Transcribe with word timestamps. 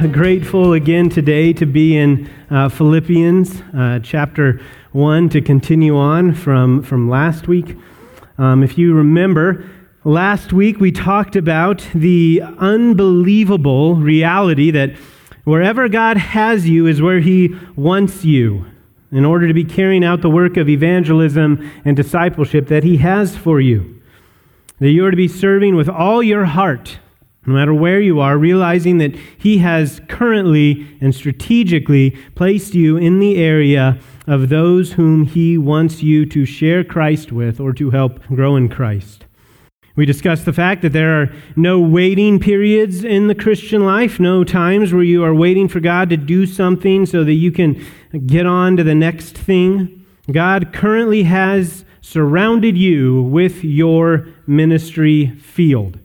Grateful 0.12 0.72
again 0.72 1.10
today 1.10 1.52
to 1.52 1.66
be 1.66 1.94
in 1.94 2.30
uh, 2.48 2.70
Philippians 2.70 3.60
uh, 3.76 4.00
chapter 4.02 4.58
1 4.92 5.28
to 5.28 5.42
continue 5.42 5.94
on 5.94 6.34
from, 6.34 6.82
from 6.82 7.10
last 7.10 7.46
week. 7.46 7.76
Um, 8.38 8.62
if 8.62 8.78
you 8.78 8.94
remember, 8.94 9.68
last 10.04 10.54
week 10.54 10.80
we 10.80 10.90
talked 10.90 11.36
about 11.36 11.86
the 11.94 12.40
unbelievable 12.58 13.96
reality 13.96 14.70
that 14.70 14.96
wherever 15.44 15.86
God 15.86 16.16
has 16.16 16.66
you 16.66 16.86
is 16.86 17.02
where 17.02 17.20
He 17.20 17.54
wants 17.76 18.24
you 18.24 18.64
in 19.12 19.26
order 19.26 19.46
to 19.48 19.54
be 19.54 19.64
carrying 19.64 20.04
out 20.04 20.22
the 20.22 20.30
work 20.30 20.56
of 20.56 20.70
evangelism 20.70 21.70
and 21.84 21.94
discipleship 21.94 22.68
that 22.68 22.84
He 22.84 22.96
has 22.98 23.36
for 23.36 23.60
you. 23.60 24.00
That 24.78 24.92
you 24.92 25.04
are 25.04 25.10
to 25.10 25.16
be 25.16 25.28
serving 25.28 25.76
with 25.76 25.90
all 25.90 26.22
your 26.22 26.46
heart 26.46 27.00
no 27.46 27.54
matter 27.54 27.72
where 27.72 28.00
you 28.00 28.20
are, 28.20 28.36
realizing 28.36 28.98
that 28.98 29.16
He 29.38 29.58
has 29.58 30.00
currently 30.08 30.86
and 31.00 31.14
strategically 31.14 32.10
placed 32.34 32.74
you 32.74 32.96
in 32.96 33.18
the 33.18 33.36
area 33.36 33.98
of 34.26 34.48
those 34.48 34.92
whom 34.92 35.24
He 35.24 35.56
wants 35.56 36.02
you 36.02 36.26
to 36.26 36.44
share 36.44 36.84
Christ 36.84 37.32
with 37.32 37.58
or 37.60 37.72
to 37.72 37.90
help 37.90 38.22
grow 38.26 38.56
in 38.56 38.68
Christ. 38.68 39.24
We 39.96 40.06
discussed 40.06 40.44
the 40.44 40.52
fact 40.52 40.82
that 40.82 40.92
there 40.92 41.20
are 41.20 41.32
no 41.56 41.80
waiting 41.80 42.38
periods 42.38 43.04
in 43.04 43.26
the 43.26 43.34
Christian 43.34 43.84
life, 43.84 44.20
no 44.20 44.44
times 44.44 44.92
where 44.92 45.02
you 45.02 45.24
are 45.24 45.34
waiting 45.34 45.68
for 45.68 45.80
God 45.80 46.10
to 46.10 46.16
do 46.16 46.46
something 46.46 47.06
so 47.06 47.24
that 47.24 47.34
you 47.34 47.50
can 47.50 47.84
get 48.26 48.46
on 48.46 48.76
to 48.76 48.84
the 48.84 48.94
next 48.94 49.36
thing. 49.36 50.06
God 50.30 50.72
currently 50.72 51.24
has 51.24 51.84
surrounded 52.00 52.78
you 52.78 53.22
with 53.22 53.64
your 53.64 54.26
ministry 54.46 55.36
field. 55.38 55.98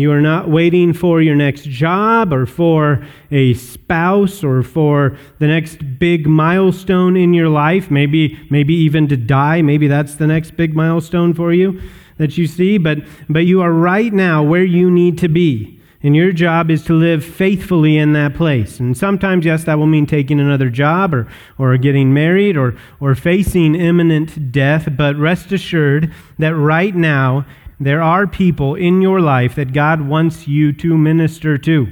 You 0.00 0.12
are 0.12 0.22
not 0.22 0.48
waiting 0.48 0.94
for 0.94 1.20
your 1.20 1.36
next 1.36 1.64
job 1.64 2.32
or 2.32 2.46
for 2.46 3.06
a 3.30 3.52
spouse 3.52 4.42
or 4.42 4.62
for 4.62 5.18
the 5.38 5.46
next 5.46 5.98
big 5.98 6.26
milestone 6.26 7.18
in 7.18 7.34
your 7.34 7.50
life, 7.50 7.90
maybe, 7.90 8.38
maybe 8.48 8.72
even 8.74 9.08
to 9.08 9.16
die. 9.18 9.60
Maybe 9.60 9.88
that's 9.88 10.14
the 10.14 10.26
next 10.26 10.56
big 10.56 10.74
milestone 10.74 11.34
for 11.34 11.52
you 11.52 11.82
that 12.16 12.38
you 12.38 12.46
see. 12.46 12.78
But, 12.78 13.00
but 13.28 13.40
you 13.40 13.60
are 13.60 13.72
right 13.72 14.10
now 14.10 14.42
where 14.42 14.64
you 14.64 14.90
need 14.90 15.18
to 15.18 15.28
be. 15.28 15.80
And 16.02 16.16
your 16.16 16.32
job 16.32 16.70
is 16.70 16.82
to 16.84 16.94
live 16.94 17.22
faithfully 17.22 17.98
in 17.98 18.14
that 18.14 18.34
place. 18.34 18.80
And 18.80 18.96
sometimes, 18.96 19.44
yes, 19.44 19.64
that 19.64 19.76
will 19.76 19.86
mean 19.86 20.06
taking 20.06 20.40
another 20.40 20.70
job 20.70 21.14
or, 21.14 21.28
or 21.58 21.76
getting 21.76 22.14
married 22.14 22.56
or, 22.56 22.74
or 23.00 23.14
facing 23.14 23.74
imminent 23.74 24.50
death. 24.50 24.88
But 24.96 25.16
rest 25.16 25.52
assured 25.52 26.10
that 26.38 26.54
right 26.54 26.96
now 26.96 27.44
there 27.80 28.02
are 28.02 28.26
people 28.26 28.74
in 28.74 29.00
your 29.00 29.20
life 29.20 29.54
that 29.54 29.72
God 29.72 30.02
wants 30.02 30.46
you 30.46 30.70
to 30.74 30.98
minister 30.98 31.56
to. 31.56 31.88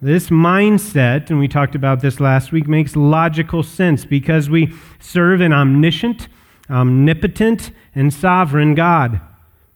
This 0.00 0.30
mindset, 0.30 1.28
and 1.28 1.38
we 1.38 1.48
talked 1.48 1.74
about 1.74 2.00
this 2.00 2.18
last 2.18 2.50
week, 2.50 2.66
makes 2.66 2.96
logical 2.96 3.62
sense 3.62 4.06
because 4.06 4.48
we 4.48 4.72
serve 4.98 5.42
an 5.42 5.52
omniscient, 5.52 6.28
omnipotent, 6.70 7.72
and 7.94 8.12
sovereign 8.12 8.74
God. 8.74 9.20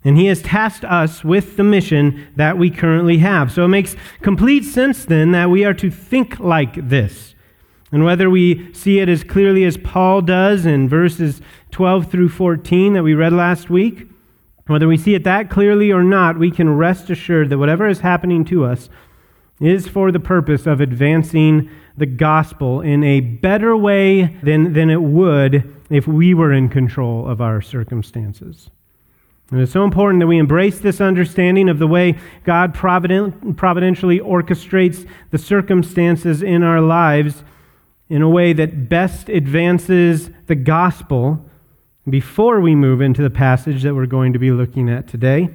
And 0.05 0.17
He 0.17 0.27
has 0.27 0.41
tasked 0.41 0.85
us 0.85 1.23
with 1.23 1.59
the 1.59 1.65
mission 1.65 2.29
that 2.37 2.57
we 2.57 2.71
currently 2.71 3.19
have. 3.19 3.53
So 3.53 3.65
it 3.65 3.69
makes 3.69 3.97
complete 4.23 4.65
sense 4.65 5.05
then 5.05 5.33
that 5.33 5.51
we 5.51 5.65
are 5.65 5.75
to 5.75 5.91
think 5.91 6.41
like 6.41 6.89
this. 6.89 7.35
And 7.93 8.05
whether 8.05 8.31
we 8.31 8.73
see 8.73 9.01
it 9.01 9.09
as 9.09 9.25
clearly 9.25 9.65
as 9.65 9.77
Paul 9.77 10.23
does 10.23 10.65
in 10.65 10.89
verses 10.89 11.43
12 11.73 12.11
through 12.11 12.29
14 12.31 12.95
that 12.95 13.03
we 13.03 13.15
read 13.15 13.33
last 13.33 13.69
week, 13.69 14.10
whether 14.71 14.89
we 14.89 14.97
see 14.97 15.15
it 15.15 15.25
that 15.25 15.51
clearly 15.51 15.91
or 15.91 16.03
not, 16.03 16.39
we 16.39 16.51
can 16.51 16.77
rest 16.77 17.11
assured 17.11 17.51
that 17.51 17.59
whatever 17.59 17.89
is 17.89 18.01
happening 18.01 18.45
to 18.47 18.65
us 18.65 18.89
is 19.61 19.89
for 19.89 20.11
the 20.11 20.21
purpose 20.21 20.67
of 20.67 20.81
advancing 20.81 21.71
the 21.97 22.07
gospel 22.07 22.81
in 22.81 23.05
a 23.05 23.21
better 23.21 23.77
way 23.77 24.37
than, 24.43 24.73
than 24.73 24.89
it 24.89 25.03
would 25.03 25.77
if 25.91 26.07
we 26.07 26.33
were 26.33 26.53
in 26.53 26.69
control 26.69 27.29
of 27.29 27.41
our 27.41 27.61
circumstances. 27.61 28.71
And 29.51 29.61
it's 29.61 29.73
so 29.73 29.85
important 29.85 30.21
that 30.21 30.29
we 30.29 30.39
embrace 30.39 30.79
this 30.79 31.01
understanding 31.01 31.69
of 31.69 31.79
the 31.79 31.89
way 31.89 32.19
God 32.45 32.73
provident, 32.73 33.57
providentially 33.57 34.21
orchestrates 34.21 35.09
the 35.31 35.39
circumstances 35.39 36.43
in 36.43 36.63
our 36.63 36.81
lives 36.81 37.43
in 38.09 38.23
a 38.23 38.29
way 38.29 38.53
that 38.53 38.89
best 38.89 39.29
advances 39.29 40.31
the 40.47 40.55
gospel 40.55 41.45
before 42.11 42.61
we 42.61 42.75
move 42.75 43.01
into 43.01 43.23
the 43.23 43.31
passage 43.31 43.83
that 43.83 43.95
we're 43.95 44.07
going 44.07 44.33
to 44.33 44.39
be 44.39 44.51
looking 44.51 44.89
at 44.89 45.09
today. 45.09 45.49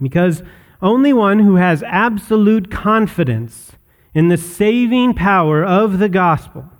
Because 0.00 0.42
only 0.82 1.12
one 1.12 1.38
who 1.40 1.56
has 1.56 1.82
absolute 1.84 2.70
confidence 2.70 3.72
in 4.14 4.28
the 4.28 4.36
saving 4.36 5.14
power 5.14 5.64
of 5.64 5.98
the 5.98 6.08
gospel 6.08 6.70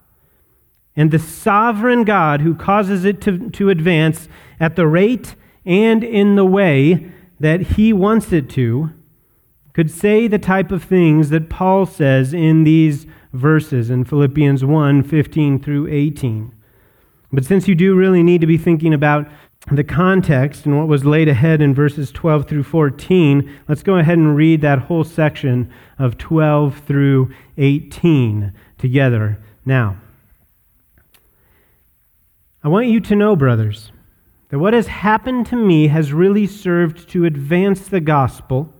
and 0.95 1.11
the 1.11 1.19
sovereign 1.19 2.05
God 2.05 2.41
who 2.41 2.55
causes 2.55 3.05
it 3.05 3.21
to, 3.23 3.51
to 3.51 3.69
advance 3.69 4.29
at 4.59 4.77
the 4.77 4.87
rate 4.87 5.35
and 5.65 6.03
in 6.03 6.37
the 6.37 6.45
way 6.45 7.11
that 7.39 7.61
he 7.61 7.93
wants 7.93 8.33
it 8.33 8.49
to 8.51 8.91
could 9.75 9.91
say 9.91 10.27
the 10.27 10.39
type 10.39 10.73
of 10.73 10.83
things 10.83 11.29
that 11.29 11.51
Paul 11.51 11.85
says 11.85 12.33
in 12.33 12.65
these 12.65 13.07
verses 13.35 13.91
in 13.91 14.05
Philippians 14.05 14.65
1 14.65 15.03
15 15.03 15.63
through 15.63 15.87
18. 15.89 16.56
But 17.37 17.45
since 17.45 17.69
you 17.69 17.75
do 17.75 17.95
really 17.95 18.23
need 18.23 18.41
to 18.41 18.47
be 18.47 18.57
thinking 18.57 18.95
about 18.95 19.29
the 19.71 19.85
context 19.85 20.65
and 20.65 20.79
what 20.79 20.89
was 20.89 21.05
laid 21.05 21.29
ahead 21.29 21.61
in 21.61 21.75
verses 21.75 22.11
12 22.11 22.49
through 22.49 22.63
14, 22.63 23.59
let's 23.69 23.83
go 23.83 23.99
ahead 23.99 24.17
and 24.17 24.35
read 24.35 24.63
that 24.63 24.79
whole 24.79 25.05
section 25.05 25.71
of 25.99 26.17
12 26.17 26.79
through 26.87 27.31
18 27.59 28.55
together 28.79 29.39
now. 29.67 29.99
I 32.65 32.69
want 32.69 32.87
you 32.87 33.01
to 33.01 33.15
know, 33.15 33.37
brothers, 33.37 33.93
that 34.49 34.59
what 34.59 34.73
has 34.73 34.87
happened 34.87 35.45
to 35.49 35.57
me 35.57 35.89
has 35.89 36.15
really 36.15 36.47
served 36.47 37.07
to 37.11 37.27
advance 37.27 37.87
the 37.87 38.01
gospel 38.01 38.73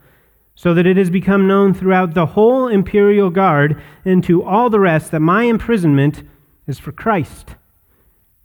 so 0.55 0.73
that 0.73 0.87
it 0.87 0.97
has 0.97 1.11
become 1.11 1.47
known 1.47 1.75
throughout 1.75 2.15
the 2.15 2.25
whole 2.25 2.69
imperial 2.69 3.29
guard 3.29 3.83
and 4.07 4.25
to 4.25 4.43
all 4.43 4.71
the 4.71 4.81
rest 4.81 5.11
that 5.11 5.21
my 5.21 5.43
imprisonment 5.43 6.23
is 6.67 6.79
for 6.79 6.91
Christ. 6.91 7.55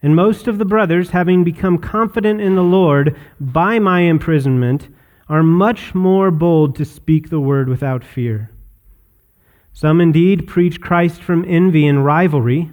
And 0.01 0.15
most 0.15 0.47
of 0.47 0.57
the 0.57 0.65
brothers, 0.65 1.11
having 1.11 1.43
become 1.43 1.77
confident 1.77 2.41
in 2.41 2.55
the 2.55 2.63
Lord 2.63 3.15
by 3.39 3.79
my 3.79 4.01
imprisonment, 4.01 4.87
are 5.29 5.43
much 5.43 5.93
more 5.93 6.31
bold 6.31 6.75
to 6.75 6.85
speak 6.85 7.29
the 7.29 7.39
word 7.39 7.69
without 7.69 8.03
fear. 8.03 8.51
Some 9.73 10.01
indeed 10.01 10.47
preach 10.47 10.81
Christ 10.81 11.21
from 11.21 11.45
envy 11.47 11.87
and 11.87 12.03
rivalry, 12.03 12.71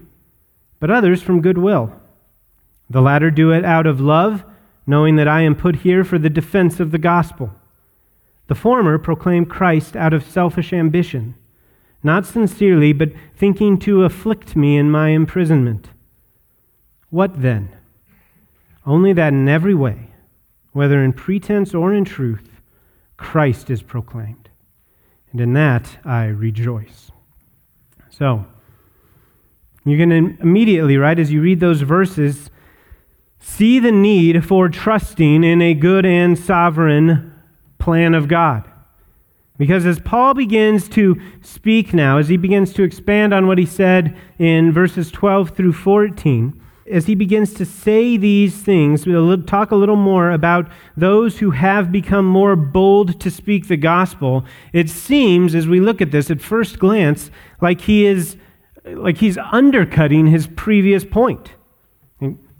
but 0.81 0.91
others 0.91 1.22
from 1.22 1.43
goodwill. 1.43 1.93
The 2.91 3.03
latter 3.03 3.31
do 3.31 3.53
it 3.53 3.65
out 3.65 3.87
of 3.87 4.00
love, 4.00 4.45
knowing 4.87 5.16
that 5.16 5.28
I 5.28 5.43
am 5.43 5.55
put 5.55 5.77
here 5.77 6.03
for 6.03 6.19
the 6.19 6.31
defense 6.31 6.81
of 6.81 6.91
the 6.91 6.99
gospel. 6.99 7.53
The 8.47 8.55
former 8.55 8.99
proclaim 8.99 9.45
Christ 9.45 9.95
out 9.95 10.15
of 10.15 10.25
selfish 10.25 10.72
ambition, 10.72 11.34
not 12.03 12.25
sincerely, 12.25 12.95
but 12.95 13.12
thinking 13.37 13.78
to 13.81 14.05
afflict 14.05 14.56
me 14.56 14.78
in 14.78 14.91
my 14.91 15.10
imprisonment. 15.10 15.91
What 17.11 17.41
then? 17.41 17.75
Only 18.87 19.13
that 19.13 19.33
in 19.33 19.49
every 19.49 19.75
way, 19.75 20.11
whether 20.73 21.03
in 21.03 21.13
pretense 21.13 21.75
or 21.75 21.93
in 21.93 22.05
truth, 22.05 22.61
Christ 23.17 23.71
is 23.71 23.83
proclaimed. 23.83 24.49
And 25.31 25.41
in 25.41 25.53
that 25.55 25.99
I 26.05 26.25
rejoice. 26.27 27.10
So, 28.10 28.47
you 29.84 29.97
can 29.97 30.13
immediately, 30.13 30.97
right, 30.97 31.19
as 31.19 31.33
you 31.33 31.41
read 31.41 31.60
those 31.60 31.83
verses, 31.83 32.51
see 33.39 33.78
the 33.78 33.93
need 33.93 34.45
for 34.45 34.69
trusting 34.69 35.45
in 35.45 35.63
a 35.63 35.75
good 35.75 36.04
and 36.04 36.39
sovereign 36.39 37.33
plan 37.78 38.15
of 38.15 38.28
God. 38.28 38.69
Because 39.57 39.87
as 39.87 39.99
Paul 39.99 40.34
begins 40.34 40.89
to 40.91 41.21
speak 41.43 41.93
now, 41.93 42.19
as 42.19 42.28
he 42.28 42.37
begins 42.37 42.72
to 42.75 42.83
expand 42.84 43.34
on 43.34 43.47
what 43.47 43.59
he 43.59 43.66
said 43.66 44.16
in 44.39 44.72
verses 44.72 45.11
12 45.11 45.51
through 45.51 45.72
14, 45.72 46.61
as 46.91 47.07
he 47.07 47.15
begins 47.15 47.55
to 47.55 47.65
say 47.65 48.17
these 48.17 48.57
things, 48.57 49.07
we'll 49.07 49.43
talk 49.43 49.71
a 49.71 49.77
little 49.77 49.97
more 49.97 50.31
about 50.31 50.71
those 50.97 51.39
who 51.39 51.51
have 51.51 51.93
become 51.93 52.27
more 52.27 52.57
bold 52.57 53.21
to 53.21 53.31
speak 53.31 53.69
the 53.69 53.77
gospel. 53.77 54.45
It 54.73 54.89
seems, 54.89 55.55
as 55.55 55.69
we 55.69 55.81
look 55.81 56.01
at 56.01 56.11
this 56.11 56.31
at 56.31 56.41
first 56.41 56.79
glance, 56.79 57.31
like 57.61 57.83
he 57.83 58.07
is 58.07 58.37
like 58.85 59.19
he's 59.19 59.37
undercutting 59.39 60.29
his 60.29 60.47
previous 60.47 61.05
point. 61.05 61.53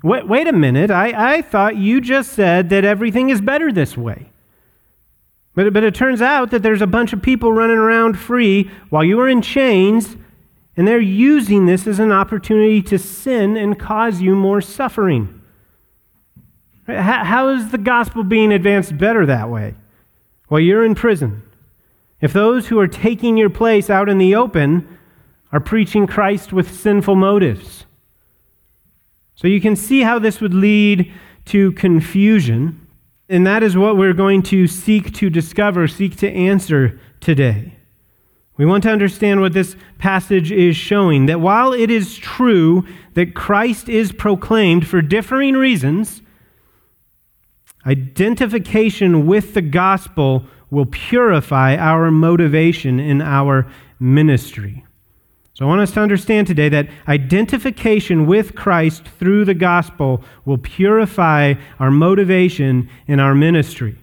Wait, 0.03 0.29
wait 0.29 0.47
a 0.47 0.53
minute. 0.53 0.91
I, 0.91 1.37
I 1.37 1.43
thought 1.43 1.77
you 1.77 2.01
just 2.01 2.33
said 2.33 2.71
that 2.71 2.85
everything 2.85 3.31
is 3.31 3.41
better 3.41 3.73
this 3.73 3.97
way. 3.97 4.31
But, 5.55 5.73
but 5.73 5.83
it 5.83 5.95
turns 5.95 6.23
out 6.23 6.53
that 6.53 6.63
there's 6.63 6.83
a 6.83 6.87
bunch 6.87 7.13
of 7.13 7.21
people 7.21 7.53
running 7.53 7.79
around 7.79 8.17
free 8.17 8.71
while 8.91 9.03
you 9.03 9.19
are 9.21 9.29
in 9.29 9.43
chains 9.43 10.17
and 10.79 10.87
they're 10.87 11.01
using 11.01 11.67
this 11.67 11.89
as 11.89 11.99
an 11.99 12.13
opportunity 12.13 12.81
to 12.81 13.01
sin 13.01 13.57
and 13.57 13.81
cause 13.81 14.21
you 14.21 14.37
more 14.37 14.61
suffering. 14.61 15.43
How 16.87 17.49
is 17.49 17.73
the 17.73 17.79
gospel 17.79 18.23
being 18.23 18.53
advanced 18.53 18.97
better 18.97 19.27
that 19.27 19.51
way? 19.51 19.75
Well, 20.49 20.61
you're 20.61 20.85
in 20.85 20.95
prison. 20.95 21.43
if 22.21 22.33
those 22.33 22.69
who 22.69 22.79
are 22.79 22.89
taking 22.89 23.37
your 23.37 23.51
place 23.51 23.91
out 23.91 24.09
in 24.09 24.19
the 24.19 24.37
open 24.37 24.99
are 25.51 25.61
preaching 25.61 26.07
Christ 26.07 26.53
with 26.53 26.73
sinful 26.73 27.17
motives? 27.17 27.85
So 29.35 29.49
you 29.49 29.61
can 29.61 29.75
see 29.75 30.03
how 30.03 30.21
this 30.21 30.41
would 30.41 30.55
lead 30.55 31.13
to 31.47 31.73
confusion, 31.73 32.87
and 33.29 33.45
that 33.49 33.65
is 33.65 33.77
what 33.77 33.97
we're 33.97 34.13
going 34.13 34.43
to 34.45 34.69
seek 34.69 35.13
to 35.15 35.29
discover, 35.29 35.89
seek 35.89 36.17
to 36.19 36.31
answer 36.31 37.01
today. 37.21 37.78
We 38.59 38.67
want 38.67 38.83
to 38.83 38.91
understand 38.91 39.41
what 39.41 39.53
this 39.53 39.77
passage 39.99 40.51
is 40.51 40.77
showing 40.77 41.27
that 41.27 41.41
while 41.41 41.73
it 41.73 41.91
is 41.91 42.19
true 42.19 42.85
that 43.15 43.35
Christ 43.35 43.89
is 43.89 44.11
proclaimed 44.11 44.87
for 44.87 45.01
differing 45.01 45.55
reasons, 45.55 46.23
identification 47.87 49.27
with 49.27 49.55
the 49.55 49.63
gospel 49.63 50.45
will 50.71 50.87
purify 50.87 51.77
our 51.77 52.11
motivation 52.11 52.99
in 52.99 53.23
our 53.23 53.71
ministry. 54.01 54.85
So 55.55 55.65
I 55.65 55.69
want 55.69 55.81
us 55.81 55.93
to 55.93 56.01
understand 56.01 56.49
today 56.49 56.69
that 56.69 56.89
identification 57.07 58.27
with 58.27 58.57
Christ 58.57 59.05
through 59.19 59.45
the 59.45 59.55
gospel 59.55 60.23
will 60.45 60.59
purify 60.59 61.55
our 61.79 61.93
motivation 61.93 62.91
in 63.07 63.21
our 63.21 63.35
ministry. 63.35 63.99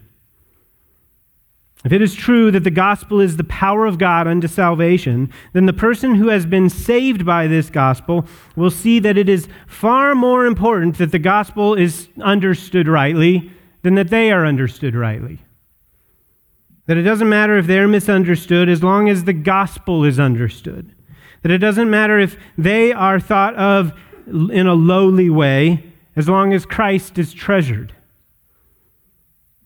If 1.85 1.93
it 1.93 2.01
is 2.01 2.15
true 2.15 2.49
that 2.49 2.63
the 2.63 2.71
gospel 2.71 3.21
is 3.21 3.37
the 3.37 3.43
power 3.43 3.85
of 3.85 3.99
God 3.99 4.27
unto 4.27 4.47
salvation, 4.47 5.31
then 5.53 5.67
the 5.67 5.73
person 5.73 6.15
who 6.15 6.29
has 6.29 6.47
been 6.47 6.67
saved 6.67 7.23
by 7.23 7.45
this 7.45 7.69
gospel 7.69 8.25
will 8.55 8.71
see 8.71 8.97
that 8.99 9.19
it 9.19 9.29
is 9.29 9.47
far 9.67 10.15
more 10.15 10.47
important 10.47 10.97
that 10.97 11.11
the 11.11 11.19
gospel 11.19 11.75
is 11.75 12.09
understood 12.21 12.87
rightly 12.87 13.51
than 13.83 13.93
that 13.95 14.09
they 14.09 14.31
are 14.31 14.47
understood 14.47 14.95
rightly. 14.95 15.43
That 16.87 16.97
it 16.97 17.03
doesn't 17.03 17.29
matter 17.29 17.55
if 17.55 17.67
they're 17.67 17.87
misunderstood 17.87 18.67
as 18.67 18.81
long 18.81 19.07
as 19.07 19.23
the 19.23 19.33
gospel 19.33 20.03
is 20.03 20.19
understood. 20.19 20.91
That 21.43 21.51
it 21.51 21.59
doesn't 21.59 21.91
matter 21.91 22.19
if 22.19 22.35
they 22.57 22.93
are 22.93 23.19
thought 23.19 23.55
of 23.57 23.93
in 24.25 24.65
a 24.65 24.73
lowly 24.73 25.29
way 25.29 25.83
as 26.15 26.27
long 26.27 26.51
as 26.51 26.65
Christ 26.65 27.19
is 27.19 27.31
treasured. 27.31 27.94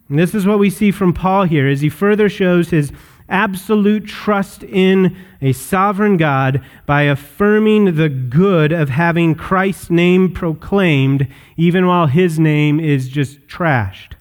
And 0.10 0.18
this 0.18 0.34
is 0.34 0.48
what 0.48 0.60
we 0.60 0.70
see 0.72 0.92
from 0.92 1.14
Paul 1.14 1.44
here 1.44 1.68
as 1.68 1.82
he 1.82 1.90
further 1.90 2.28
shows 2.28 2.72
his 2.72 2.92
absolute 3.30 4.08
trust 4.08 4.64
in 4.64 5.16
a 5.42 5.54
sovereign 5.54 6.18
God 6.18 6.64
by 6.88 7.04
affirming 7.04 7.96
the 7.96 8.10
good 8.10 8.72
of 8.72 8.90
having 8.90 9.36
Christ's 9.36 9.92
name 9.92 10.34
proclaimed, 10.34 11.28
even 11.56 11.86
while 11.86 12.08
his 12.08 12.40
name 12.40 12.80
is 12.80 13.08
just 13.08 13.48
trashed. 13.48 14.14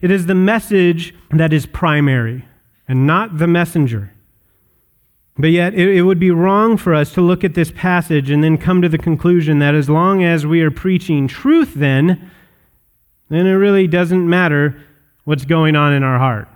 It 0.00 0.10
is 0.10 0.26
the 0.26 0.34
message 0.34 1.14
that 1.30 1.52
is 1.52 1.66
primary 1.66 2.44
and 2.88 3.06
not 3.06 3.38
the 3.38 3.46
messenger. 3.46 4.12
But 5.38 5.52
yet, 5.52 5.74
it, 5.74 5.88
it, 5.88 6.02
would 6.02 6.18
be 6.18 6.30
wrong 6.30 6.76
for 6.76 6.94
us 6.94 7.14
to 7.14 7.20
look 7.20 7.44
at 7.44 7.54
this 7.54 7.70
passage 7.70 8.30
and 8.30 8.42
then 8.42 8.58
come 8.58 8.82
to 8.82 8.88
the 8.88 8.98
conclusion 8.98 9.58
that 9.60 9.74
as 9.74 9.88
long 9.88 10.22
as 10.24 10.44
we 10.44 10.60
are 10.60 10.70
preaching 10.70 11.28
truth, 11.28 11.74
then, 11.74 12.30
then 13.30 13.46
it 13.46 13.54
really 13.54 13.86
doesn't 13.86 14.28
matter 14.28 14.76
what's 15.24 15.44
going 15.44 15.76
on 15.76 15.92
in 15.92 16.02
our 16.02 16.18
heart. 16.18 16.48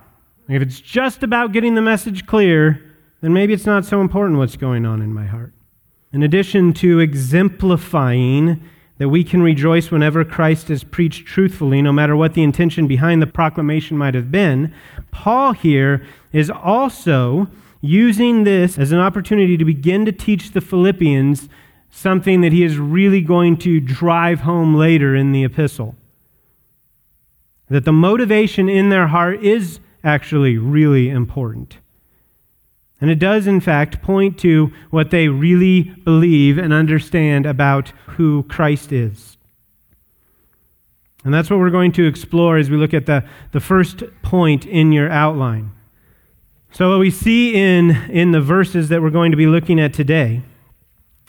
If 0.47 0.61
it's 0.61 0.79
just 0.79 1.23
about 1.23 1.53
getting 1.53 1.73
the 1.73 1.81
message 1.81 2.27
clear, 2.27 2.81
then 3.21 3.33
maybe 3.33 3.53
it's 3.53 3.65
not 3.65 3.85
so 3.85 4.01
important 4.01 4.37
what's 4.37 4.57
going 4.57 4.85
on 4.85 5.01
in 5.01 5.13
my 5.13 5.25
heart. 5.25 5.53
In 6.13 6.21
addition 6.21 6.73
to 6.73 6.99
exemplifying 6.99 8.61
that 8.97 9.09
we 9.09 9.23
can 9.23 9.41
rejoice 9.41 9.91
whenever 9.91 10.23
Christ 10.23 10.69
is 10.69 10.83
preached 10.83 11.25
truthfully, 11.25 11.81
no 11.81 11.91
matter 11.91 12.15
what 12.15 12.33
the 12.33 12.43
intention 12.43 12.87
behind 12.87 13.21
the 13.21 13.27
proclamation 13.27 13.97
might 13.97 14.13
have 14.13 14.31
been, 14.31 14.73
Paul 15.11 15.53
here 15.53 16.05
is 16.31 16.49
also 16.49 17.47
using 17.81 18.43
this 18.43 18.77
as 18.77 18.91
an 18.91 18.99
opportunity 18.99 19.57
to 19.57 19.65
begin 19.65 20.05
to 20.05 20.11
teach 20.11 20.51
the 20.51 20.61
Philippians 20.61 21.49
something 21.89 22.41
that 22.41 22.51
he 22.51 22.63
is 22.63 22.77
really 22.77 23.21
going 23.21 23.57
to 23.57 23.79
drive 23.79 24.41
home 24.41 24.75
later 24.75 25.15
in 25.15 25.31
the 25.31 25.43
epistle. 25.43 25.95
That 27.69 27.85
the 27.85 27.93
motivation 27.93 28.69
in 28.69 28.89
their 28.89 29.07
heart 29.07 29.43
is 29.43 29.79
actually 30.03 30.57
really 30.57 31.09
important. 31.09 31.79
And 33.01 33.11
it 33.11 33.19
does, 33.19 33.47
in 33.47 33.59
fact, 33.59 34.01
point 34.01 34.37
to 34.39 34.71
what 34.89 35.11
they 35.11 35.27
really 35.27 35.83
believe 35.83 36.57
and 36.57 36.71
understand 36.71 37.45
about 37.45 37.91
who 38.07 38.43
Christ 38.43 38.91
is. 38.91 39.37
And 41.23 41.33
that's 41.33 41.49
what 41.49 41.59
we're 41.59 41.71
going 41.71 41.91
to 41.93 42.05
explore 42.05 42.57
as 42.57 42.69
we 42.69 42.77
look 42.77 42.93
at 42.93 43.07
the, 43.07 43.25
the 43.51 43.59
first 43.59 44.03
point 44.21 44.65
in 44.65 44.91
your 44.91 45.09
outline. 45.09 45.71
So, 46.71 46.91
what 46.91 46.99
we 46.99 47.09
see 47.09 47.55
in, 47.55 47.91
in 48.11 48.31
the 48.31 48.41
verses 48.41 48.89
that 48.89 49.01
we're 49.01 49.09
going 49.09 49.31
to 49.31 49.37
be 49.37 49.47
looking 49.47 49.79
at 49.79 49.93
today, 49.93 50.43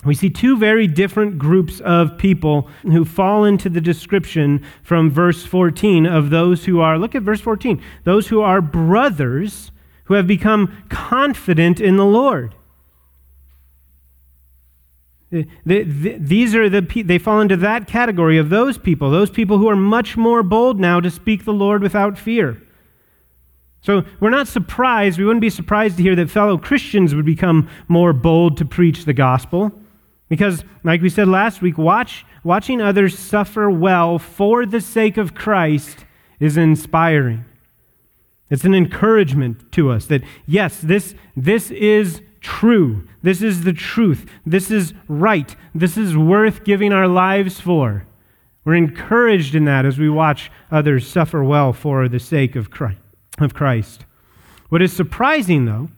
we 0.05 0.15
see 0.15 0.31
two 0.31 0.57
very 0.57 0.87
different 0.87 1.39
groups 1.39 1.81
of 1.81 2.17
people 2.19 2.69
who 2.83 3.05
fall 3.05 3.45
into 3.45 3.69
the 3.69 3.81
description 3.81 4.65
from 4.83 5.11
verse 5.11 5.45
14 5.45 6.07
of 6.07 6.31
those 6.31 6.67
who 6.67 6.81
are, 6.81 6.99
look 6.99 7.15
at 7.15 7.23
verse 7.23 7.41
14, 7.41 7.83
those 8.05 8.29
who 8.29 8.41
are 8.41 8.61
brothers 8.61 9.73
who 10.05 10.15
have 10.15 10.27
become 10.27 10.85
confident 10.89 11.81
in 11.81 11.97
the 11.97 12.05
Lord. 12.05 12.55
These 15.65 16.55
are 16.55 16.69
the 16.69 17.03
they 17.03 17.19
fall 17.19 17.41
into 17.41 17.57
that 17.57 17.89
category 17.89 18.39
of 18.39 18.49
those 18.49 18.79
people, 18.79 19.11
those 19.11 19.31
people 19.31 19.59
who 19.59 19.69
are 19.69 19.77
much 19.77 20.17
more 20.17 20.45
bold 20.45 20.79
now 20.79 21.01
to 21.01 21.11
speak 21.11 21.45
the 21.45 21.53
Lord 21.53 21.83
without 21.83 22.17
fear. 22.17 22.63
So 23.81 24.05
we're 24.21 24.31
not 24.31 24.47
surprised, 24.47 25.19
we 25.19 25.25
wouldn't 25.25 25.41
be 25.41 25.51
surprised 25.51 25.97
to 25.97 26.03
hear 26.05 26.15
that 26.15 26.31
fellow 26.31 26.57
Christians 26.59 27.15
would 27.15 27.27
become 27.27 27.69
more 27.89 28.13
bold 28.13 28.57
to 28.59 28.65
preach 28.65 29.05
the 29.05 29.13
gospel. 29.13 29.73
Because, 30.29 30.65
like 30.83 31.03
we 31.03 31.09
said 31.09 31.29
last 31.29 31.63
week, 31.63 31.79
watch, 31.79 32.27
watching 32.43 32.81
others 32.81 33.19
suffer 33.19 33.71
well 33.71 34.19
for 34.19 34.67
the 34.67 34.81
sake 34.81 35.17
of 35.17 35.35
Christ 35.35 36.05
is 36.41 36.57
inspiring. 36.57 37.45
It's 38.51 38.65
an 38.65 38.75
encouragement 38.75 39.73
to 39.73 39.91
us 39.91 40.07
that, 40.07 40.23
yes, 40.47 40.81
this, 40.81 41.15
this 41.37 41.71
is 41.71 42.23
true. 42.41 43.07
This 43.23 43.43
is 43.43 43.65
the 43.65 43.73
truth. 43.73 44.27
This 44.45 44.71
is 44.71 44.95
right. 45.09 45.55
This 45.75 45.97
is 45.97 46.17
worth 46.17 46.65
giving 46.65 46.93
our 46.93 47.09
lives 47.09 47.61
for. 47.61 48.07
We're 48.65 48.75
encouraged 48.75 49.55
in 49.55 49.65
that 49.67 49.87
as 49.87 49.99
we 49.99 50.09
watch 50.09 50.51
others 50.71 51.07
suffer 51.07 51.43
well 51.43 51.73
for 51.73 52.09
the 52.09 52.21
sake 52.21 52.57
of 52.57 52.71
Christ. 52.71 53.01
Of 53.39 53.55
Christ. 53.55 54.05
What 54.69 54.83
is 54.83 54.93
surprising, 54.93 55.67
though, 55.67 55.89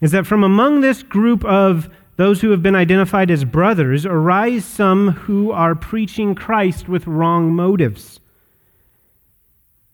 is 0.00 0.10
that 0.12 0.26
from 0.26 0.42
among 0.42 0.80
this 0.80 1.02
group 1.02 1.44
of 1.44 1.88
those 2.16 2.40
who 2.40 2.50
have 2.50 2.62
been 2.62 2.74
identified 2.74 3.30
as 3.30 3.44
brothers 3.44 4.06
arise 4.06 4.64
some 4.64 5.10
who 5.12 5.52
are 5.52 5.74
preaching 5.74 6.34
Christ 6.34 6.88
with 6.88 7.06
wrong 7.06 7.54
motives. 7.54 8.20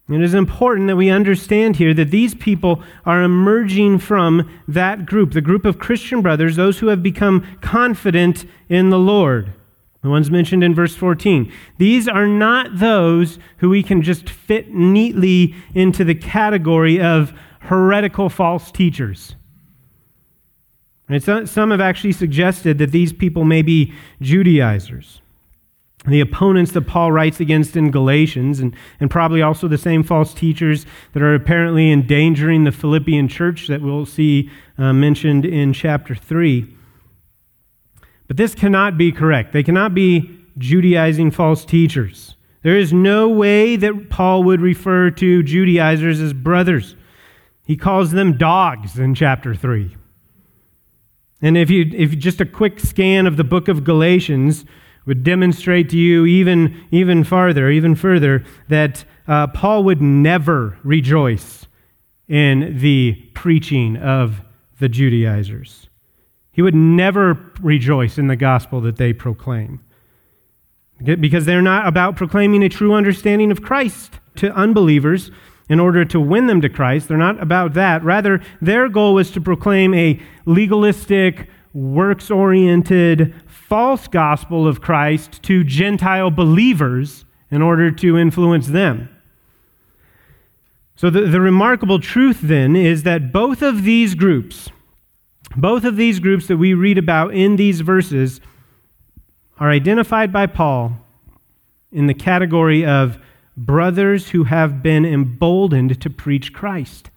It 0.08 0.20
is 0.20 0.34
important 0.34 0.88
that 0.88 0.96
we 0.96 1.10
understand 1.10 1.76
here 1.76 1.94
that 1.94 2.10
these 2.10 2.34
people 2.34 2.82
are 3.06 3.22
emerging 3.22 3.98
from 3.98 4.50
that 4.68 5.06
group, 5.06 5.32
the 5.32 5.40
group 5.40 5.64
of 5.64 5.78
Christian 5.78 6.22
brothers, 6.22 6.56
those 6.56 6.80
who 6.80 6.88
have 6.88 7.02
become 7.02 7.46
confident 7.60 8.44
in 8.68 8.90
the 8.90 8.98
Lord. 8.98 9.52
The 10.02 10.10
ones 10.10 10.30
mentioned 10.30 10.64
in 10.64 10.74
verse 10.74 10.96
14. 10.96 11.50
These 11.78 12.08
are 12.08 12.26
not 12.26 12.78
those 12.78 13.38
who 13.58 13.70
we 13.70 13.82
can 13.82 14.02
just 14.02 14.28
fit 14.28 14.74
neatly 14.74 15.54
into 15.74 16.04
the 16.04 16.16
category 16.16 17.00
of 17.00 17.32
heretical 17.60 18.28
false 18.28 18.72
teachers. 18.72 19.36
Some 21.20 21.70
have 21.70 21.80
actually 21.80 22.12
suggested 22.12 22.78
that 22.78 22.92
these 22.92 23.12
people 23.12 23.44
may 23.44 23.62
be 23.62 23.92
Judaizers 24.20 25.22
the 26.06 26.20
opponents 26.20 26.72
that 26.72 26.82
Paul 26.82 27.12
writes 27.12 27.38
against 27.38 27.76
in 27.76 27.90
Galatians, 27.90 28.58
and, 28.58 28.74
and 28.98 29.10
probably 29.10 29.40
also 29.40 29.68
the 29.68 29.78
same 29.78 30.02
false 30.02 30.34
teachers 30.34 30.84
that 31.12 31.22
are 31.22 31.34
apparently 31.34 31.92
endangering 31.92 32.64
the 32.64 32.72
Philippian 32.72 33.28
church 33.28 33.68
that 33.68 33.82
we'll 33.82 34.06
see 34.06 34.50
uh, 34.78 34.92
mentioned 34.92 35.44
in 35.44 35.72
chapter 35.72 36.14
3. 36.14 36.66
But 38.26 38.36
this 38.36 38.54
cannot 38.54 38.98
be 38.98 39.12
correct. 39.12 39.52
They 39.52 39.62
cannot 39.62 39.94
be 39.94 40.38
Judaizing 40.58 41.30
false 41.30 41.64
teachers. 41.64 42.36
There 42.62 42.76
is 42.76 42.92
no 42.92 43.28
way 43.28 43.76
that 43.76 44.10
Paul 44.10 44.42
would 44.44 44.60
refer 44.60 45.10
to 45.10 45.42
Judaizers 45.42 46.20
as 46.20 46.32
brothers. 46.32 46.96
He 47.64 47.76
calls 47.76 48.10
them 48.10 48.36
dogs 48.36 48.98
in 48.98 49.14
chapter 49.14 49.54
3. 49.54 49.96
And 51.42 51.58
if 51.58 51.68
you 51.68 51.90
if 51.92 52.16
just 52.18 52.40
a 52.40 52.46
quick 52.46 52.80
scan 52.80 53.26
of 53.26 53.36
the 53.36 53.44
book 53.44 53.68
of 53.68 53.84
Galatians, 53.84 54.64
would 55.06 55.24
demonstrate 55.24 55.88
to 55.90 55.98
you 55.98 56.26
even, 56.26 56.86
even 56.90 57.24
farther, 57.24 57.70
even 57.70 57.94
further, 57.94 58.44
that 58.68 59.04
uh, 59.26 59.48
Paul 59.48 59.84
would 59.84 60.00
never 60.00 60.78
rejoice 60.84 61.66
in 62.28 62.78
the 62.78 63.14
preaching 63.34 63.96
of 63.96 64.42
the 64.78 64.88
Judaizers. 64.88 65.88
He 66.52 66.62
would 66.62 66.74
never 66.74 67.52
rejoice 67.60 68.18
in 68.18 68.26
the 68.28 68.36
gospel 68.36 68.80
that 68.82 68.96
they 68.96 69.12
proclaim. 69.12 69.80
Because 71.02 71.46
they're 71.46 71.62
not 71.62 71.88
about 71.88 72.14
proclaiming 72.14 72.62
a 72.62 72.68
true 72.68 72.94
understanding 72.94 73.50
of 73.50 73.62
Christ 73.62 74.20
to 74.36 74.54
unbelievers, 74.54 75.30
in 75.68 75.80
order 75.80 76.04
to 76.04 76.20
win 76.20 76.46
them 76.46 76.60
to 76.60 76.68
Christ. 76.68 77.08
They're 77.08 77.16
not 77.16 77.42
about 77.42 77.74
that. 77.74 78.02
Rather, 78.04 78.40
their 78.60 78.88
goal 78.88 79.14
was 79.14 79.30
to 79.32 79.40
proclaim 79.40 79.94
a 79.94 80.20
legalistic, 80.44 81.48
works 81.72 82.30
oriented, 82.30 83.34
false 83.46 84.06
gospel 84.08 84.66
of 84.66 84.80
Christ 84.80 85.42
to 85.44 85.64
Gentile 85.64 86.30
believers 86.30 87.24
in 87.50 87.62
order 87.62 87.90
to 87.90 88.18
influence 88.18 88.66
them. 88.66 89.08
So, 90.94 91.10
the, 91.10 91.22
the 91.22 91.40
remarkable 91.40 91.98
truth 91.98 92.40
then 92.42 92.76
is 92.76 93.02
that 93.04 93.32
both 93.32 93.62
of 93.62 93.82
these 93.82 94.14
groups, 94.14 94.70
both 95.56 95.84
of 95.84 95.96
these 95.96 96.20
groups 96.20 96.46
that 96.48 96.58
we 96.58 96.74
read 96.74 96.98
about 96.98 97.34
in 97.34 97.56
these 97.56 97.80
verses, 97.80 98.40
are 99.58 99.70
identified 99.70 100.32
by 100.32 100.46
Paul 100.46 100.98
in 101.90 102.06
the 102.06 102.14
category 102.14 102.84
of 102.84 103.18
brothers 103.56 104.30
who 104.30 104.44
have 104.44 104.82
been 104.82 105.04
emboldened 105.04 106.00
to 106.00 106.10
preach 106.10 106.52
Christ. 106.52 107.10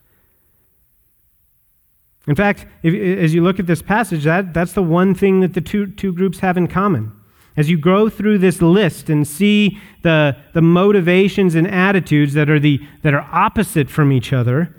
In 2.28 2.36
fact, 2.36 2.66
if, 2.84 2.94
as 2.94 3.34
you 3.34 3.44
look 3.44 3.60
at 3.60 3.68
this 3.68 3.82
passage, 3.82 4.24
that, 4.24 4.54
that's 4.54 4.74
the 4.74 4.84
one 4.84 5.14
thing 5.14 5.42
that 5.42 5.54
the 5.54 5.62
two, 5.62 5.88
two 5.88 6.12
groups 6.12 6.40
have 6.40 6.58
in 6.58 6.68
common. 6.68 7.12
As 7.58 7.70
you 7.70 7.78
go 7.78 8.10
through 8.10 8.40
this 8.40 8.62
list 8.62 9.10
and 9.10 9.26
see 9.26 9.80
the, 10.02 10.36
the 10.54 10.62
motivations 10.62 11.56
and 11.56 11.70
attitudes 11.70 12.34
that 12.34 12.50
are, 12.50 12.60
the, 12.60 12.86
that 13.02 13.14
are 13.14 13.28
opposite 13.32 13.90
from 13.90 14.12
each 14.12 14.34
other, 14.34 14.76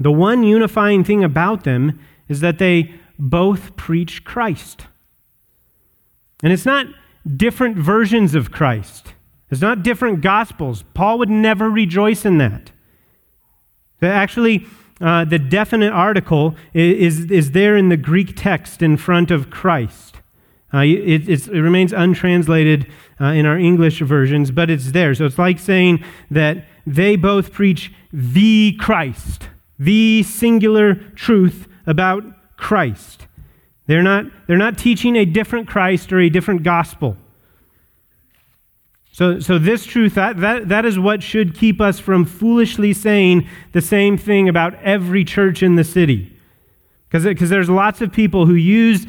the 0.00 0.12
one 0.12 0.44
unifying 0.44 1.04
thing 1.04 1.24
about 1.24 1.64
them 1.64 2.00
is 2.28 2.40
that 2.40 2.58
they 2.58 2.94
both 3.18 3.76
preach 3.76 4.24
Christ. 4.24 4.86
And 6.42 6.52
it's 6.52 6.64
not 6.64 6.86
different 7.36 7.76
versions 7.76 8.34
of 8.34 8.52
Christ. 8.52 9.12
It's 9.50 9.60
not 9.60 9.82
different 9.82 10.20
gospels. 10.20 10.84
Paul 10.94 11.18
would 11.18 11.30
never 11.30 11.70
rejoice 11.70 12.24
in 12.24 12.38
that. 12.38 12.70
Actually, 14.02 14.66
uh, 15.00 15.24
the 15.24 15.38
definite 15.38 15.92
article 15.92 16.54
is, 16.74 17.30
is 17.30 17.52
there 17.52 17.76
in 17.76 17.88
the 17.88 17.96
Greek 17.96 18.34
text 18.36 18.82
in 18.82 18.96
front 18.96 19.30
of 19.30 19.50
Christ. 19.50 20.16
Uh, 20.72 20.80
it, 20.80 21.28
it, 21.28 21.48
remains 21.48 21.92
untranslated 21.94 22.86
uh, 23.20 23.26
in 23.26 23.46
our 23.46 23.58
English 23.58 24.00
versions, 24.00 24.50
but 24.50 24.68
it's 24.68 24.92
there. 24.92 25.14
So 25.14 25.24
it's 25.24 25.38
like 25.38 25.58
saying 25.58 26.04
that 26.30 26.66
they 26.86 27.16
both 27.16 27.52
preach 27.52 27.92
the 28.12 28.76
Christ, 28.78 29.48
the 29.78 30.22
singular 30.24 30.94
truth 30.94 31.68
about 31.86 32.22
Christ. 32.58 33.26
They're 33.86 34.02
not, 34.02 34.26
they're 34.46 34.58
not 34.58 34.76
teaching 34.76 35.16
a 35.16 35.24
different 35.24 35.68
Christ 35.68 36.12
or 36.12 36.18
a 36.18 36.28
different 36.28 36.62
gospel. 36.64 37.16
So, 39.18 39.40
so 39.40 39.58
this 39.58 39.84
truth, 39.84 40.14
that, 40.14 40.36
that, 40.36 40.68
that 40.68 40.84
is 40.84 40.96
what 40.96 41.24
should 41.24 41.52
keep 41.52 41.80
us 41.80 41.98
from 41.98 42.24
foolishly 42.24 42.92
saying 42.92 43.48
the 43.72 43.80
same 43.80 44.16
thing 44.16 44.48
about 44.48 44.80
every 44.80 45.24
church 45.24 45.60
in 45.60 45.74
the 45.74 45.82
city. 45.82 46.38
Because 47.10 47.50
there's 47.50 47.68
lots 47.68 48.00
of 48.00 48.12
people 48.12 48.46
who 48.46 48.54
use 48.54 49.08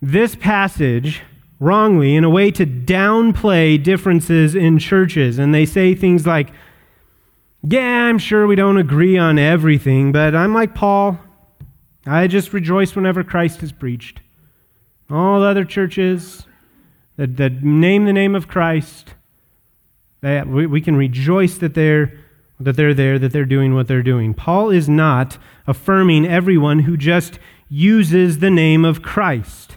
this 0.00 0.34
passage 0.34 1.20
wrongly 1.60 2.16
in 2.16 2.24
a 2.24 2.30
way 2.30 2.50
to 2.50 2.64
downplay 2.64 3.80
differences 3.82 4.54
in 4.54 4.78
churches. 4.78 5.38
And 5.38 5.54
they 5.54 5.66
say 5.66 5.94
things 5.94 6.26
like, 6.26 6.48
yeah, 7.62 8.06
I'm 8.06 8.16
sure 8.16 8.46
we 8.46 8.56
don't 8.56 8.78
agree 8.78 9.18
on 9.18 9.38
everything, 9.38 10.12
but 10.12 10.34
I'm 10.34 10.54
like 10.54 10.74
Paul. 10.74 11.18
I 12.06 12.26
just 12.26 12.54
rejoice 12.54 12.96
whenever 12.96 13.22
Christ 13.22 13.62
is 13.62 13.70
preached. 13.70 14.22
All 15.10 15.40
the 15.40 15.46
other 15.46 15.66
churches 15.66 16.46
that, 17.18 17.36
that 17.36 17.62
name 17.62 18.06
the 18.06 18.14
name 18.14 18.34
of 18.34 18.48
Christ, 18.48 19.12
that 20.22 20.48
we, 20.48 20.66
we 20.66 20.80
can 20.80 20.96
rejoice 20.96 21.58
that 21.58 21.74
they're, 21.74 22.18
that 22.58 22.76
they're 22.76 22.94
there, 22.94 23.18
that 23.18 23.32
they're 23.32 23.44
doing 23.44 23.74
what 23.74 23.88
they're 23.88 24.02
doing. 24.02 24.32
Paul 24.32 24.70
is 24.70 24.88
not 24.88 25.36
affirming 25.66 26.26
everyone 26.26 26.80
who 26.80 26.96
just 26.96 27.38
uses 27.68 28.38
the 28.38 28.50
name 28.50 28.84
of 28.84 29.02
Christ 29.02 29.76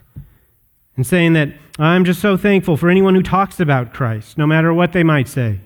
and 0.96 1.06
saying 1.06 1.34
that 1.34 1.50
I'm 1.78 2.06
just 2.06 2.22
so 2.22 2.38
thankful 2.38 2.78
for 2.78 2.90
anyone 2.90 3.16
who 3.16 3.24
talks 3.24 3.60
about 3.60 3.94
Christ, 3.94 4.38
no 4.38 4.48
matter 4.48 4.74
what 4.74 4.94
they 4.94 5.04
might 5.04 5.28
say. 5.28 5.60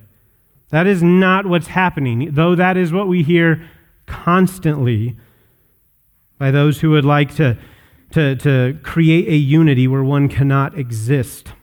That 0.70 0.88
is 0.88 1.04
not 1.04 1.46
what's 1.46 1.68
happening, 1.68 2.30
though 2.32 2.56
that 2.56 2.78
is 2.78 2.94
what 2.94 3.08
we 3.08 3.24
hear 3.24 3.68
constantly 4.06 5.18
by 6.38 6.52
those 6.52 6.80
who 6.80 6.92
would 6.92 7.06
like 7.06 7.36
to, 7.36 7.58
to, 8.12 8.36
to 8.38 8.80
create 8.82 9.28
a 9.28 9.36
unity 9.36 9.88
where 9.88 10.04
one 10.04 10.30
cannot 10.30 10.78
exist. 10.78 11.54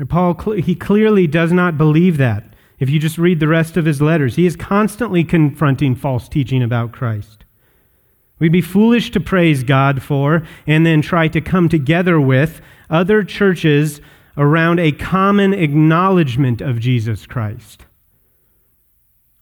And 0.00 0.08
Paul, 0.08 0.32
he 0.52 0.74
clearly 0.74 1.26
does 1.26 1.52
not 1.52 1.76
believe 1.76 2.16
that. 2.16 2.54
If 2.78 2.88
you 2.88 2.98
just 2.98 3.18
read 3.18 3.38
the 3.38 3.46
rest 3.46 3.76
of 3.76 3.84
his 3.84 4.00
letters, 4.00 4.36
he 4.36 4.46
is 4.46 4.56
constantly 4.56 5.24
confronting 5.24 5.94
false 5.94 6.26
teaching 6.26 6.62
about 6.62 6.90
Christ. 6.90 7.44
We'd 8.38 8.50
be 8.50 8.62
foolish 8.62 9.10
to 9.10 9.20
praise 9.20 9.62
God 9.62 10.02
for 10.02 10.42
and 10.66 10.86
then 10.86 11.02
try 11.02 11.28
to 11.28 11.42
come 11.42 11.68
together 11.68 12.18
with 12.18 12.62
other 12.88 13.22
churches 13.22 14.00
around 14.38 14.80
a 14.80 14.92
common 14.92 15.52
acknowledgement 15.52 16.62
of 16.62 16.80
Jesus 16.80 17.26
Christ. 17.26 17.84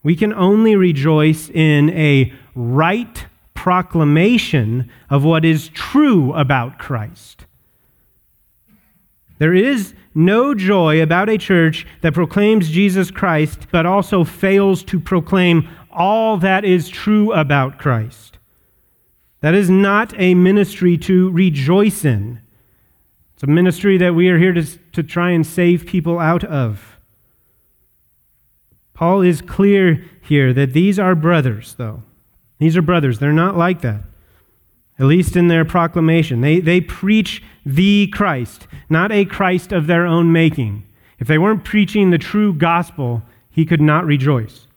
We 0.03 0.13
can 0.13 0.33
only 0.33 0.75
rejoice 0.75 1.49
in 1.49 1.89
a 1.91 2.33
right 2.53 3.25
proclamation 3.53 4.91
of 5.09 5.23
what 5.23 5.45
is 5.45 5.69
true 5.69 6.33
about 6.33 6.77
Christ. 6.77 7.45
There 9.39 9.53
is 9.53 9.93
no 10.13 10.53
joy 10.53 11.01
about 11.01 11.29
a 11.29 11.37
church 11.37 11.87
that 12.01 12.13
proclaims 12.13 12.69
Jesus 12.69 13.09
Christ, 13.09 13.67
but 13.71 13.85
also 13.85 14.23
fails 14.23 14.83
to 14.83 14.99
proclaim 14.99 15.67
all 15.89 16.37
that 16.37 16.65
is 16.65 16.89
true 16.89 17.33
about 17.33 17.79
Christ. 17.79 18.37
That 19.41 19.55
is 19.55 19.69
not 19.69 20.13
a 20.19 20.35
ministry 20.35 20.97
to 20.99 21.31
rejoice 21.31 22.03
in. 22.03 22.41
It's 23.33 23.43
a 23.43 23.47
ministry 23.47 23.97
that 23.97 24.13
we 24.13 24.27
are 24.27 24.37
here 24.37 24.53
to, 24.53 24.63
to 24.91 25.01
try 25.01 25.31
and 25.31 25.47
save 25.47 25.85
people 25.85 26.19
out 26.19 26.43
of. 26.43 26.99
Paul 28.93 29.21
is 29.21 29.41
clear 29.41 30.03
here 30.21 30.51
that 30.51 30.73
these 30.73 30.99
are 30.99 31.15
brothers, 31.15 31.75
though. 31.75 32.03
These 32.57 32.75
are 32.75 32.81
brothers. 32.81 33.19
They're 33.19 33.31
not 33.31 33.57
like 33.57 33.79
that 33.81 34.03
at 34.99 35.05
least 35.05 35.37
in 35.37 35.47
their 35.47 35.63
proclamation. 35.63 36.41
They, 36.41 36.59
they 36.59 36.81
preach 36.81 37.41
the 37.75 38.07
Christ, 38.07 38.67
not 38.89 39.11
a 39.11 39.25
Christ 39.25 39.71
of 39.71 39.85
their 39.85 40.05
own 40.05 40.31
making. 40.31 40.85
If 41.19 41.27
they 41.27 41.37
weren't 41.37 41.63
preaching 41.63 42.09
the 42.09 42.17
true 42.17 42.53
gospel, 42.53 43.21
he 43.49 43.65
could 43.65 43.81
not 43.81 44.05
rejoice. 44.05 44.67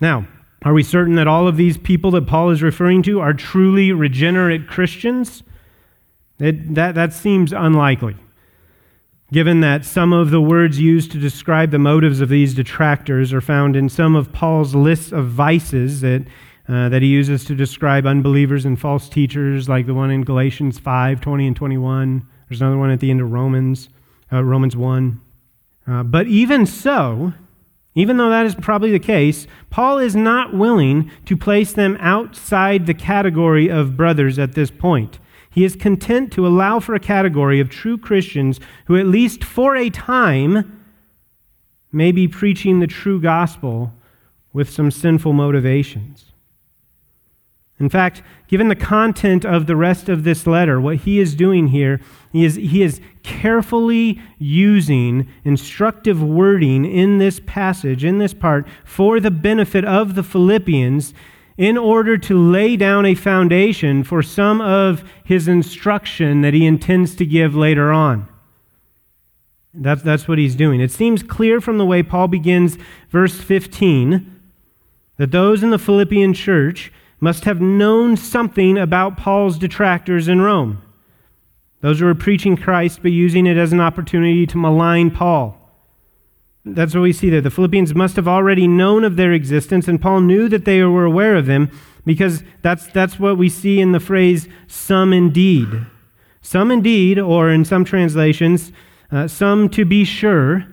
Now, 0.00 0.26
are 0.62 0.74
we 0.74 0.82
certain 0.82 1.14
that 1.14 1.26
all 1.26 1.48
of 1.48 1.56
these 1.56 1.78
people 1.78 2.10
that 2.12 2.26
Paul 2.26 2.50
is 2.50 2.62
referring 2.62 3.02
to 3.04 3.20
are 3.20 3.32
truly 3.32 3.92
regenerate 3.92 4.68
Christians? 4.68 5.42
It, 6.38 6.74
that, 6.74 6.94
that 6.96 7.12
seems 7.12 7.52
unlikely, 7.52 8.16
given 9.32 9.60
that 9.60 9.84
some 9.84 10.12
of 10.12 10.30
the 10.30 10.42
words 10.42 10.80
used 10.80 11.12
to 11.12 11.18
describe 11.18 11.70
the 11.70 11.78
motives 11.78 12.20
of 12.20 12.28
these 12.28 12.54
detractors 12.54 13.32
are 13.32 13.40
found 13.40 13.76
in 13.76 13.88
some 13.88 14.16
of 14.16 14.32
Paul's 14.32 14.74
lists 14.74 15.12
of 15.12 15.28
vices 15.28 16.02
that 16.02 16.26
uh, 16.68 16.88
that 16.88 17.02
he 17.02 17.08
uses 17.08 17.44
to 17.44 17.54
describe 17.54 18.06
unbelievers 18.06 18.64
and 18.64 18.80
false 18.80 19.08
teachers, 19.08 19.68
like 19.68 19.86
the 19.86 19.94
one 19.94 20.10
in 20.10 20.24
Galatians 20.24 20.78
5 20.78 21.20
20 21.20 21.46
and 21.46 21.56
21. 21.56 22.26
There's 22.48 22.60
another 22.60 22.78
one 22.78 22.90
at 22.90 23.00
the 23.00 23.10
end 23.10 23.20
of 23.20 23.30
Romans, 23.30 23.88
uh, 24.32 24.42
Romans 24.42 24.76
1. 24.76 25.20
Uh, 25.86 26.02
but 26.02 26.26
even 26.26 26.64
so, 26.64 27.34
even 27.94 28.16
though 28.16 28.30
that 28.30 28.46
is 28.46 28.54
probably 28.54 28.90
the 28.90 28.98
case, 28.98 29.46
Paul 29.70 29.98
is 29.98 30.16
not 30.16 30.54
willing 30.54 31.10
to 31.26 31.36
place 31.36 31.72
them 31.72 31.96
outside 32.00 32.86
the 32.86 32.94
category 32.94 33.68
of 33.68 33.96
brothers 33.96 34.38
at 34.38 34.54
this 34.54 34.70
point. 34.70 35.18
He 35.50 35.64
is 35.64 35.76
content 35.76 36.32
to 36.32 36.46
allow 36.46 36.80
for 36.80 36.94
a 36.94 37.00
category 37.00 37.60
of 37.60 37.70
true 37.70 37.96
Christians 37.96 38.58
who, 38.86 38.96
at 38.96 39.06
least 39.06 39.44
for 39.44 39.76
a 39.76 39.90
time, 39.90 40.82
may 41.92 42.10
be 42.10 42.26
preaching 42.26 42.80
the 42.80 42.88
true 42.88 43.20
gospel 43.20 43.92
with 44.52 44.68
some 44.68 44.90
sinful 44.90 45.32
motivations. 45.32 46.33
In 47.80 47.88
fact, 47.88 48.22
given 48.46 48.68
the 48.68 48.76
content 48.76 49.44
of 49.44 49.66
the 49.66 49.74
rest 49.74 50.08
of 50.08 50.22
this 50.22 50.46
letter, 50.46 50.80
what 50.80 50.98
he 50.98 51.18
is 51.18 51.34
doing 51.34 51.68
here, 51.68 52.00
he 52.32 52.44
is, 52.44 52.54
he 52.54 52.82
is 52.82 53.00
carefully 53.24 54.20
using 54.38 55.28
instructive 55.44 56.22
wording 56.22 56.84
in 56.84 57.18
this 57.18 57.40
passage, 57.46 58.04
in 58.04 58.18
this 58.18 58.32
part, 58.32 58.66
for 58.84 59.18
the 59.18 59.30
benefit 59.30 59.84
of 59.84 60.14
the 60.14 60.22
Philippians 60.22 61.14
in 61.56 61.76
order 61.76 62.16
to 62.18 62.38
lay 62.38 62.76
down 62.76 63.06
a 63.06 63.14
foundation 63.14 64.04
for 64.04 64.22
some 64.22 64.60
of 64.60 65.04
his 65.24 65.48
instruction 65.48 66.42
that 66.42 66.54
he 66.54 66.66
intends 66.66 67.14
to 67.16 67.26
give 67.26 67.54
later 67.54 67.92
on. 67.92 68.28
That's, 69.72 70.02
that's 70.02 70.28
what 70.28 70.38
he's 70.38 70.54
doing. 70.54 70.80
It 70.80 70.92
seems 70.92 71.22
clear 71.22 71.60
from 71.60 71.78
the 71.78 71.86
way 71.86 72.02
Paul 72.02 72.28
begins 72.28 72.78
verse 73.10 73.40
15 73.40 74.40
that 75.16 75.32
those 75.32 75.62
in 75.62 75.70
the 75.70 75.78
Philippian 75.78 76.32
church 76.34 76.92
must 77.24 77.46
have 77.46 77.58
known 77.58 78.18
something 78.18 78.76
about 78.76 79.16
Paul's 79.16 79.56
detractors 79.58 80.28
in 80.28 80.42
Rome. 80.42 80.82
Those 81.80 81.98
who 81.98 82.04
were 82.04 82.14
preaching 82.14 82.54
Christ 82.54 83.00
but 83.00 83.12
using 83.12 83.46
it 83.46 83.56
as 83.56 83.72
an 83.72 83.80
opportunity 83.80 84.46
to 84.46 84.58
malign 84.58 85.10
Paul. 85.10 85.58
That's 86.66 86.94
what 86.94 87.00
we 87.00 87.14
see 87.14 87.30
there. 87.30 87.40
The 87.40 87.50
Philippians 87.50 87.94
must 87.94 88.16
have 88.16 88.28
already 88.28 88.68
known 88.68 89.04
of 89.04 89.16
their 89.16 89.32
existence, 89.32 89.88
and 89.88 90.02
Paul 90.02 90.20
knew 90.20 90.50
that 90.50 90.66
they 90.66 90.82
were 90.82 91.06
aware 91.06 91.34
of 91.34 91.46
them 91.46 91.70
because 92.04 92.42
that's, 92.60 92.88
that's 92.88 93.18
what 93.18 93.38
we 93.38 93.48
see 93.48 93.80
in 93.80 93.92
the 93.92 94.00
phrase, 94.00 94.46
some 94.66 95.14
indeed. 95.14 95.86
Some 96.42 96.70
indeed, 96.70 97.18
or 97.18 97.50
in 97.50 97.64
some 97.64 97.86
translations, 97.86 98.70
uh, 99.10 99.28
some 99.28 99.70
to 99.70 99.86
be 99.86 100.04
sure. 100.04 100.66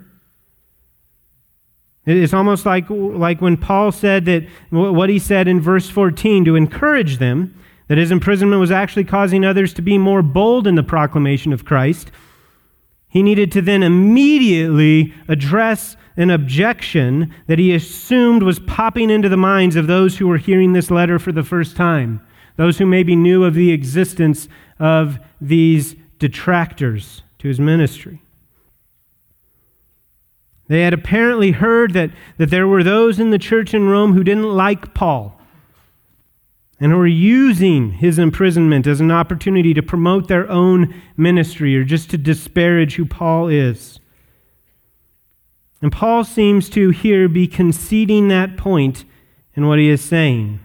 It's 2.05 2.34
almost 2.34 2.65
like, 2.65 2.86
like 2.89 3.41
when 3.41 3.58
Paul 3.58 3.91
said 3.91 4.25
that 4.25 4.48
what 4.72 5.10
he 5.10 5.20
said 5.20 5.48
in 5.48 5.62
verse 5.62 5.89
14 5.89 6.46
to 6.46 6.55
encourage 6.55 7.17
them, 7.17 7.55
that 7.88 7.98
his 7.98 8.12
imprisonment 8.12 8.60
was 8.60 8.72
actually 8.72 9.03
causing 9.03 9.46
others 9.46 9.74
to 9.74 9.81
be 9.81 9.98
more 9.98 10.22
bold 10.22 10.65
in 10.65 10.75
the 10.75 10.84
proclamation 10.84 11.53
of 11.53 11.65
Christ. 11.65 12.10
He 13.08 13.22
needed 13.22 13.51
to 13.51 13.62
then 13.62 13.84
immediately 13.84 15.13
address 15.27 15.98
an 16.17 16.29
objection 16.29 17.34
that 17.48 17.60
he 17.60 17.74
assumed 17.74 18.43
was 18.43 18.60
popping 18.60 19.10
into 19.10 19.29
the 19.29 19.38
minds 19.38 19.75
of 19.75 19.88
those 19.88 20.17
who 20.17 20.27
were 20.27 20.38
hearing 20.38 20.74
this 20.74 20.89
letter 20.89 21.20
for 21.20 21.31
the 21.31 21.43
first 21.43 21.75
time, 21.75 22.22
those 22.55 22.77
who 22.77 22.86
maybe 22.86 23.15
knew 23.15 23.43
of 23.43 23.53
the 23.53 23.72
existence 23.72 24.48
of 24.79 25.20
these 25.39 25.96
detractors 26.17 27.24
to 27.39 27.48
his 27.48 27.60
ministry. 27.60 28.22
They 30.71 30.83
had 30.83 30.93
apparently 30.93 31.51
heard 31.51 31.91
that, 31.95 32.11
that 32.37 32.49
there 32.49 32.65
were 32.65 32.81
those 32.81 33.19
in 33.19 33.31
the 33.31 33.37
church 33.37 33.73
in 33.73 33.89
Rome 33.89 34.13
who 34.13 34.23
didn't 34.23 34.55
like 34.55 34.93
Paul 34.93 35.37
and 36.79 36.93
who 36.93 36.97
were 36.97 37.05
using 37.05 37.91
his 37.91 38.17
imprisonment 38.17 38.87
as 38.87 39.01
an 39.01 39.11
opportunity 39.11 39.73
to 39.73 39.83
promote 39.83 40.29
their 40.29 40.49
own 40.49 40.95
ministry 41.17 41.75
or 41.75 41.83
just 41.83 42.09
to 42.11 42.17
disparage 42.17 42.95
who 42.95 43.05
Paul 43.05 43.49
is. 43.49 43.99
And 45.81 45.91
Paul 45.91 46.23
seems 46.23 46.69
to 46.69 46.91
here 46.91 47.27
be 47.27 47.47
conceding 47.47 48.29
that 48.29 48.55
point 48.55 49.03
in 49.55 49.67
what 49.67 49.77
he 49.77 49.89
is 49.89 50.01
saying. 50.01 50.61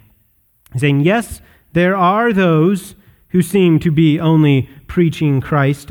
He's 0.72 0.82
saying, 0.82 1.00
yes, 1.00 1.40
there 1.72 1.96
are 1.96 2.32
those 2.32 2.94
who 3.30 3.42
seem 3.42 3.80
to 3.80 3.90
be 3.90 4.20
only 4.20 4.70
preaching 4.86 5.40
Christ 5.40 5.90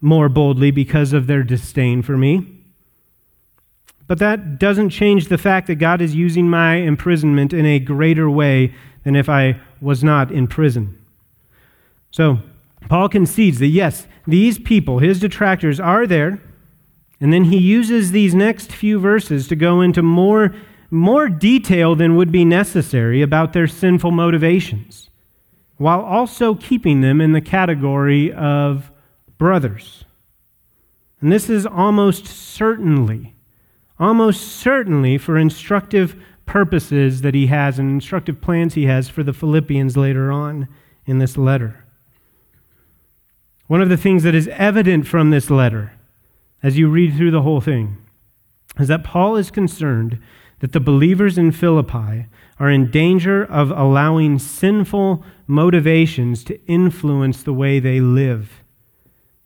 more 0.00 0.28
boldly 0.28 0.70
because 0.70 1.12
of 1.12 1.26
their 1.26 1.42
disdain 1.42 2.02
for 2.02 2.16
me. 2.16 2.55
But 4.06 4.18
that 4.18 4.58
doesn't 4.58 4.90
change 4.90 5.28
the 5.28 5.38
fact 5.38 5.66
that 5.66 5.76
God 5.76 6.00
is 6.00 6.14
using 6.14 6.48
my 6.48 6.76
imprisonment 6.76 7.52
in 7.52 7.66
a 7.66 7.80
greater 7.80 8.30
way 8.30 8.74
than 9.04 9.16
if 9.16 9.28
I 9.28 9.60
was 9.80 10.04
not 10.04 10.30
in 10.30 10.46
prison. 10.46 10.98
So, 12.10 12.40
Paul 12.88 13.08
concedes 13.08 13.58
that 13.58 13.66
yes, 13.68 14.06
these 14.26 14.58
people, 14.58 14.98
his 15.00 15.20
detractors, 15.20 15.80
are 15.80 16.06
there. 16.06 16.40
And 17.20 17.32
then 17.32 17.44
he 17.44 17.58
uses 17.58 18.10
these 18.10 18.34
next 18.34 18.72
few 18.72 18.98
verses 18.98 19.48
to 19.48 19.56
go 19.56 19.80
into 19.80 20.02
more, 20.02 20.54
more 20.90 21.28
detail 21.28 21.94
than 21.94 22.16
would 22.16 22.30
be 22.30 22.44
necessary 22.44 23.22
about 23.22 23.52
their 23.52 23.66
sinful 23.66 24.10
motivations, 24.10 25.08
while 25.78 26.00
also 26.00 26.54
keeping 26.54 27.00
them 27.00 27.20
in 27.20 27.32
the 27.32 27.40
category 27.40 28.32
of 28.32 28.90
brothers. 29.38 30.04
And 31.20 31.32
this 31.32 31.48
is 31.48 31.64
almost 31.66 32.26
certainly, 32.26 33.35
almost 33.98 34.42
certainly 34.42 35.18
for 35.18 35.38
instructive 35.38 36.16
purposes 36.44 37.22
that 37.22 37.34
he 37.34 37.46
has 37.48 37.78
and 37.78 37.90
instructive 37.90 38.40
plans 38.40 38.74
he 38.74 38.86
has 38.86 39.08
for 39.08 39.22
the 39.22 39.32
Philippians 39.32 39.96
later 39.96 40.30
on 40.30 40.68
in 41.04 41.18
this 41.18 41.36
letter. 41.36 41.84
One 43.66 43.82
of 43.82 43.88
the 43.88 43.96
things 43.96 44.22
that 44.22 44.34
is 44.34 44.48
evident 44.48 45.06
from 45.06 45.30
this 45.30 45.50
letter, 45.50 45.92
as 46.62 46.78
you 46.78 46.88
read 46.88 47.16
through 47.16 47.32
the 47.32 47.42
whole 47.42 47.60
thing, 47.60 47.96
is 48.78 48.88
that 48.88 49.04
Paul 49.04 49.36
is 49.36 49.50
concerned 49.50 50.20
that 50.60 50.72
the 50.72 50.80
believers 50.80 51.36
in 51.36 51.52
Philippi 51.52 52.26
are 52.58 52.70
in 52.70 52.90
danger 52.90 53.44
of 53.44 53.70
allowing 53.70 54.38
sinful 54.38 55.24
motivations 55.46 56.44
to 56.44 56.64
influence 56.66 57.42
the 57.42 57.52
way 57.52 57.78
they 57.78 58.00
live. 58.00 58.62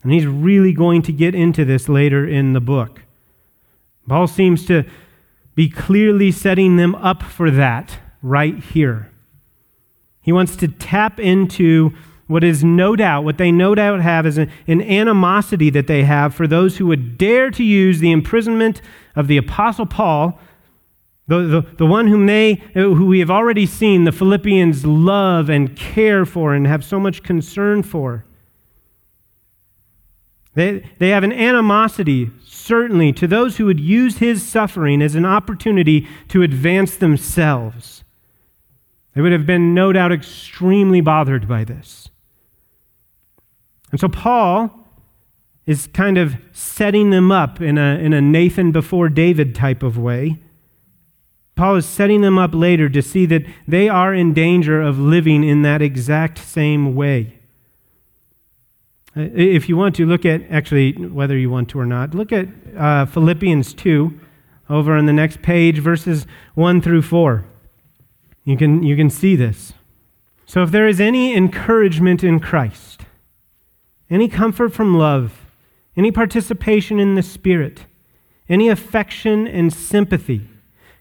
And 0.03 0.13
he's 0.13 0.27
really 0.27 0.73
going 0.73 1.03
to 1.03 1.13
get 1.13 1.35
into 1.35 1.65
this 1.65 1.89
later 1.89 2.27
in 2.27 2.53
the 2.53 2.61
book. 2.61 3.03
Paul 4.11 4.27
seems 4.27 4.67
to 4.67 4.83
be 5.55 5.69
clearly 5.69 6.33
setting 6.33 6.75
them 6.75 6.97
up 6.97 7.23
for 7.23 7.49
that 7.49 8.01
right 8.23 8.59
here. 8.59 9.09
He 10.21 10.33
wants 10.33 10.57
to 10.57 10.67
tap 10.67 11.21
into 11.21 11.93
what 12.27 12.43
is 12.43 12.65
no 12.65 12.97
doubt, 12.97 13.23
what 13.23 13.39
they 13.39 13.53
no 13.53 13.77
doubt 13.77 14.01
have 14.01 14.27
is 14.27 14.37
an, 14.37 14.51
an, 14.67 14.83
animosity 14.83 15.71
that 15.71 15.87
they 15.87 16.03
have 16.03 16.35
for 16.35 16.49
those 16.49 16.79
who 16.79 16.87
would 16.87 17.19
dare 17.19 17.53
to 17.53 17.63
use 17.63 18.01
the 18.01 18.11
imprisonment 18.11 18.83
of 19.15 19.29
the 19.29 19.37
Apostle 19.37 19.87
Paul, 19.87 20.41
the, 21.29 21.43
the, 21.43 21.61
the 21.77 21.87
one 21.87 22.09
whom 22.09 22.27
they, 22.27 22.55
who 22.75 23.07
we 23.07 23.21
have 23.21 23.31
already 23.31 23.65
seen 23.65 24.03
the 24.03 24.11
Philippians 24.11 24.85
love 24.85 25.49
and 25.49 25.77
care 25.77 26.27
for 26.27 26.53
and 26.53 26.67
have 26.67 26.85
so 26.85 26.99
much 26.99 27.23
concern 27.23 27.85
for. 27.85 28.25
They, 30.55 30.85
they 30.99 31.11
have 31.11 31.23
an 31.23 31.33
animosity 31.33 32.33
certainly 32.61 33.13
to 33.15 33.27
those 33.27 33.57
who 33.57 33.67
would 33.67 33.81
use 33.81 34.19
his 34.19 34.47
suffering 34.47 35.03
as 35.03 35.15
an 35.15 35.25
opportunity 35.25 36.07
to 36.29 36.43
advance 36.43 36.97
themselves. 36.97 38.05
They 39.15 39.21
would 39.21 39.33
have 39.33 39.47
been, 39.47 39.75
no 39.75 39.93
doubt, 39.93 40.13
extremely 40.13 41.01
bothered 41.01 41.49
by 41.49 41.65
this. 41.65 42.09
And 43.91 44.01
so 44.01 44.09
Paul 44.09 44.71
is 45.67 45.89
kind 45.89 46.19
of 46.19 46.37
setting 46.53 47.11
them 47.11 47.33
up 47.33 47.61
in 47.61 47.79
a, 47.79 47.99
in 47.99 48.13
a 48.13 48.21
Nathan 48.21 48.73
before 48.73 49.09
David 49.09 49.55
type 49.55 49.83
of 49.83 49.99
way. 49.99 50.39
Paul 51.57 51.77
is 51.77 51.87
setting 51.87 52.23
them 52.23 52.39
up 52.39 52.55
later 52.55 52.89
to 52.89 53.03
see 53.03 53.27
that 53.27 53.45
they 53.69 53.89
are 53.89 54.15
in 54.15 54.33
danger 54.33 54.81
of 54.81 54.99
living 54.99 55.45
in 55.45 55.63
that 55.63 55.83
exact 55.83 56.39
same 56.39 56.95
way. 56.95 57.40
If 59.17 59.69
you 59.69 59.77
want 59.77 59.97
to, 59.97 60.07
look 60.07 60.25
at, 60.25 60.43
actually, 60.51 60.93
whether 60.93 61.37
you 61.37 61.51
want 61.51 61.69
to 61.71 61.81
or 61.81 61.87
not, 61.87 62.15
look 62.15 62.33
at 62.33 62.47
uh, 62.77 63.07
Philippians 63.07 63.75
2 63.75 64.19
over 64.69 64.97
on 64.97 65.07
the 65.07 65.13
next 65.13 65.43
page, 65.43 65.81
verses 65.81 66.27
1 66.55 66.81
through 66.81 67.03
4. 67.03 67.45
You 68.45 68.57
can, 68.57 68.85
you 68.85 68.97
can 68.97 69.11
see 69.11 69.35
this. 69.35 69.73
So, 70.47 70.63
if 70.63 70.71
there 70.71 70.87
is 70.87 71.01
any 71.01 71.35
encouragement 71.35 72.23
in 72.23 72.39
Christ, 72.41 73.03
any 74.09 74.29
comfort 74.29 74.73
from 74.73 74.97
love, 74.97 75.47
any 75.97 76.13
participation 76.13 76.99
in 77.01 77.15
the 77.17 77.23
Spirit, 77.23 77.87
any 78.49 78.69
affection 78.69 79.47
and 79.47 79.73
sympathy, 79.73 80.49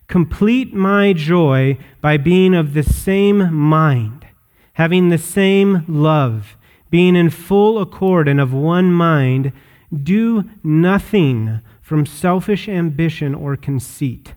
complete 0.07 0.73
my 0.73 1.13
joy 1.13 1.77
by 2.01 2.17
being 2.17 2.55
of 2.55 2.73
the 2.73 2.83
same 2.83 3.53
mind, 3.53 4.25
having 4.73 5.09
the 5.09 5.17
same 5.17 5.85
love 5.87 6.57
being 6.89 7.15
in 7.15 7.29
full 7.29 7.79
accord 7.79 8.27
and 8.27 8.39
of 8.39 8.53
one 8.53 8.91
mind, 8.91 9.51
do 9.91 10.49
nothing 10.63 11.61
from 11.81 12.05
selfish 12.05 12.67
ambition 12.67 13.33
or 13.33 13.55
conceit, 13.55 14.33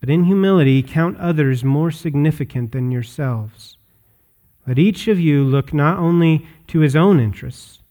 but 0.00 0.10
in 0.10 0.24
humility 0.24 0.82
count 0.82 1.16
others 1.18 1.64
more 1.64 1.90
significant 1.90 2.72
than 2.72 2.90
yourselves. 2.90 3.76
Let 4.66 4.78
each 4.78 5.08
of 5.08 5.18
you 5.18 5.44
look 5.44 5.72
not 5.72 5.98
only 5.98 6.46
to 6.68 6.80
his 6.80 6.94
own 6.94 7.20
interests, 7.20 7.82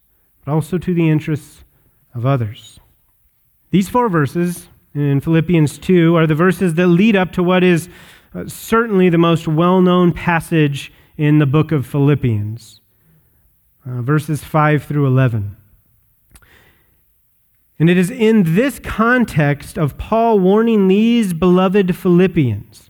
but 0.43 0.51
also 0.51 0.77
to 0.77 0.93
the 0.93 1.09
interests 1.09 1.63
of 2.13 2.25
others. 2.25 2.79
These 3.71 3.89
four 3.89 4.09
verses 4.09 4.69
in 4.93 5.19
Philippians 5.19 5.77
2 5.79 6.15
are 6.15 6.27
the 6.27 6.35
verses 6.35 6.75
that 6.75 6.87
lead 6.87 7.15
up 7.15 7.31
to 7.33 7.43
what 7.43 7.63
is 7.63 7.89
uh, 8.33 8.47
certainly 8.47 9.09
the 9.09 9.17
most 9.17 9.47
well 9.47 9.81
known 9.81 10.13
passage 10.13 10.93
in 11.17 11.39
the 11.39 11.45
book 11.45 11.71
of 11.71 11.85
Philippians 11.85 12.81
uh, 13.87 14.01
verses 14.01 14.43
5 14.43 14.83
through 14.83 15.05
11. 15.05 15.55
And 17.79 17.89
it 17.89 17.97
is 17.97 18.09
in 18.09 18.55
this 18.55 18.79
context 18.79 19.77
of 19.77 19.97
Paul 19.97 20.39
warning 20.39 20.87
these 20.87 21.33
beloved 21.33 21.95
Philippians 21.95 22.89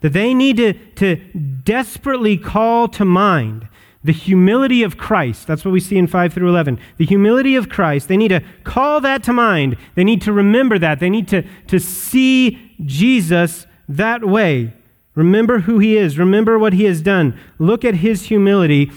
that 0.00 0.12
they 0.12 0.34
need 0.34 0.56
to, 0.56 0.74
to 0.96 1.16
desperately 1.62 2.36
call 2.36 2.88
to 2.88 3.04
mind 3.04 3.68
the 4.02 4.12
humility 4.12 4.82
of 4.82 4.98
Christ. 4.98 5.46
That's 5.46 5.64
what 5.64 5.70
we 5.72 5.80
see 5.80 5.96
in 5.96 6.06
5 6.06 6.34
through 6.34 6.50
11. 6.50 6.78
The 6.98 7.06
humility 7.06 7.56
of 7.56 7.70
Christ. 7.70 8.08
They 8.08 8.18
need 8.18 8.28
to 8.28 8.42
call 8.64 9.00
that 9.00 9.22
to 9.24 9.32
mind. 9.32 9.78
They 9.94 10.04
need 10.04 10.20
to 10.22 10.32
remember 10.32 10.78
that. 10.78 11.00
They 11.00 11.08
need 11.08 11.26
to, 11.28 11.42
to 11.68 11.78
see 11.80 12.74
Jesus 12.84 13.66
that 13.88 14.24
way. 14.24 14.74
Remember 15.14 15.60
who 15.60 15.78
he 15.78 15.96
is. 15.96 16.18
Remember 16.18 16.58
what 16.58 16.74
he 16.74 16.84
has 16.84 17.00
done. 17.00 17.38
Look 17.58 17.84
at 17.84 17.96
his 17.96 18.24
humility 18.24 18.90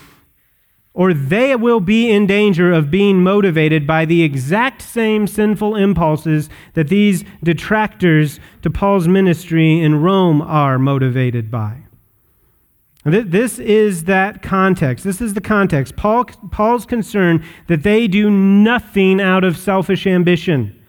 or 0.97 1.13
they 1.13 1.55
will 1.55 1.79
be 1.79 2.10
in 2.10 2.25
danger 2.25 2.73
of 2.73 2.89
being 2.89 3.21
motivated 3.21 3.86
by 3.86 4.03
the 4.03 4.23
exact 4.23 4.81
same 4.81 5.27
sinful 5.27 5.75
impulses 5.75 6.49
that 6.73 6.88
these 6.88 7.23
detractors 7.43 8.39
to 8.63 8.71
Paul's 8.71 9.07
ministry 9.07 9.79
in 9.79 10.01
Rome 10.01 10.41
are 10.41 10.79
motivated 10.79 11.51
by. 11.51 11.83
This 13.05 13.60
is 13.60 14.05
that 14.05 14.41
context. 14.41 15.05
This 15.05 15.21
is 15.21 15.36
the 15.36 15.39
context. 15.39 15.95
Paul, 15.95 16.25
Paul's 16.49 16.88
concern 16.88 17.45
that 17.67 17.83
they 17.83 18.07
do 18.07 18.31
nothing 18.31 19.21
out 19.21 19.43
of 19.43 19.55
selfish 19.55 20.07
ambition. 20.07 20.83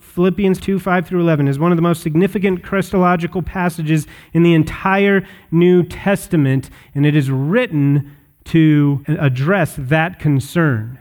Philippians 0.00 0.58
2 0.58 0.80
5 0.80 1.06
through 1.06 1.20
11 1.20 1.46
is 1.46 1.60
one 1.60 1.70
of 1.70 1.76
the 1.76 1.82
most 1.82 2.02
significant 2.02 2.64
Christological 2.64 3.40
passages 3.40 4.08
in 4.32 4.42
the 4.42 4.54
entire 4.54 5.24
New 5.52 5.84
Testament, 5.84 6.70
and 6.92 7.06
it 7.06 7.14
is 7.14 7.30
written 7.30 8.16
to 8.48 9.04
address 9.08 9.74
that 9.78 10.18
concern, 10.18 10.98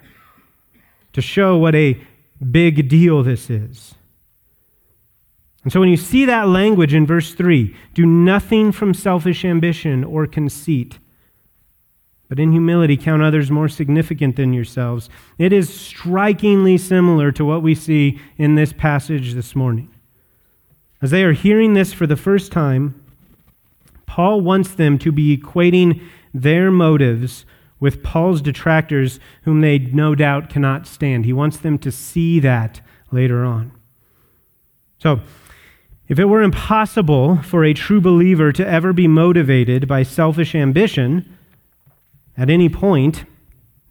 to 1.14 1.22
show 1.22 1.58
what 1.58 1.76
a 1.76 2.02
big 2.52 2.88
deal 2.90 3.24
this 3.24 3.50
is. 3.50 3.96
And 5.64 5.74
so 5.74 5.80
when 5.80 5.90
you 5.90 5.98
see 5.98 6.26
that 6.26 6.48
language 6.48 6.94
in 6.94 7.06
verse 7.06 7.34
3, 7.34 7.76
do 7.94 8.06
nothing 8.06 8.72
from 8.72 8.94
selfish 8.94 9.44
ambition 9.44 10.04
or 10.04 10.28
conceit 10.28 11.00
but 12.30 12.40
in 12.40 12.52
humility 12.52 12.98
count 12.98 13.22
others 13.22 13.50
more 13.50 13.70
significant 13.70 14.36
than 14.36 14.54
yourselves. 14.54 15.10
It 15.38 15.54
is 15.54 15.74
strikingly 15.74 16.78
similar 16.78 17.32
to 17.32 17.46
what 17.46 17.64
we 17.64 17.74
see 17.74 18.20
in 18.38 18.56
this 18.56 18.74
passage 18.74 19.34
this 19.34 19.56
morning. 19.56 19.90
As 21.02 21.12
they 21.12 21.24
are 21.24 21.34
hearing 21.34 21.74
this 21.74 21.94
for 21.94 22.08
the 22.08 22.16
first 22.18 22.52
time, 22.52 23.02
Paul 24.06 24.42
wants 24.42 24.74
them 24.74 24.98
to 25.00 25.12
be 25.12 25.38
equating 25.38 26.02
their 26.34 26.72
motives 26.72 27.46
with 27.80 28.04
Paul's 28.04 28.42
detractors, 28.42 29.20
whom 29.44 29.62
they 29.62 29.78
no 29.78 30.16
doubt 30.16 30.50
cannot 30.50 30.88
stand. 30.88 31.26
He 31.26 31.34
wants 31.34 31.58
them 31.58 31.78
to 31.80 31.92
see 31.92 32.40
that 32.40 32.82
later 33.12 33.46
on. 33.46 33.72
So, 35.00 35.22
if 36.08 36.18
it 36.18 36.26
were 36.26 36.42
impossible 36.42 37.38
for 37.44 37.66
a 37.66 37.74
true 37.74 38.00
believer 38.00 38.52
to 38.54 38.68
ever 38.68 38.94
be 38.94 39.08
motivated 39.08 39.88
by 39.88 40.04
selfish 40.04 40.56
ambition, 40.56 41.38
at 42.38 42.50
any 42.50 42.70
point, 42.70 43.26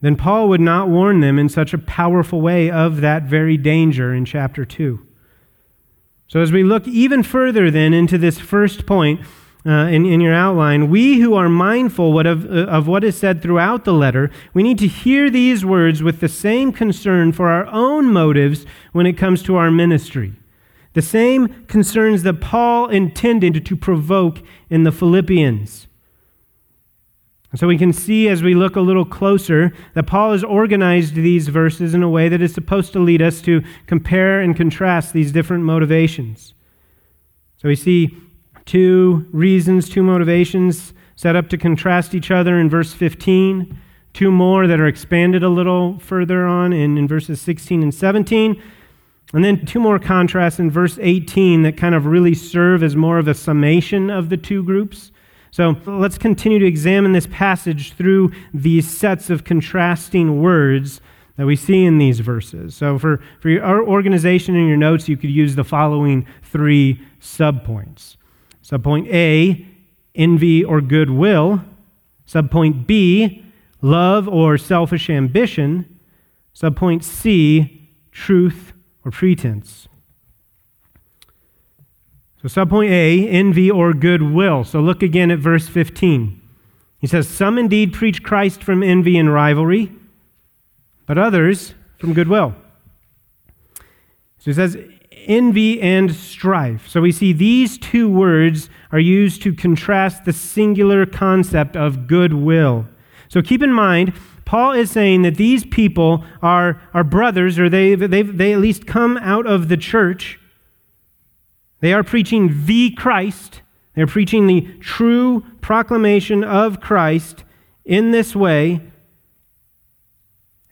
then 0.01 0.17
Paul 0.17 0.49
would 0.49 0.61
not 0.61 0.89
warn 0.89 1.21
them 1.21 1.39
in 1.39 1.49
such 1.49 1.75
a 1.75 1.79
powerful 1.79 2.41
way 2.41 2.71
of 2.71 3.01
that 3.01 3.25
very 3.25 3.57
danger 3.57 4.15
in 4.15 4.25
chapter 4.25 4.65
2. 4.65 5.07
So, 6.29 6.41
as 6.41 6.51
we 6.51 6.65
look 6.65 6.89
even 6.89 7.23
further 7.23 7.71
then 7.71 7.93
into 7.93 8.19
this 8.19 8.39
first 8.39 8.87
point 8.87 9.21
uh, 9.67 9.89
in, 9.89 10.07
in 10.07 10.21
your 10.21 10.35
outline, 10.35 10.89
we 10.89 11.19
who 11.19 11.35
are 11.35 11.49
mindful 11.49 12.13
what 12.13 12.27
of, 12.27 12.45
uh, 12.45 12.67
of 12.67 12.87
what 12.87 13.03
is 13.03 13.17
said 13.17 13.43
throughout 13.43 13.85
the 13.85 13.93
letter, 13.93 14.31
we 14.55 14.63
need 14.63 14.79
to 14.79 14.87
hear 14.87 15.29
these 15.29 15.65
words 15.65 16.03
with 16.03 16.21
the 16.21 16.29
same 16.29 16.73
concern 16.73 17.33
for 17.33 17.49
our 17.49 17.67
own 17.67 18.13
motives 18.13 18.65
when 18.93 19.07
it 19.07 19.15
comes 19.15 19.43
to 19.43 19.57
our 19.57 19.71
ministry. 19.71 20.35
The 20.93 21.03
same 21.03 21.67
concerns 21.67 22.23
that 22.23 22.41
Paul 22.41 22.89
intended 22.89 23.67
to 23.67 23.77
provoke 23.77 24.41
in 24.71 24.85
the 24.85 24.93
Philippians. 24.93 25.89
So 27.57 27.67
we 27.67 27.79
can 27.79 27.93
see 27.93 28.29
as 28.29 28.43
we 28.43 28.55
look 28.55 28.77
a 28.77 28.81
little 28.81 29.05
closer 29.05 29.73
that 29.95 30.07
Paul 30.07 30.33
has 30.33 30.45
organized 30.45 31.15
these 31.15 31.49
verses 31.49 31.95
in 31.95 32.03
a 32.03 32.09
way 32.09 32.29
that 32.29 32.43
is 32.43 32.53
supposed 32.53 32.93
to 32.93 32.99
lead 32.99 33.23
us 33.23 33.41
to 33.43 33.63
compare 33.87 34.41
and 34.41 34.55
contrast 34.55 35.13
these 35.13 35.33
different 35.33 35.65
motivations. 35.65 36.55
So 37.57 37.69
we 37.69 37.77
see 37.77 38.17
two 38.67 39.27
reasons, 39.33 39.89
two 39.89 40.03
motivations 40.03 40.93
set 41.15 41.35
up 41.35 41.49
to 41.49 41.57
contrast 41.57 42.15
each 42.15 42.31
other 42.31 42.59
in 42.59 42.69
verse 42.69 42.93
15, 42.93 43.79
two 44.13 44.31
more 44.31 44.67
that 44.67 44.79
are 44.79 44.87
expanded 44.87 45.43
a 45.43 45.49
little 45.49 45.99
further 45.99 46.45
on 46.45 46.73
in, 46.73 46.99
in 46.99 47.09
verses 47.09 47.41
16 47.41 47.83
and 47.83 47.95
17. 47.95 48.63
And 49.33 49.45
then 49.45 49.65
two 49.65 49.81
more 49.81 49.99
contrasts 49.99 50.59
in 50.59 50.71
verse 50.71 50.99
18 51.01 51.63
that 51.63 51.77
kind 51.77 51.95
of 51.95 52.07
really 52.07 52.35
serve 52.35 52.83
as 52.83 52.95
more 52.95 53.19
of 53.19 53.27
a 53.27 53.35
summation 53.35 54.11
of 54.11 54.29
the 54.29 54.37
two 54.37 54.63
groups. 54.63 55.11
So 55.51 55.77
let's 55.87 56.19
continue 56.19 56.59
to 56.59 56.67
examine 56.67 57.13
this 57.13 57.27
passage 57.31 57.95
through 57.95 58.33
these 58.53 58.89
sets 58.89 59.31
of 59.31 59.45
contrasting 59.45 60.41
words 60.41 61.01
that 61.37 61.47
we 61.47 61.57
see 61.57 61.85
in 61.85 61.99
these 61.99 62.21
verses. 62.21 62.75
So 62.75 62.99
for, 62.99 63.21
for 63.41 63.49
your 63.49 63.87
organization 63.87 64.55
in 64.55 64.69
your 64.69 64.77
notes, 64.77 65.09
you 65.09 65.17
could 65.17 65.31
use 65.31 65.55
the 65.55 65.65
following 65.65 66.27
three 66.43 67.01
subpoints. 67.21 68.17
Subpoint 68.67 69.07
A, 69.13 69.65
envy 70.17 70.65
or 70.65 70.81
goodwill. 70.81 71.63
Subpoint 72.27 72.87
B, 72.87 73.45
love 73.81 74.27
or 74.27 74.59
selfish 74.59 75.09
ambition. 75.09 76.01
Subpoint 76.53 77.05
C, 77.05 77.89
truth 78.11 78.73
or 79.05 79.13
pretense. 79.13 79.87
So, 82.43 82.49
subpoint 82.49 82.91
A, 82.91 83.29
envy 83.29 83.71
or 83.71 83.93
goodwill. 83.93 84.65
So, 84.65 84.81
look 84.81 85.01
again 85.01 85.31
at 85.31 85.39
verse 85.39 85.69
15. 85.69 86.41
He 86.99 87.07
says, 87.07 87.29
Some 87.29 87.59
indeed 87.59 87.93
preach 87.93 88.25
Christ 88.25 88.65
from 88.65 88.83
envy 88.83 89.17
and 89.17 89.33
rivalry, 89.33 89.93
but 91.07 91.19
others 91.19 91.75
from 91.99 92.15
goodwill. 92.15 92.55
So, 94.39 94.51
he 94.51 94.53
says, 94.55 94.77
envy 95.27 95.81
and 95.81 96.15
strife. 96.15 96.89
So, 96.89 97.01
we 97.01 97.13
see 97.13 97.33
these 97.33 97.79
two 97.79 98.09
words 98.09 98.71
are 98.93 98.99
used 98.99 99.43
to 99.43 99.55
contrast 99.55 100.25
the 100.25 100.33
singular 100.33 101.07
concept 101.07 101.77
of 101.77 102.07
goodwill. 102.07 102.87
So, 103.29 103.43
keep 103.43 103.63
in 103.63 103.73
mind, 103.73 104.13
Paul 104.45 104.73
is 104.73 104.91
saying 104.91 105.23
that 105.23 105.37
these 105.37 105.65
people 105.65 106.25
are, 106.43 106.81
are 106.95 107.05
brothers, 107.05 107.59
or 107.59 107.69
they, 107.69 107.95
they, 107.95 108.23
they 108.23 108.53
at 108.53 108.61
least 108.61 108.87
come 108.87 109.17
out 109.19 109.47
of 109.47 109.69
the 109.69 109.77
church 109.77 110.39
they 111.81 111.93
are 111.93 112.03
preaching 112.03 112.67
the 112.67 112.91
Christ. 112.91 113.63
They're 113.95 114.07
preaching 114.07 114.47
the 114.47 114.63
true 114.81 115.45
proclamation 115.61 116.45
of 116.45 116.81
Christ 116.81 117.45
in 117.85 118.11
this 118.11 118.35
way. 118.35 118.81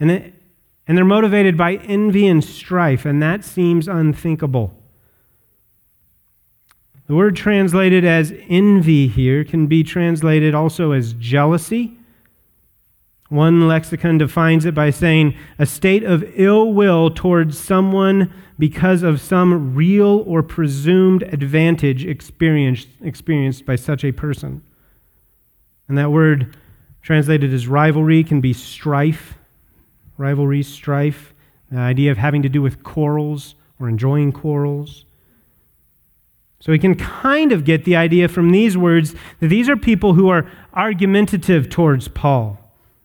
And, 0.00 0.32
and 0.86 0.96
they're 0.96 1.04
motivated 1.04 1.56
by 1.56 1.76
envy 1.76 2.26
and 2.26 2.44
strife, 2.44 3.04
and 3.04 3.22
that 3.22 3.44
seems 3.44 3.88
unthinkable. 3.88 4.74
The 7.06 7.14
word 7.14 7.36
translated 7.36 8.04
as 8.04 8.32
envy 8.48 9.08
here 9.08 9.44
can 9.44 9.66
be 9.66 9.82
translated 9.82 10.54
also 10.54 10.92
as 10.92 11.12
jealousy 11.14 11.98
one 13.34 13.66
lexicon 13.66 14.16
defines 14.16 14.64
it 14.64 14.74
by 14.76 14.90
saying 14.90 15.34
a 15.58 15.66
state 15.66 16.04
of 16.04 16.24
ill 16.36 16.72
will 16.72 17.10
towards 17.10 17.58
someone 17.58 18.32
because 18.58 19.02
of 19.02 19.20
some 19.20 19.74
real 19.74 20.22
or 20.26 20.40
presumed 20.42 21.24
advantage 21.24 22.04
experienced, 22.04 22.86
experienced 23.00 23.66
by 23.66 23.74
such 23.74 24.04
a 24.04 24.12
person. 24.12 24.62
And 25.88 25.98
that 25.98 26.12
word 26.12 26.56
translated 27.02 27.52
as 27.52 27.66
rivalry 27.66 28.22
can 28.22 28.40
be 28.40 28.52
strife, 28.52 29.34
rivalry, 30.16 30.62
strife, 30.62 31.34
the 31.70 31.78
idea 31.78 32.10
of 32.10 32.18
having 32.18 32.42
to 32.42 32.48
do 32.48 32.62
with 32.62 32.82
quarrels 32.82 33.54
or 33.80 33.88
enjoying 33.88 34.32
quarrels. 34.32 35.04
So 36.60 36.72
we 36.72 36.78
can 36.78 36.94
kind 36.94 37.52
of 37.52 37.64
get 37.64 37.84
the 37.84 37.96
idea 37.96 38.28
from 38.28 38.50
these 38.50 38.76
words 38.76 39.14
that 39.40 39.48
these 39.48 39.68
are 39.68 39.76
people 39.76 40.14
who 40.14 40.28
are 40.28 40.50
argumentative 40.72 41.68
towards 41.68 42.08
Paul 42.08 42.58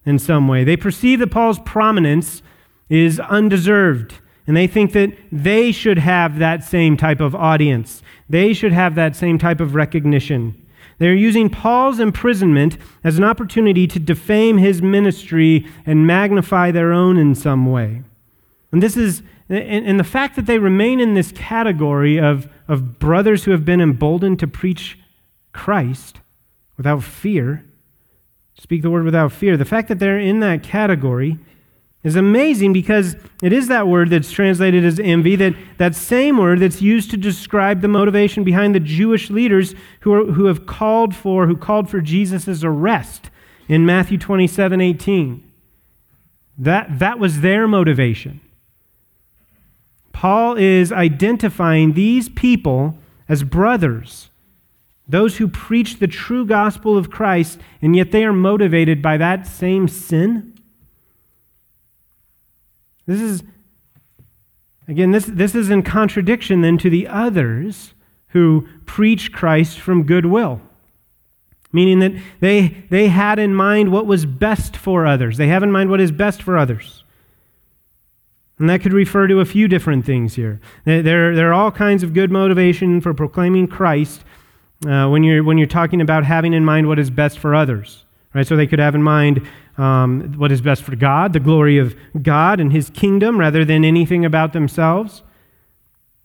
in 0.06 0.18
some 0.18 0.48
way. 0.48 0.64
They 0.64 0.78
perceive 0.78 1.20
that 1.20 1.32
Paul's 1.32 1.60
prominence 1.60 2.42
is 2.88 3.20
undeserved, 3.20 4.16
and 4.48 4.56
they 4.56 4.66
think 4.66 4.94
that 4.94 5.14
they 5.32 5.72
should 5.72 6.00
have 6.00 6.40
that 6.40 6.64
same 6.64 6.96
type 6.96 7.20
of 7.20 7.36
audience. 7.36 8.02
They 8.30 8.54
should 8.54 8.72
have 8.72 8.96
that 8.96 9.16
same 9.16 9.38
type 9.38 9.60
of 9.60 9.76
recognition. 9.76 10.66
They're 11.00 11.16
using 11.16 11.50
Paul's 11.50 12.00
imprisonment 12.00 12.78
as 13.04 13.18
an 13.18 13.24
opportunity 13.24 13.88
to 13.88 14.00
defame 14.00 14.58
his 14.58 14.82
ministry 14.82 15.66
and 15.86 16.06
magnify 16.06 16.72
their 16.72 16.94
own 16.94 17.18
in 17.18 17.36
some 17.36 17.66
way. 17.66 18.04
And 18.72 18.84
this 18.84 18.96
is, 18.96 19.24
and 19.50 20.00
the 20.00 20.04
fact 20.04 20.36
that 20.36 20.46
they 20.46 20.60
remain 20.60 21.00
in 21.00 21.16
this 21.16 21.32
category 21.32 22.20
of, 22.20 22.48
of 22.68 23.00
brothers 23.00 23.46
who 23.46 23.52
have 23.52 23.66
been 23.66 23.82
emboldened 23.82 24.40
to 24.40 24.48
preach 24.48 25.00
Christ 25.52 26.20
without 26.78 27.04
fear 27.04 27.66
speak 28.60 28.82
the 28.82 28.90
word 28.90 29.06
without 29.06 29.32
fear. 29.32 29.58
The 29.58 29.66
fact 29.66 29.88
that 29.88 30.00
they're 30.00 30.20
in 30.20 30.42
that 30.42 30.64
category 30.64 31.40
is 32.04 32.16
amazing 32.16 32.72
because 32.72 33.16
it 33.44 33.52
is 33.52 33.68
that 33.68 33.88
word 33.88 34.10
that's 34.10 34.32
translated 34.32 34.86
as 34.86 35.00
envy, 35.00 35.36
that, 35.36 35.54
that 35.78 35.96
same 35.96 36.38
word 36.38 36.60
that's 36.60 36.82
used 36.82 37.12
to 37.12 37.18
describe 37.18 37.82
the 37.82 37.88
motivation 37.88 38.44
behind 38.44 38.74
the 38.74 38.80
Jewish 38.80 39.30
leaders 39.30 39.76
who, 40.02 40.14
are, 40.14 40.26
who 40.32 40.46
have 40.46 40.66
called 40.66 41.14
for, 41.14 41.48
who 41.48 41.58
called 41.58 41.90
for 41.90 42.00
Jesus' 42.00 42.64
arrest 42.64 43.30
in 43.68 43.86
Matthew 43.86 44.18
27 44.18 44.80
18. 44.80 45.44
That, 46.58 47.00
that 47.00 47.20
was 47.20 47.42
their 47.42 47.68
motivation. 47.68 48.42
Paul 50.14 50.56
is 50.56 50.92
identifying 50.92 51.94
these 51.94 52.28
people 52.30 52.98
as 53.28 53.44
brothers 53.44 54.30
those 55.10 55.38
who 55.38 55.48
preach 55.48 55.98
the 55.98 56.08
true 56.08 56.46
gospel 56.46 56.96
of 56.96 57.10
Christ, 57.10 57.60
and 57.82 57.96
yet 57.96 58.12
they 58.12 58.24
are 58.24 58.32
motivated 58.32 59.02
by 59.02 59.18
that 59.18 59.48
same 59.48 59.88
sin? 59.88 60.59
This 63.10 63.22
is, 63.22 63.44
again, 64.88 65.10
this, 65.10 65.26
this 65.26 65.56
is 65.56 65.72
in 65.72 65.82
contradiction 65.82 66.62
then 66.62 66.78
to 66.78 66.92
the 66.92 67.08
others 67.08 67.96
who 68.28 68.68
preach 68.86 69.34
Christ 69.34 69.80
from 69.80 70.04
goodwill. 70.04 70.62
Meaning 71.72 72.00
that 72.02 72.22
they, 72.40 72.86
they 72.92 73.08
had 73.08 73.40
in 73.40 73.56
mind 73.56 73.92
what 73.92 74.06
was 74.06 74.28
best 74.28 74.78
for 74.78 75.08
others. 75.08 75.38
They 75.38 75.48
have 75.48 75.64
in 75.64 75.72
mind 75.72 75.90
what 75.90 76.00
is 76.00 76.12
best 76.12 76.44
for 76.44 76.56
others. 76.56 77.04
And 78.60 78.70
that 78.70 78.82
could 78.82 78.94
refer 78.94 79.26
to 79.26 79.40
a 79.40 79.46
few 79.46 79.68
different 79.68 80.06
things 80.06 80.36
here. 80.36 80.62
There, 80.86 81.02
there 81.36 81.50
are 81.50 81.54
all 81.54 81.72
kinds 81.72 82.04
of 82.04 82.14
good 82.14 82.30
motivation 82.30 83.02
for 83.02 83.16
proclaiming 83.16 83.68
Christ 83.68 84.24
uh, 84.88 85.08
when, 85.08 85.24
you're, 85.24 85.44
when 85.44 85.58
you're 85.58 85.66
talking 85.66 86.00
about 86.00 86.26
having 86.26 86.54
in 86.54 86.64
mind 86.64 86.88
what 86.88 87.00
is 87.00 87.10
best 87.10 87.40
for 87.40 87.56
others. 87.56 88.06
Right? 88.34 88.46
So 88.46 88.56
they 88.56 88.68
could 88.68 88.80
have 88.80 88.96
in 88.96 89.04
mind 89.04 89.48
um, 89.78 90.34
what 90.38 90.52
is 90.52 90.62
best 90.62 90.84
for 90.84 90.96
God, 90.96 91.34
the 91.34 91.40
glory 91.40 91.78
of 91.78 91.96
God 92.22 92.60
and 92.60 92.72
His 92.72 92.90
kingdom, 92.90 93.40
rather 93.40 93.66
than 93.66 93.84
anything 93.84 94.26
about 94.26 94.54
themselves. 94.54 95.24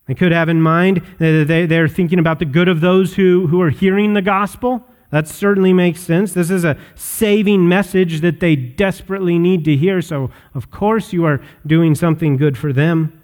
They 0.07 0.15
could 0.15 0.33
have 0.33 0.49
in 0.49 0.61
mind 0.61 1.03
that 1.19 1.47
they, 1.49 1.65
they're 1.65 1.89
thinking 1.89 2.19
about 2.19 2.39
the 2.39 2.45
good 2.45 2.69
of 2.69 2.81
those 2.81 3.15
who, 3.15 3.47
who 3.47 3.61
are 3.63 3.71
hearing 3.71 4.13
the 4.13 4.23
gospel. 4.23 4.85
That 5.11 5.29
certainly 5.29 5.73
makes 5.73 6.01
sense. 6.01 6.33
This 6.33 6.51
is 6.51 6.65
a 6.65 6.77
saving 6.95 7.69
message 7.69 8.21
that 8.21 8.41
they 8.41 8.57
desperately 8.57 9.39
need 9.39 9.65
to 9.65 9.77
hear, 9.77 10.03
so 10.03 10.31
of 10.55 10.71
course 10.71 11.13
you 11.13 11.25
are 11.25 11.41
doing 11.67 11.95
something 11.95 12.37
good 12.37 12.59
for 12.59 12.73
them. 12.73 13.21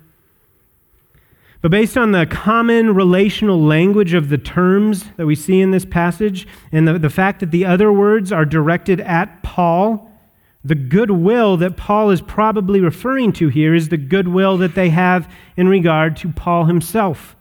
But 1.63 1.71
based 1.71 1.99
on 1.99 2.13
the 2.13 2.27
common 2.27 2.95
relational 2.95 3.61
language 3.61 4.15
of 4.15 4.31
the 4.31 4.39
terms 4.39 5.05
that 5.17 5.27
we 5.27 5.35
see 5.35 5.61
in 5.61 5.73
this 5.73 5.85
passage, 5.85 6.49
and 6.73 6.89
the, 6.89 6.99
the 6.99 7.11
fact 7.11 7.41
that 7.41 7.51
the 7.51 7.67
other 7.67 7.93
words 7.93 8.33
are 8.33 8.47
directed 8.47 9.01
at 9.01 9.43
Paul, 9.43 10.11
the 10.65 10.75
goodwill 10.75 11.59
that 11.59 11.77
Paul 11.77 12.11
is 12.11 12.23
probably 12.23 12.81
referring 12.81 13.33
to 13.35 13.49
here 13.49 13.75
is 13.75 13.91
the 13.91 13.99
goodwill 13.99 14.57
that 14.59 14.75
they 14.75 14.89
have 14.89 15.31
in 15.57 15.69
regard 15.69 16.17
to 16.19 16.31
Paul 16.31 16.65
himself. 16.65 17.37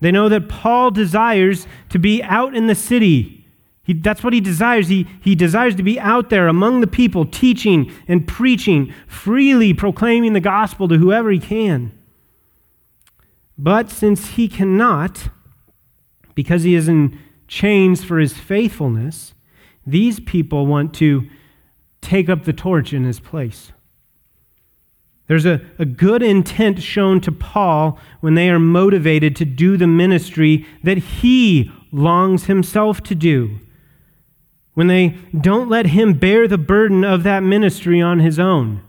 They 0.00 0.10
know 0.10 0.28
that 0.28 0.48
Paul 0.48 0.90
desires 0.90 1.66
to 1.90 1.98
be 1.98 2.22
out 2.22 2.54
in 2.54 2.66
the 2.66 2.74
city. 2.74 3.46
He, 3.84 3.94
that's 3.94 4.22
what 4.22 4.32
he 4.32 4.40
desires. 4.40 4.88
He, 4.88 5.06
he 5.22 5.34
desires 5.34 5.74
to 5.76 5.82
be 5.82 5.98
out 5.98 6.28
there 6.28 6.48
among 6.48 6.80
the 6.80 6.86
people, 6.86 7.24
teaching 7.24 7.90
and 8.08 8.26
preaching, 8.26 8.92
freely 9.06 9.72
proclaiming 9.72 10.34
the 10.34 10.40
gospel 10.40 10.86
to 10.88 10.98
whoever 10.98 11.30
he 11.30 11.38
can. 11.38 11.92
But 13.58 13.90
since 13.90 14.30
he 14.30 14.48
cannot, 14.48 15.28
because 16.34 16.62
he 16.62 16.74
is 16.74 16.88
in 16.88 17.18
chains 17.46 18.02
for 18.02 18.18
his 18.18 18.32
faithfulness, 18.32 19.34
these 19.86 20.20
people 20.20 20.66
want 20.66 20.94
to 20.94 21.28
take 22.00 22.28
up 22.28 22.44
the 22.44 22.52
torch 22.52 22.92
in 22.92 23.04
his 23.04 23.20
place. 23.20 23.72
There's 25.28 25.46
a, 25.46 25.60
a 25.78 25.84
good 25.84 26.22
intent 26.22 26.82
shown 26.82 27.20
to 27.22 27.32
Paul 27.32 27.98
when 28.20 28.34
they 28.34 28.50
are 28.50 28.58
motivated 28.58 29.36
to 29.36 29.44
do 29.44 29.76
the 29.76 29.86
ministry 29.86 30.66
that 30.82 30.98
he 30.98 31.70
longs 31.90 32.44
himself 32.44 33.02
to 33.04 33.14
do. 33.14 33.58
When 34.74 34.88
they 34.88 35.16
don't 35.38 35.68
let 35.68 35.86
him 35.86 36.14
bear 36.14 36.48
the 36.48 36.58
burden 36.58 37.04
of 37.04 37.22
that 37.22 37.42
ministry 37.42 38.00
on 38.00 38.20
his 38.20 38.38
own. 38.38 38.82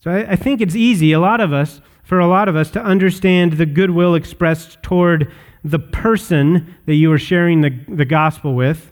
So 0.00 0.10
I, 0.10 0.32
I 0.32 0.36
think 0.36 0.60
it's 0.60 0.76
easy, 0.76 1.12
a 1.12 1.20
lot 1.20 1.40
of 1.40 1.52
us, 1.52 1.80
for 2.08 2.18
a 2.18 2.26
lot 2.26 2.48
of 2.48 2.56
us, 2.56 2.70
to 2.70 2.82
understand 2.82 3.52
the 3.52 3.66
goodwill 3.66 4.14
expressed 4.14 4.82
toward 4.82 5.30
the 5.62 5.78
person 5.78 6.74
that 6.86 6.94
you 6.94 7.12
are 7.12 7.18
sharing 7.18 7.60
the, 7.60 7.68
the 7.86 8.06
gospel 8.06 8.54
with. 8.54 8.90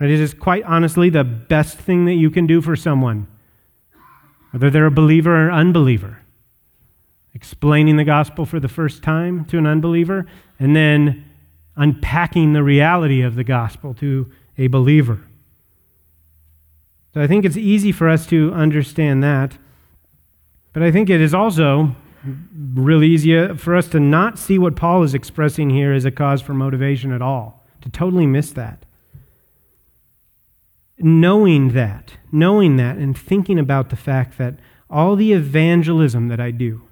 Right? 0.00 0.08
It 0.08 0.20
is 0.20 0.32
quite 0.32 0.62
honestly 0.62 1.10
the 1.10 1.24
best 1.24 1.78
thing 1.78 2.04
that 2.04 2.14
you 2.14 2.30
can 2.30 2.46
do 2.46 2.60
for 2.60 2.76
someone, 2.76 3.26
whether 4.52 4.70
they're 4.70 4.86
a 4.86 4.90
believer 4.92 5.48
or 5.48 5.50
unbeliever. 5.50 6.20
Explaining 7.34 7.96
the 7.96 8.04
gospel 8.04 8.46
for 8.46 8.60
the 8.60 8.68
first 8.68 9.02
time 9.02 9.44
to 9.46 9.58
an 9.58 9.66
unbeliever, 9.66 10.24
and 10.60 10.76
then 10.76 11.24
unpacking 11.74 12.52
the 12.52 12.62
reality 12.62 13.20
of 13.20 13.34
the 13.34 13.42
gospel 13.42 13.94
to 13.94 14.30
a 14.56 14.68
believer. 14.68 15.26
So 17.14 17.20
I 17.20 17.26
think 17.26 17.44
it's 17.44 17.56
easy 17.56 17.90
for 17.90 18.08
us 18.08 18.26
to 18.26 18.52
understand 18.52 19.24
that. 19.24 19.58
But 20.72 20.84
I 20.84 20.92
think 20.92 21.10
it 21.10 21.20
is 21.20 21.34
also 21.34 21.96
really 22.24 23.08
easy 23.08 23.54
for 23.56 23.74
us 23.74 23.88
to 23.88 24.00
not 24.00 24.38
see 24.38 24.58
what 24.58 24.76
Paul 24.76 25.02
is 25.02 25.14
expressing 25.14 25.70
here 25.70 25.92
as 25.92 26.04
a 26.04 26.10
cause 26.10 26.40
for 26.40 26.54
motivation 26.54 27.12
at 27.12 27.22
all, 27.22 27.64
to 27.80 27.88
totally 27.90 28.26
miss 28.26 28.52
that 28.52 28.84
knowing 31.02 31.72
that, 31.72 32.16
knowing 32.30 32.76
that, 32.76 32.96
and 32.96 33.18
thinking 33.18 33.58
about 33.58 33.90
the 33.90 33.96
fact 33.96 34.38
that 34.38 34.54
all 34.88 35.16
the 35.16 35.32
evangelism 35.32 36.28
that 36.28 36.40
I 36.40 36.50
do, 36.50 36.88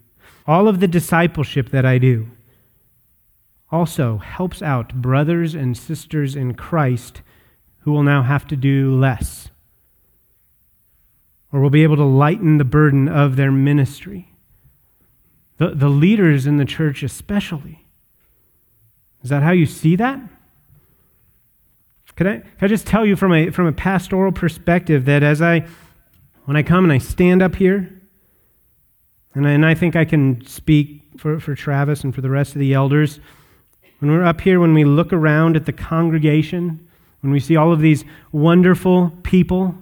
all 0.47 0.69
of 0.69 0.81
the 0.81 0.89
discipleship 0.89 1.71
that 1.71 1.87
I 1.87 1.99
do, 1.99 2.31
also 3.71 4.19
helps 4.19 4.63
out 4.63 5.01
brothers 5.01 5.55
and 5.55 5.77
sisters 5.77 6.35
in 6.35 6.55
Christ 6.55 7.23
who 7.81 7.93
will 7.93 8.03
now 8.03 8.23
have 8.23 8.47
to 8.49 8.57
do 8.57 8.95
less 8.95 9.49
or 11.53 11.61
will 11.61 11.71
be 11.71 11.83
able 11.83 11.97
to 11.97 12.05
lighten 12.05 12.59
the 12.59 12.65
burden 12.65 13.09
of 13.09 13.37
their 13.37 13.53
ministry. 13.53 14.30
The, 15.61 15.75
the 15.75 15.91
leaders 15.91 16.47
in 16.47 16.57
the 16.57 16.65
church, 16.65 17.03
especially. 17.03 17.85
Is 19.23 19.29
that 19.29 19.43
how 19.43 19.51
you 19.51 19.67
see 19.67 19.95
that? 19.97 20.19
Can 22.17 22.27
I, 22.27 22.39
could 22.39 22.63
I 22.63 22.67
just 22.69 22.87
tell 22.87 23.05
you 23.05 23.15
from 23.15 23.35
a, 23.35 23.51
from 23.51 23.67
a 23.67 23.73
pastoral 23.73 24.33
perspective 24.33 25.05
that 25.05 25.23
as 25.23 25.43
I, 25.43 25.67
when 26.47 26.57
I 26.57 26.63
come 26.63 26.85
and 26.85 26.93
I 26.93 26.97
stand 26.97 27.43
up 27.43 27.57
here, 27.57 28.01
and 29.35 29.47
I, 29.47 29.51
and 29.51 29.67
I 29.67 29.75
think 29.75 29.97
I 29.97 30.07
can 30.07 30.43
speak 30.47 31.03
for, 31.19 31.39
for 31.39 31.55
Travis 31.55 32.05
and 32.05 32.15
for 32.15 32.23
the 32.23 32.31
rest 32.31 32.55
of 32.55 32.59
the 32.59 32.73
elders, 32.73 33.21
when 33.99 34.11
we're 34.11 34.25
up 34.25 34.41
here, 34.41 34.61
when 34.61 34.73
we 34.73 34.85
look 34.85 35.13
around 35.13 35.57
at 35.57 35.67
the 35.67 35.75
congregation, 35.75 36.89
when 37.21 37.33
we 37.33 37.39
see 37.39 37.57
all 37.57 37.71
of 37.71 37.81
these 37.81 38.07
wonderful 38.33 39.13
people 39.25 39.75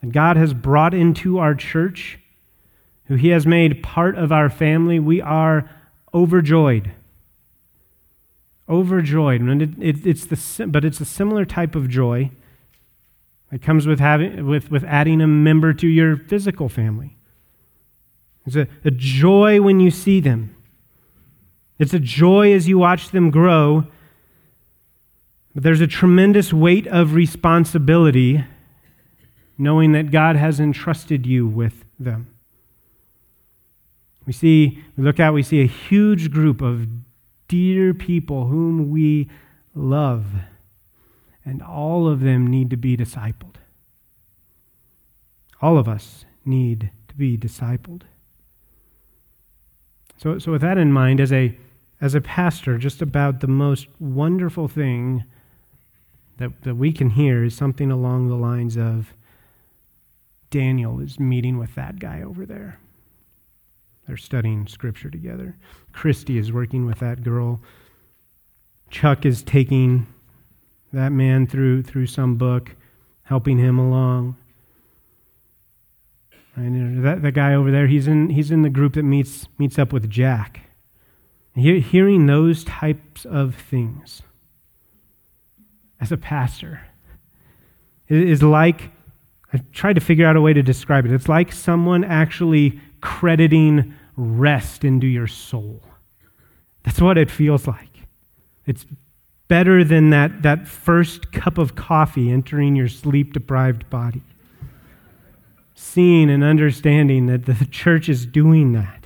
that 0.00 0.10
God 0.10 0.36
has 0.36 0.54
brought 0.54 0.92
into 0.92 1.38
our 1.38 1.54
church, 1.54 2.18
who 3.10 3.16
He 3.16 3.28
has 3.28 3.46
made 3.46 3.82
part 3.82 4.16
of 4.16 4.32
our 4.32 4.48
family, 4.48 4.98
we 4.98 5.20
are 5.20 5.68
overjoyed 6.14 6.92
overjoyed. 8.70 9.40
And 9.40 9.60
it, 9.60 9.70
it, 9.78 10.06
it's 10.06 10.24
the, 10.24 10.66
but 10.68 10.84
it's 10.84 11.00
a 11.00 11.04
similar 11.04 11.44
type 11.44 11.74
of 11.74 11.88
joy 11.88 12.30
that 13.50 13.60
comes 13.60 13.86
with, 13.86 13.98
having, 13.98 14.46
with, 14.46 14.70
with 14.70 14.84
adding 14.84 15.20
a 15.20 15.26
member 15.26 15.74
to 15.74 15.88
your 15.88 16.16
physical 16.16 16.68
family. 16.68 17.16
It's 18.46 18.56
a, 18.56 18.68
a 18.84 18.90
joy 18.92 19.60
when 19.60 19.80
you 19.80 19.90
see 19.90 20.20
them. 20.20 20.54
It's 21.78 21.92
a 21.92 21.98
joy 21.98 22.52
as 22.52 22.68
you 22.68 22.78
watch 22.78 23.10
them 23.10 23.30
grow. 23.30 23.86
But 25.52 25.64
there's 25.64 25.80
a 25.80 25.86
tremendous 25.86 26.52
weight 26.52 26.86
of 26.86 27.14
responsibility 27.14 28.44
knowing 29.58 29.92
that 29.92 30.10
God 30.10 30.36
has 30.36 30.60
entrusted 30.60 31.26
you 31.26 31.46
with 31.46 31.84
them. 31.98 32.29
We 34.30 34.34
see, 34.34 34.78
we 34.96 35.02
look 35.02 35.18
out, 35.18 35.34
we 35.34 35.42
see 35.42 35.60
a 35.60 35.66
huge 35.66 36.30
group 36.30 36.62
of 36.62 36.86
dear 37.48 37.92
people 37.92 38.46
whom 38.46 38.88
we 38.88 39.28
love. 39.74 40.24
And 41.44 41.60
all 41.60 42.06
of 42.06 42.20
them 42.20 42.46
need 42.46 42.70
to 42.70 42.76
be 42.76 42.96
discipled. 42.96 43.56
All 45.60 45.76
of 45.76 45.88
us 45.88 46.26
need 46.44 46.92
to 47.08 47.14
be 47.16 47.36
discipled. 47.36 48.02
So, 50.16 50.38
so 50.38 50.52
with 50.52 50.60
that 50.60 50.78
in 50.78 50.92
mind, 50.92 51.20
as 51.20 51.32
a, 51.32 51.58
as 52.00 52.14
a 52.14 52.20
pastor, 52.20 52.78
just 52.78 53.02
about 53.02 53.40
the 53.40 53.48
most 53.48 53.88
wonderful 53.98 54.68
thing 54.68 55.24
that, 56.36 56.52
that 56.62 56.76
we 56.76 56.92
can 56.92 57.10
hear 57.10 57.42
is 57.42 57.56
something 57.56 57.90
along 57.90 58.28
the 58.28 58.36
lines 58.36 58.76
of 58.76 59.12
Daniel 60.50 61.00
is 61.00 61.18
meeting 61.18 61.58
with 61.58 61.74
that 61.74 61.98
guy 61.98 62.22
over 62.22 62.46
there. 62.46 62.78
They're 64.06 64.16
studying 64.16 64.66
scripture 64.66 65.10
together. 65.10 65.56
Christy 65.92 66.38
is 66.38 66.52
working 66.52 66.86
with 66.86 66.98
that 67.00 67.22
girl. 67.22 67.60
Chuck 68.90 69.24
is 69.24 69.42
taking 69.42 70.06
that 70.92 71.12
man 71.12 71.46
through 71.46 71.84
through 71.84 72.06
some 72.06 72.36
book, 72.36 72.74
helping 73.22 73.58
him 73.58 73.78
along. 73.78 74.36
And 76.56 77.04
that, 77.04 77.22
that 77.22 77.32
guy 77.32 77.54
over 77.54 77.70
there, 77.70 77.86
he's 77.86 78.06
in, 78.06 78.30
he's 78.30 78.50
in 78.50 78.62
the 78.62 78.70
group 78.70 78.94
that 78.94 79.04
meets, 79.04 79.46
meets 79.58 79.78
up 79.78 79.92
with 79.92 80.10
Jack. 80.10 80.68
He, 81.54 81.80
hearing 81.80 82.26
those 82.26 82.64
types 82.64 83.24
of 83.24 83.54
things 83.54 84.22
as 86.00 86.10
a 86.10 86.16
pastor 86.16 86.80
is 88.08 88.42
like, 88.42 88.90
I've 89.52 89.70
tried 89.70 89.94
to 89.94 90.00
figure 90.00 90.26
out 90.26 90.36
a 90.36 90.40
way 90.40 90.52
to 90.52 90.62
describe 90.62 91.04
it. 91.04 91.12
It's 91.12 91.28
like 91.28 91.52
someone 91.52 92.04
actually 92.04 92.80
crediting 93.00 93.94
rest 94.16 94.84
into 94.84 95.06
your 95.06 95.26
soul. 95.26 95.82
That's 96.82 97.00
what 97.00 97.18
it 97.18 97.30
feels 97.30 97.66
like. 97.66 98.06
It's 98.66 98.86
better 99.48 99.82
than 99.82 100.10
that, 100.10 100.42
that 100.42 100.68
first 100.68 101.32
cup 101.32 101.58
of 101.58 101.74
coffee 101.74 102.30
entering 102.30 102.76
your 102.76 102.88
sleep 102.88 103.32
deprived 103.32 103.88
body. 103.90 104.22
Seeing 105.74 106.30
and 106.30 106.44
understanding 106.44 107.26
that 107.26 107.46
the 107.46 107.66
church 107.70 108.08
is 108.08 108.26
doing 108.26 108.72
that. 108.72 109.04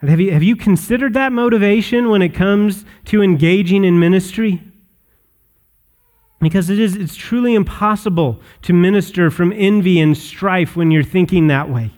Have 0.00 0.20
you, 0.20 0.32
have 0.32 0.42
you 0.42 0.56
considered 0.56 1.14
that 1.14 1.32
motivation 1.32 2.10
when 2.10 2.22
it 2.22 2.34
comes 2.34 2.84
to 3.06 3.22
engaging 3.22 3.84
in 3.84 3.98
ministry? 3.98 4.62
Because 6.40 6.68
it 6.68 6.78
is, 6.78 6.94
it's 6.94 7.16
truly 7.16 7.54
impossible 7.54 8.40
to 8.62 8.72
minister 8.72 9.30
from 9.30 9.52
envy 9.54 9.98
and 10.00 10.16
strife 10.16 10.76
when 10.76 10.90
you're 10.90 11.02
thinking 11.02 11.46
that 11.48 11.70
way. 11.70 11.90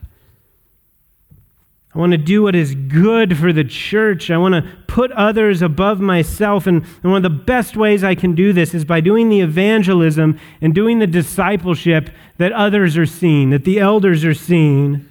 I 1.96 1.98
want 1.98 2.12
to 2.12 2.18
do 2.18 2.42
what 2.42 2.54
is 2.54 2.74
good 2.74 3.38
for 3.38 3.54
the 3.54 3.64
church. 3.64 4.30
I 4.30 4.36
want 4.36 4.52
to 4.54 4.70
put 4.86 5.10
others 5.12 5.62
above 5.62 5.98
myself. 5.98 6.66
And, 6.66 6.84
and 7.02 7.10
one 7.10 7.24
of 7.24 7.32
the 7.32 7.42
best 7.44 7.74
ways 7.74 8.04
I 8.04 8.14
can 8.14 8.34
do 8.34 8.52
this 8.52 8.74
is 8.74 8.84
by 8.84 9.00
doing 9.00 9.30
the 9.30 9.40
evangelism 9.40 10.38
and 10.60 10.74
doing 10.74 10.98
the 10.98 11.06
discipleship 11.06 12.10
that 12.36 12.52
others 12.52 12.98
are 12.98 13.06
seeing, 13.06 13.48
that 13.48 13.64
the 13.64 13.80
elders 13.80 14.26
are 14.26 14.34
seeing, 14.34 15.08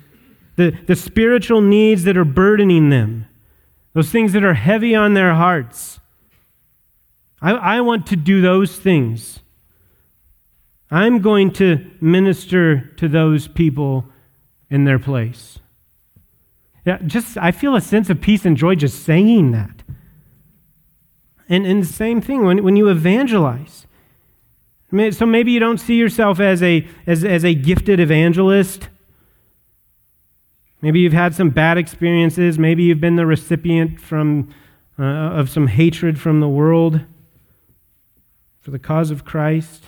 the, 0.57 0.77
the 0.85 0.95
spiritual 0.95 1.59
needs 1.59 2.03
that 2.03 2.17
are 2.17 2.23
burdening 2.23 2.91
them, 2.91 3.25
those 3.93 4.11
things 4.11 4.33
that 4.33 4.43
are 4.43 4.53
heavy 4.53 4.93
on 4.93 5.15
their 5.15 5.33
hearts. 5.33 5.99
I, 7.41 7.53
I 7.53 7.81
want 7.81 8.05
to 8.07 8.15
do 8.15 8.41
those 8.41 8.77
things. 8.77 9.39
I'm 10.91 11.19
going 11.19 11.51
to 11.53 11.89
minister 11.99 12.91
to 12.97 13.07
those 13.07 13.47
people 13.47 14.05
in 14.69 14.85
their 14.85 14.99
place. 14.99 15.57
Yeah, 16.85 16.99
just 17.05 17.37
I 17.37 17.51
feel 17.51 17.75
a 17.75 17.81
sense 17.81 18.09
of 18.09 18.21
peace 18.21 18.45
and 18.45 18.55
joy 18.55 18.75
just 18.75 19.03
saying 19.03 19.51
that. 19.51 19.83
And, 21.49 21.65
and 21.65 21.81
the 21.81 21.87
same 21.87 22.21
thing 22.21 22.43
when, 22.43 22.63
when 22.63 22.75
you 22.75 22.89
evangelize. 22.89 23.87
So 25.11 25.25
maybe 25.25 25.51
you 25.51 25.59
don't 25.59 25.79
see 25.79 25.95
yourself 25.95 26.39
as 26.39 26.63
a, 26.63 26.87
as, 27.05 27.23
as 27.23 27.43
a 27.43 27.53
gifted 27.53 27.99
evangelist. 27.99 28.87
Maybe 30.81 30.99
you've 30.99 31.13
had 31.13 31.33
some 31.33 31.49
bad 31.49 31.77
experiences. 31.77 32.57
Maybe 32.59 32.83
you've 32.83 33.01
been 33.01 33.15
the 33.15 33.25
recipient 33.25 33.99
from, 33.99 34.53
uh, 34.97 35.03
of 35.03 35.49
some 35.49 35.67
hatred 35.67 36.19
from 36.19 36.39
the 36.39 36.47
world 36.47 37.01
for 38.61 38.71
the 38.71 38.79
cause 38.79 39.11
of 39.11 39.25
Christ. 39.25 39.85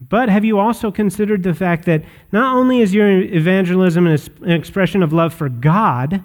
But 0.00 0.28
have 0.28 0.44
you 0.44 0.58
also 0.58 0.90
considered 0.90 1.42
the 1.42 1.54
fact 1.54 1.84
that 1.86 2.04
not 2.30 2.56
only 2.56 2.80
is 2.80 2.94
your 2.94 3.08
evangelism 3.08 4.06
an 4.06 4.50
expression 4.50 5.02
of 5.02 5.12
love 5.12 5.34
for 5.34 5.48
God 5.48 6.22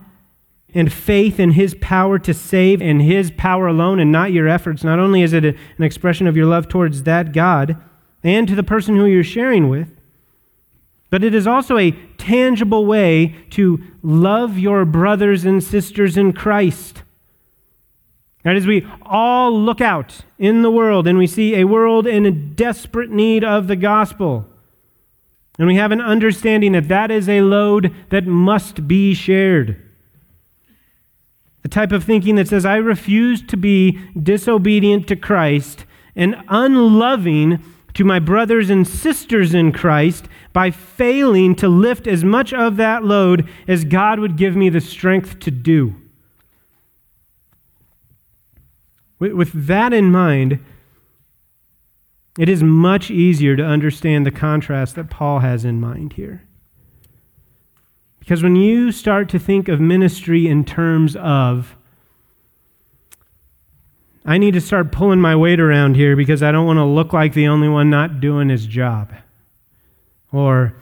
and 0.73 0.91
faith 0.91 1.39
in 1.39 1.51
His 1.51 1.75
power 1.81 2.19
to 2.19 2.33
save 2.33 2.81
and 2.81 3.01
His 3.01 3.31
power 3.31 3.67
alone 3.67 3.99
and 3.99 4.11
not 4.11 4.31
your 4.31 4.47
efforts, 4.47 4.83
not 4.83 4.99
only 4.99 5.21
is 5.21 5.33
it 5.33 5.45
an 5.45 5.83
expression 5.83 6.27
of 6.27 6.37
your 6.37 6.45
love 6.45 6.67
towards 6.67 7.03
that 7.03 7.33
God 7.33 7.77
and 8.23 8.47
to 8.47 8.55
the 8.55 8.63
person 8.63 8.95
who 8.95 9.05
you're 9.05 9.23
sharing 9.23 9.69
with, 9.69 9.99
but 11.09 11.23
it 11.23 11.35
is 11.35 11.45
also 11.45 11.77
a 11.77 11.91
tangible 12.17 12.85
way 12.85 13.35
to 13.51 13.83
love 14.01 14.57
your 14.57 14.83
brothers 14.83 15.45
and 15.45 15.63
sisters 15.63 16.17
in 16.17 16.33
Christ. 16.33 17.02
That 18.43 18.55
as 18.55 18.67
we 18.67 18.85
all 19.01 19.57
look 19.57 19.79
out 19.79 20.21
in 20.37 20.61
the 20.61 20.71
world 20.71 21.07
and 21.07 21.17
we 21.17 21.27
see 21.27 21.55
a 21.55 21.63
world 21.63 22.05
in 22.05 22.25
a 22.25 22.31
desperate 22.31 23.09
need 23.09 23.43
of 23.43 23.67
the 23.67 23.75
gospel, 23.75 24.45
and 25.57 25.67
we 25.67 25.75
have 25.75 25.91
an 25.91 26.01
understanding 26.01 26.71
that 26.73 26.87
that 26.87 27.11
is 27.11 27.29
a 27.29 27.41
load 27.41 27.93
that 28.09 28.25
must 28.25 28.87
be 28.87 29.13
shared. 29.13 29.79
The 31.61 31.69
type 31.69 31.91
of 31.91 32.03
thinking 32.03 32.35
that 32.35 32.49
says, 32.49 32.65
I 32.65 32.75
refuse 32.75 33.41
to 33.43 33.55
be 33.55 33.99
disobedient 34.21 35.07
to 35.07 35.15
Christ 35.15 35.85
and 36.15 36.35
unloving 36.49 37.63
to 37.93 38.03
my 38.03 38.19
brothers 38.19 38.69
and 38.69 38.87
sisters 38.87 39.53
in 39.53 39.71
Christ 39.71 40.27
by 40.51 40.71
failing 40.71 41.55
to 41.55 41.69
lift 41.69 42.07
as 42.07 42.23
much 42.23 42.51
of 42.51 42.75
that 42.77 43.03
load 43.03 43.47
as 43.67 43.85
God 43.85 44.19
would 44.19 44.35
give 44.35 44.55
me 44.55 44.69
the 44.69 44.81
strength 44.81 45.39
to 45.39 45.51
do. 45.51 45.95
With 49.31 49.67
that 49.67 49.93
in 49.93 50.11
mind, 50.11 50.59
it 52.37 52.49
is 52.49 52.63
much 52.63 53.11
easier 53.11 53.55
to 53.55 53.63
understand 53.63 54.25
the 54.25 54.31
contrast 54.31 54.95
that 54.95 55.09
Paul 55.09 55.39
has 55.39 55.63
in 55.63 55.79
mind 55.79 56.13
here. 56.13 56.43
Because 58.19 58.41
when 58.41 58.55
you 58.55 58.91
start 58.91 59.29
to 59.29 59.39
think 59.39 59.67
of 59.67 59.79
ministry 59.79 60.47
in 60.47 60.65
terms 60.65 61.15
of, 61.15 61.75
I 64.25 64.37
need 64.37 64.53
to 64.53 64.61
start 64.61 64.91
pulling 64.91 65.19
my 65.19 65.35
weight 65.35 65.59
around 65.59 65.95
here 65.95 66.15
because 66.15 66.41
I 66.41 66.51
don't 66.51 66.65
want 66.65 66.77
to 66.77 66.85
look 66.85 67.13
like 67.13 67.33
the 67.33 67.47
only 67.47 67.67
one 67.67 67.89
not 67.89 68.21
doing 68.21 68.49
his 68.49 68.65
job. 68.65 69.13
Or, 70.31 70.73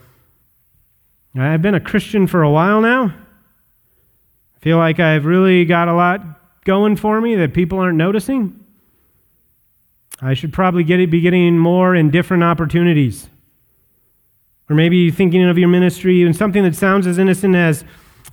I've 1.35 1.61
been 1.61 1.75
a 1.75 1.79
Christian 1.79 2.27
for 2.27 2.43
a 2.43 2.51
while 2.51 2.81
now. 2.81 3.05
I 3.07 4.59
feel 4.59 4.77
like 4.77 4.99
I've 4.99 5.25
really 5.25 5.65
got 5.65 5.87
a 5.87 5.93
lot 5.93 6.40
going 6.65 6.95
for 6.95 7.19
me 7.21 7.35
that 7.35 7.53
people 7.53 7.79
aren't 7.79 7.97
noticing? 7.97 8.63
I 10.21 10.33
should 10.33 10.53
probably 10.53 10.83
get 10.83 11.09
be 11.09 11.21
getting 11.21 11.57
more 11.57 11.95
and 11.95 12.11
different 12.11 12.43
opportunities. 12.43 13.29
Or 14.69 14.75
maybe 14.75 15.11
thinking 15.11 15.43
of 15.49 15.57
your 15.57 15.67
ministry 15.67 16.23
and 16.23 16.35
something 16.35 16.63
that 16.63 16.75
sounds 16.75 17.07
as 17.07 17.17
innocent 17.17 17.55
as, 17.55 17.83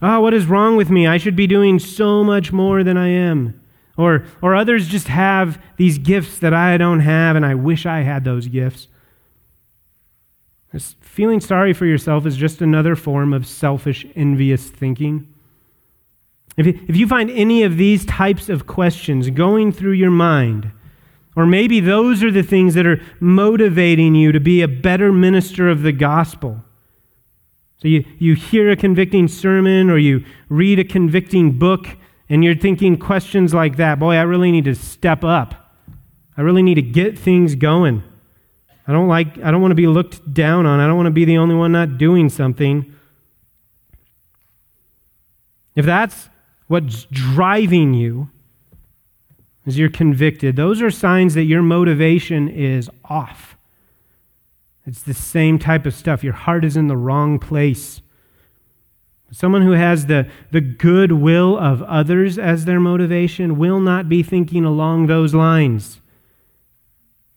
oh, 0.03 0.21
what 0.21 0.35
is 0.35 0.47
wrong 0.47 0.77
with 0.77 0.91
me? 0.91 1.07
I 1.07 1.17
should 1.17 1.35
be 1.35 1.47
doing 1.47 1.79
so 1.79 2.23
much 2.23 2.53
more 2.53 2.85
than 2.85 2.97
I 2.97 3.09
am. 3.09 3.61
Or, 3.97 4.25
or 4.41 4.55
others 4.55 4.87
just 4.87 5.09
have 5.09 5.61
these 5.77 5.99
gifts 5.99 6.39
that 6.39 6.55
I 6.55 6.77
don't 6.77 7.01
have, 7.01 7.35
and 7.35 7.45
I 7.45 7.55
wish 7.55 7.87
I 7.87 8.03
had 8.03 8.23
those 8.23 8.47
gifts. 8.47 8.87
This 10.73 10.95
feeling 11.01 11.41
sorry 11.41 11.73
for 11.73 11.87
yourself 11.87 12.27
is 12.27 12.37
just 12.37 12.61
another 12.61 12.95
form 12.95 13.33
of 13.33 13.47
selfish, 13.47 14.07
envious 14.15 14.69
thinking. 14.69 15.27
If 16.59 16.67
you, 16.67 16.81
if 16.89 16.97
you 16.97 17.07
find 17.07 17.31
any 17.31 17.63
of 17.63 17.77
these 17.77 18.05
types 18.05 18.49
of 18.49 18.67
questions 18.67 19.31
going 19.31 19.71
through 19.73 19.93
your 19.93 20.11
mind, 20.11 20.73
or 21.37 21.47
maybe 21.47 21.79
those 21.79 22.25
are 22.25 22.33
the 22.33 22.43
things 22.43 22.75
that 22.75 22.85
are 22.85 23.01
motivating 23.21 24.17
you 24.17 24.33
to 24.33 24.41
be 24.41 24.61
a 24.61 24.69
better 24.69 25.13
minister 25.13 25.69
of 25.69 25.83
the 25.83 25.93
gospel. 25.93 26.65
So 27.81 27.87
you, 27.87 28.05
you 28.19 28.35
hear 28.35 28.73
a 28.73 28.77
convicting 28.77 29.29
sermon 29.29 29.89
or 29.89 29.99
you 29.99 30.25
read 30.49 30.81
a 30.81 30.85
convicting 30.85 31.61
book 31.61 31.97
and 32.29 32.43
you're 32.43 32.57
thinking 32.57 32.99
questions 32.99 33.55
like 33.55 33.77
that 33.77 34.01
boy, 34.01 34.17
I 34.17 34.23
really 34.23 34.51
need 34.51 34.65
to 34.65 34.75
step 34.75 35.23
up. 35.23 35.77
I 36.37 36.41
really 36.41 36.65
need 36.65 36.75
to 36.75 36.83
get 36.83 37.17
things 37.17 37.55
going. 37.55 38.03
I 38.89 38.93
don't 38.93 39.07
like 39.07 39.39
I 39.39 39.53
don't 39.53 39.61
want 39.61 39.71
to 39.71 39.77
be 39.77 39.87
looked 39.87 40.35
down 40.35 40.67
on. 40.67 40.81
I 40.81 40.89
don't 40.89 40.97
want 40.97 41.07
to 41.07 41.13
be 41.13 41.25
the 41.25 41.39
only 41.39 41.55
one 41.55 41.71
not 41.71 41.99
doing 41.99 42.29
something. 42.29 42.95
If 45.77 45.87
that's 45.87 46.29
what's 46.69 47.05
driving 47.11 47.95
you 47.95 48.31
as 49.67 49.79
you're 49.79 49.91
convicted, 49.91 50.57
those 50.57 50.81
are 50.81 50.91
signs 50.91 51.35
that 51.35 51.45
your 51.45 51.61
motivation 51.61 52.49
is 52.49 52.89
off. 53.05 53.57
It's 54.87 55.03
the 55.03 55.13
same 55.13 55.59
type 55.59 55.85
of 55.85 55.93
stuff. 55.93 56.25
Your 56.25 56.33
heart 56.33 56.65
is 56.65 56.75
in 56.75 56.87
the 56.87 56.97
wrong 56.97 57.39
place. 57.39 58.01
Someone 59.31 59.61
who 59.61 59.73
has 59.73 60.07
the, 60.07 60.27
the 60.51 60.63
good 60.63 61.13
will 61.13 61.59
of 61.59 61.83
others 61.83 62.39
as 62.39 62.65
their 62.65 62.81
motivation 62.81 63.59
will 63.59 63.79
not 63.79 64.09
be 64.09 64.23
thinking 64.23 64.65
along 64.65 65.07
those 65.07 65.35
lines. 65.35 66.01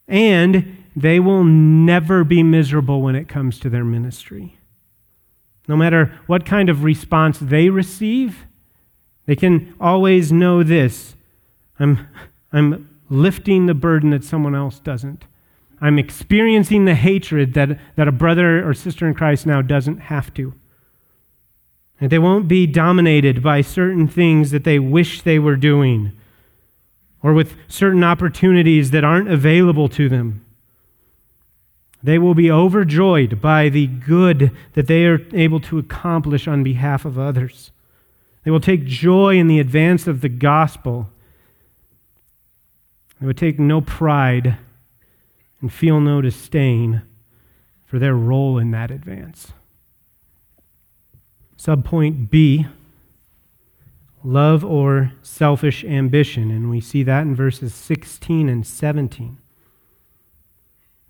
And 0.07 0.77
they 0.95 1.19
will 1.19 1.43
never 1.43 2.23
be 2.23 2.43
miserable 2.43 3.01
when 3.01 3.15
it 3.15 3.27
comes 3.27 3.59
to 3.59 3.69
their 3.69 3.83
ministry. 3.83 4.57
No 5.67 5.75
matter 5.75 6.17
what 6.27 6.45
kind 6.45 6.69
of 6.69 6.85
response 6.85 7.39
they 7.39 7.69
receive, 7.69 8.45
they 9.25 9.35
can 9.35 9.73
always 9.79 10.31
know 10.31 10.63
this 10.63 11.15
I'm, 11.81 12.07
I'm 12.53 12.99
lifting 13.09 13.65
the 13.65 13.73
burden 13.73 14.11
that 14.11 14.23
someone 14.23 14.55
else 14.55 14.79
doesn't. 14.79 15.25
I'm 15.81 15.97
experiencing 15.97 16.85
the 16.85 16.93
hatred 16.93 17.55
that, 17.55 17.79
that 17.95 18.07
a 18.07 18.11
brother 18.11 18.67
or 18.67 18.75
sister 18.75 19.07
in 19.07 19.15
Christ 19.15 19.47
now 19.47 19.63
doesn't 19.63 19.97
have 19.97 20.31
to. 20.35 20.53
And 21.99 22.11
they 22.11 22.19
won't 22.19 22.47
be 22.47 22.67
dominated 22.67 23.41
by 23.41 23.61
certain 23.61 24.07
things 24.07 24.51
that 24.51 24.63
they 24.63 24.77
wish 24.77 25.21
they 25.21 25.39
were 25.39 25.55
doing 25.55 26.13
or 27.23 27.33
with 27.33 27.55
certain 27.67 28.03
opportunities 28.03 28.91
that 28.91 29.03
aren't 29.03 29.31
available 29.31 29.89
to 29.89 30.07
them. 30.07 30.45
They 32.03 32.17
will 32.17 32.33
be 32.33 32.49
overjoyed 32.49 33.41
by 33.41 33.69
the 33.69 33.87
good 33.87 34.51
that 34.73 34.87
they 34.87 35.05
are 35.05 35.19
able 35.33 35.59
to 35.61 35.77
accomplish 35.77 36.47
on 36.47 36.63
behalf 36.63 37.05
of 37.05 37.19
others. 37.19 37.71
They 38.43 38.51
will 38.51 38.59
take 38.59 38.85
joy 38.85 39.37
in 39.37 39.47
the 39.47 39.59
advance 39.59 40.07
of 40.07 40.21
the 40.21 40.29
gospel. 40.29 41.09
They 43.19 43.27
would 43.27 43.37
take 43.37 43.59
no 43.59 43.81
pride 43.81 44.57
and 45.61 45.71
feel 45.71 45.99
no 45.99 46.21
disdain 46.21 47.03
for 47.85 47.99
their 47.99 48.15
role 48.15 48.57
in 48.57 48.71
that 48.71 48.89
advance. 48.89 49.53
Subpoint 51.57 52.31
B 52.31 52.65
love 54.23 54.63
or 54.63 55.13
selfish 55.21 55.83
ambition. 55.83 56.51
And 56.51 56.69
we 56.69 56.81
see 56.81 57.03
that 57.03 57.21
in 57.21 57.35
verses 57.35 57.73
16 57.73 58.49
and 58.49 58.65
17. 58.65 59.37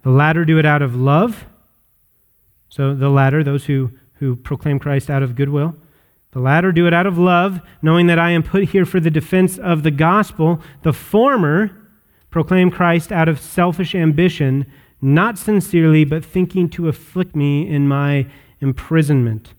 The 0.03 0.09
latter 0.09 0.45
do 0.45 0.57
it 0.57 0.65
out 0.65 0.81
of 0.81 0.95
love. 0.95 1.45
So 2.69 2.95
the 2.95 3.09
latter, 3.09 3.43
those 3.43 3.65
who, 3.65 3.91
who 4.15 4.35
proclaim 4.35 4.79
Christ 4.79 5.09
out 5.09 5.23
of 5.23 5.35
goodwill. 5.35 5.75
The 6.31 6.39
latter 6.39 6.71
do 6.71 6.87
it 6.87 6.93
out 6.93 7.05
of 7.05 7.17
love, 7.17 7.59
knowing 7.81 8.07
that 8.07 8.19
I 8.19 8.31
am 8.31 8.43
put 8.43 8.69
here 8.69 8.85
for 8.85 8.99
the 8.99 9.11
defense 9.11 9.57
of 9.57 9.83
the 9.83 9.91
gospel. 9.91 10.61
The 10.83 10.93
former 10.93 11.77
proclaim 12.29 12.71
Christ 12.71 13.11
out 13.11 13.27
of 13.27 13.39
selfish 13.39 13.93
ambition, 13.93 14.65
not 15.01 15.37
sincerely, 15.37 16.05
but 16.05 16.23
thinking 16.23 16.69
to 16.69 16.87
afflict 16.87 17.35
me 17.35 17.67
in 17.67 17.87
my 17.87 18.27
imprisonment. 18.61 19.53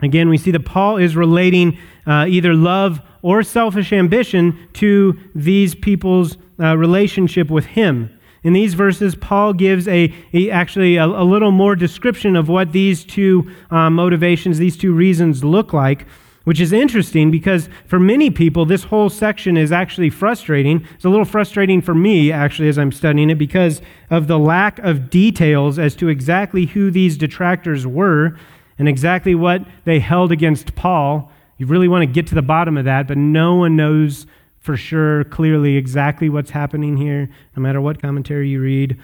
Again, 0.00 0.28
we 0.28 0.38
see 0.38 0.52
that 0.52 0.64
Paul 0.64 0.98
is 0.98 1.16
relating 1.16 1.76
uh, 2.06 2.26
either 2.28 2.54
love 2.54 3.00
or 3.22 3.42
selfish 3.42 3.92
ambition 3.92 4.68
to 4.74 5.18
these 5.34 5.74
people's 5.74 6.38
uh, 6.60 6.76
relationship 6.76 7.50
with 7.50 7.66
him. 7.66 8.16
In 8.48 8.54
these 8.54 8.72
verses, 8.72 9.14
Paul 9.14 9.52
gives 9.52 9.86
a, 9.88 10.10
a 10.32 10.50
actually 10.50 10.96
a, 10.96 11.04
a, 11.04 11.22
little 11.22 11.50
more 11.50 11.76
description 11.76 12.34
of 12.34 12.48
what 12.48 12.72
these 12.72 13.04
two 13.04 13.52
uh, 13.70 13.90
motivations, 13.90 14.56
these 14.56 14.78
two 14.78 14.94
reasons 14.94 15.44
look 15.44 15.74
like, 15.74 16.06
which 16.44 16.58
is 16.58 16.72
interesting 16.72 17.30
because 17.30 17.68
for 17.84 18.00
many 18.00 18.30
people, 18.30 18.64
this 18.64 18.84
whole 18.84 19.10
section 19.10 19.58
is 19.58 19.70
actually 19.70 20.08
frustrating. 20.08 20.82
It's 20.94 21.04
a 21.04 21.10
little 21.10 21.26
frustrating 21.26 21.82
for 21.82 21.94
me, 21.94 22.32
actually, 22.32 22.70
as 22.70 22.78
I'm 22.78 22.90
studying 22.90 23.28
it, 23.28 23.34
because 23.34 23.82
of 24.08 24.28
the 24.28 24.38
lack 24.38 24.78
of 24.78 25.10
details 25.10 25.78
as 25.78 25.94
to 25.96 26.08
exactly 26.08 26.64
who 26.64 26.90
these 26.90 27.18
detractors 27.18 27.86
were 27.86 28.34
and 28.78 28.88
exactly 28.88 29.34
what 29.34 29.60
they 29.84 30.00
held 30.00 30.32
against 30.32 30.74
Paul. 30.74 31.30
You 31.58 31.66
really 31.66 31.86
want 31.86 32.00
to 32.00 32.06
get 32.06 32.26
to 32.28 32.34
the 32.34 32.40
bottom 32.40 32.78
of 32.78 32.86
that, 32.86 33.08
but 33.08 33.18
no 33.18 33.56
one 33.56 33.76
knows 33.76 34.24
for 34.68 34.76
sure 34.76 35.24
clearly 35.24 35.78
exactly 35.78 36.28
what's 36.28 36.50
happening 36.50 36.98
here, 36.98 37.30
no 37.56 37.62
matter 37.62 37.80
what 37.80 38.02
commentary 38.02 38.50
you 38.50 38.60
read. 38.60 39.00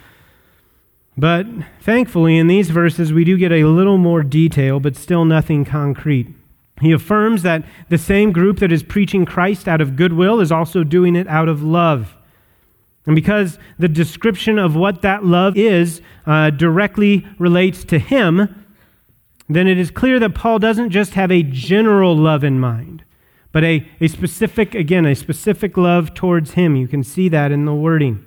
But 1.17 1.47
thankfully, 1.81 2.37
in 2.37 2.45
these 2.45 2.69
verses, 2.69 3.11
we 3.11 3.23
do 3.23 3.35
get 3.35 3.51
a 3.51 3.63
little 3.63 3.97
more 3.97 4.21
detail, 4.21 4.79
but 4.79 4.95
still 4.95 5.25
nothing 5.25 5.65
concrete. 5.65 6.27
He 6.81 6.91
affirms 6.91 7.41
that 7.41 7.65
the 7.89 7.97
same 7.97 8.31
group 8.31 8.59
that 8.59 8.71
is 8.71 8.83
preaching 8.83 9.25
Christ 9.25 9.67
out 9.67 9.81
of 9.81 9.95
goodwill 9.95 10.39
is 10.39 10.51
also 10.51 10.83
doing 10.83 11.15
it 11.15 11.27
out 11.27 11.49
of 11.49 11.63
love. 11.63 12.15
And 13.07 13.15
because 13.15 13.57
the 13.79 13.87
description 13.87 14.59
of 14.59 14.75
what 14.75 15.01
that 15.01 15.25
love 15.25 15.57
is 15.57 15.99
uh, 16.27 16.51
directly 16.51 17.25
relates 17.39 17.83
to 17.85 17.97
him, 17.97 18.63
then 19.49 19.67
it 19.67 19.79
is 19.79 19.89
clear 19.89 20.19
that 20.19 20.35
Paul 20.35 20.59
doesn't 20.59 20.91
just 20.91 21.15
have 21.15 21.31
a 21.31 21.41
general 21.41 22.15
love 22.15 22.43
in 22.43 22.59
mind 22.59 23.03
but 23.55 23.63
a, 23.63 23.87
a 24.01 24.09
specific, 24.09 24.75
again, 24.75 25.05
a 25.05 25.15
specific 25.15 25.77
love 25.77 26.13
towards 26.13 26.55
him. 26.55 26.75
You 26.75 26.89
can 26.89 27.05
see 27.05 27.29
that 27.29 27.53
in 27.53 27.63
the 27.63 27.73
wording. 27.73 28.25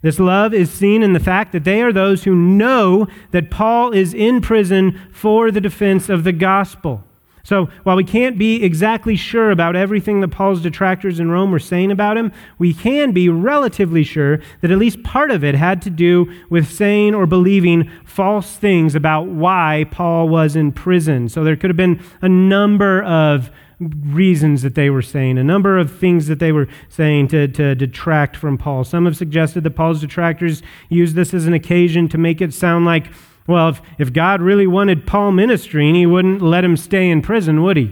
This 0.00 0.18
love 0.18 0.54
is 0.54 0.72
seen 0.72 1.02
in 1.02 1.12
the 1.12 1.20
fact 1.20 1.52
that 1.52 1.64
they 1.64 1.82
are 1.82 1.92
those 1.92 2.24
who 2.24 2.34
know 2.34 3.06
that 3.30 3.50
Paul 3.50 3.92
is 3.92 4.14
in 4.14 4.40
prison 4.40 4.98
for 5.12 5.50
the 5.50 5.60
defense 5.60 6.08
of 6.08 6.24
the 6.24 6.32
gospel. 6.32 7.04
So, 7.42 7.66
while 7.82 7.96
we 7.96 8.04
can't 8.04 8.38
be 8.38 8.64
exactly 8.64 9.16
sure 9.16 9.50
about 9.50 9.76
everything 9.76 10.22
that 10.22 10.28
Paul's 10.28 10.62
detractors 10.62 11.20
in 11.20 11.30
Rome 11.30 11.50
were 11.50 11.58
saying 11.58 11.90
about 11.90 12.16
him, 12.16 12.32
we 12.58 12.72
can 12.72 13.12
be 13.12 13.28
relatively 13.28 14.02
sure 14.02 14.40
that 14.62 14.70
at 14.70 14.78
least 14.78 15.02
part 15.02 15.30
of 15.30 15.44
it 15.44 15.54
had 15.54 15.82
to 15.82 15.90
do 15.90 16.32
with 16.48 16.70
saying 16.70 17.14
or 17.14 17.26
believing 17.26 17.90
false 18.06 18.56
things 18.56 18.94
about 18.94 19.26
why 19.26 19.84
Paul 19.90 20.30
was 20.30 20.56
in 20.56 20.72
prison. 20.72 21.28
So, 21.28 21.44
there 21.44 21.56
could 21.56 21.68
have 21.68 21.76
been 21.76 22.02
a 22.22 22.30
number 22.30 23.02
of 23.02 23.50
reasons 23.80 24.62
that 24.62 24.74
they 24.74 24.90
were 24.90 25.02
saying, 25.02 25.38
a 25.38 25.44
number 25.44 25.78
of 25.78 25.98
things 25.98 26.26
that 26.26 26.38
they 26.38 26.52
were 26.52 26.68
saying 26.88 27.28
to, 27.28 27.48
to 27.48 27.74
detract 27.74 28.36
from 28.36 28.58
Paul. 28.58 28.84
Some 28.84 29.06
have 29.06 29.16
suggested 29.16 29.64
that 29.64 29.70
Paul's 29.70 30.00
detractors 30.00 30.62
used 30.88 31.16
this 31.16 31.32
as 31.32 31.46
an 31.46 31.54
occasion 31.54 32.08
to 32.10 32.18
make 32.18 32.40
it 32.40 32.52
sound 32.52 32.84
like, 32.84 33.06
well, 33.46 33.70
if, 33.70 33.82
if 33.98 34.12
God 34.12 34.42
really 34.42 34.66
wanted 34.66 35.06
Paul 35.06 35.32
ministering, 35.32 35.94
he 35.94 36.06
wouldn't 36.06 36.42
let 36.42 36.64
him 36.64 36.76
stay 36.76 37.08
in 37.08 37.22
prison, 37.22 37.62
would 37.62 37.76
he? 37.76 37.86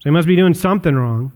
So 0.00 0.04
he 0.04 0.10
must 0.10 0.28
be 0.28 0.36
doing 0.36 0.54
something 0.54 0.94
wrong. 0.94 1.32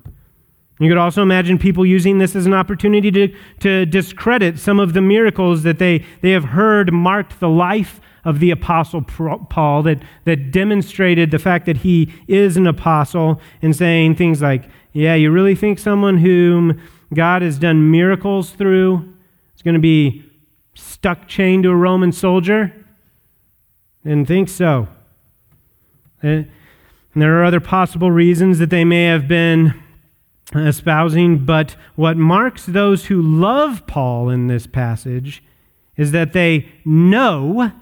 You 0.78 0.88
could 0.88 0.98
also 0.98 1.22
imagine 1.22 1.58
people 1.58 1.84
using 1.84 2.18
this 2.18 2.36
as 2.36 2.46
an 2.46 2.54
opportunity 2.54 3.10
to, 3.10 3.34
to 3.60 3.86
discredit 3.86 4.58
some 4.58 4.78
of 4.78 4.92
the 4.92 5.00
miracles 5.00 5.64
that 5.64 5.78
they, 5.78 6.04
they 6.20 6.30
have 6.30 6.44
heard 6.44 6.92
marked 6.92 7.40
the 7.40 7.48
life 7.48 8.00
of 8.24 8.40
the 8.40 8.50
Apostle 8.50 9.02
Paul 9.02 9.82
that, 9.82 10.02
that 10.24 10.52
demonstrated 10.52 11.30
the 11.30 11.38
fact 11.38 11.66
that 11.66 11.78
he 11.78 12.12
is 12.28 12.56
an 12.56 12.66
apostle 12.66 13.40
and 13.62 13.74
saying 13.74 14.16
things 14.16 14.42
like, 14.42 14.68
Yeah, 14.92 15.14
you 15.14 15.30
really 15.30 15.54
think 15.54 15.78
someone 15.78 16.18
whom 16.18 16.80
God 17.14 17.42
has 17.42 17.58
done 17.58 17.90
miracles 17.90 18.50
through 18.50 19.14
is 19.56 19.62
going 19.62 19.74
to 19.74 19.80
be 19.80 20.24
stuck 20.74 21.26
chained 21.26 21.64
to 21.64 21.70
a 21.70 21.76
Roman 21.76 22.12
soldier? 22.12 22.72
Didn't 24.04 24.26
think 24.26 24.48
so. 24.48 24.88
And 26.22 26.50
there 27.14 27.40
are 27.40 27.44
other 27.44 27.60
possible 27.60 28.10
reasons 28.10 28.58
that 28.58 28.70
they 28.70 28.84
may 28.84 29.04
have 29.04 29.26
been 29.26 29.74
espousing, 30.54 31.44
but 31.44 31.76
what 31.94 32.16
marks 32.16 32.66
those 32.66 33.06
who 33.06 33.20
love 33.20 33.86
Paul 33.86 34.28
in 34.28 34.46
this 34.46 34.66
passage 34.66 35.42
is 35.96 36.12
that 36.12 36.32
they 36.32 36.68
know 36.84 37.72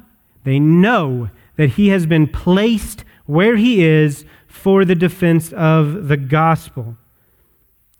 they 0.47 0.61
know 0.61 1.29
that 1.57 1.71
he 1.71 1.89
has 1.89 2.07
been 2.07 2.29
placed 2.29 3.05
where 3.27 3.57
he 3.57 3.85
is 3.85 4.25
for 4.47 4.85
the 4.85 4.95
defense 4.95 5.53
of 5.53 6.07
the 6.07 6.17
gospel. 6.17 6.97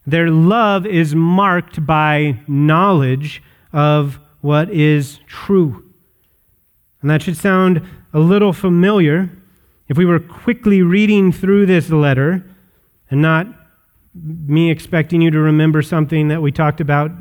Their 0.05 0.31
love 0.31 0.85
is 0.85 1.13
marked 1.13 1.85
by 1.85 2.39
knowledge 2.47 3.43
of 3.73 4.19
what 4.39 4.69
is 4.69 5.19
true. 5.27 5.91
And 7.01 7.11
that 7.11 7.21
should 7.21 7.35
sound 7.35 7.85
a 8.13 8.19
little 8.19 8.53
familiar 8.53 9.29
if 9.89 9.97
we 9.97 10.05
were 10.05 10.19
quickly 10.19 10.81
reading 10.81 11.33
through 11.33 11.65
this 11.65 11.89
letter 11.89 12.45
and 13.11 13.21
not 13.21 13.47
me 14.23 14.71
expecting 14.71 15.21
you 15.21 15.31
to 15.31 15.39
remember 15.39 15.81
something 15.81 16.27
that 16.29 16.41
we 16.41 16.51
talked 16.51 16.81
about 16.81 17.11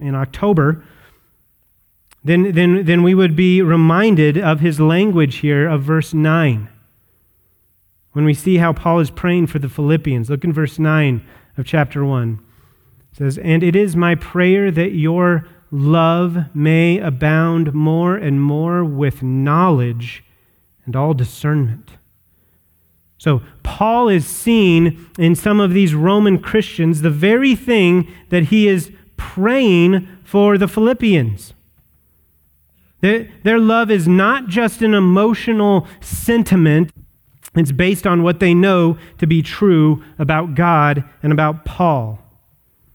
in 0.00 0.14
October 0.14 0.84
then, 2.24 2.52
then, 2.52 2.84
then 2.84 3.02
we 3.02 3.14
would 3.14 3.36
be 3.36 3.62
reminded 3.62 4.36
of 4.36 4.60
his 4.60 4.80
language 4.80 5.36
here 5.36 5.68
of 5.68 5.82
verse 5.82 6.12
9. 6.12 6.68
When 8.12 8.24
we 8.24 8.34
see 8.34 8.56
how 8.56 8.72
Paul 8.72 9.00
is 9.00 9.10
praying 9.10 9.46
for 9.46 9.58
the 9.58 9.68
Philippians, 9.68 10.28
look 10.28 10.44
in 10.44 10.52
verse 10.52 10.78
9 10.78 11.24
of 11.56 11.64
chapter 11.64 12.04
1. 12.04 12.40
It 13.12 13.16
says, 13.16 13.38
And 13.38 13.62
it 13.62 13.76
is 13.76 13.94
my 13.94 14.14
prayer 14.14 14.70
that 14.70 14.92
your 14.92 15.46
love 15.70 16.54
may 16.54 16.98
abound 16.98 17.72
more 17.72 18.16
and 18.16 18.42
more 18.42 18.84
with 18.84 19.22
knowledge 19.22 20.24
and 20.84 20.96
all 20.96 21.14
discernment. 21.14 21.92
So, 23.18 23.42
Paul 23.64 24.08
is 24.08 24.26
seeing 24.26 25.06
in 25.18 25.34
some 25.34 25.58
of 25.58 25.72
these 25.72 25.94
Roman 25.94 26.38
Christians 26.38 27.02
the 27.02 27.10
very 27.10 27.56
thing 27.56 28.12
that 28.30 28.44
he 28.44 28.68
is 28.68 28.92
praying 29.16 30.08
for 30.22 30.56
the 30.56 30.68
Philippians. 30.68 31.52
Their, 33.00 33.28
their 33.42 33.58
love 33.58 33.90
is 33.90 34.08
not 34.08 34.48
just 34.48 34.82
an 34.82 34.94
emotional 34.94 35.86
sentiment, 36.00 36.92
it's 37.54 37.72
based 37.72 38.06
on 38.06 38.22
what 38.22 38.40
they 38.40 38.54
know 38.54 38.98
to 39.18 39.26
be 39.26 39.42
true 39.42 40.02
about 40.18 40.54
God 40.54 41.04
and 41.22 41.32
about 41.32 41.64
Paul. 41.64 42.20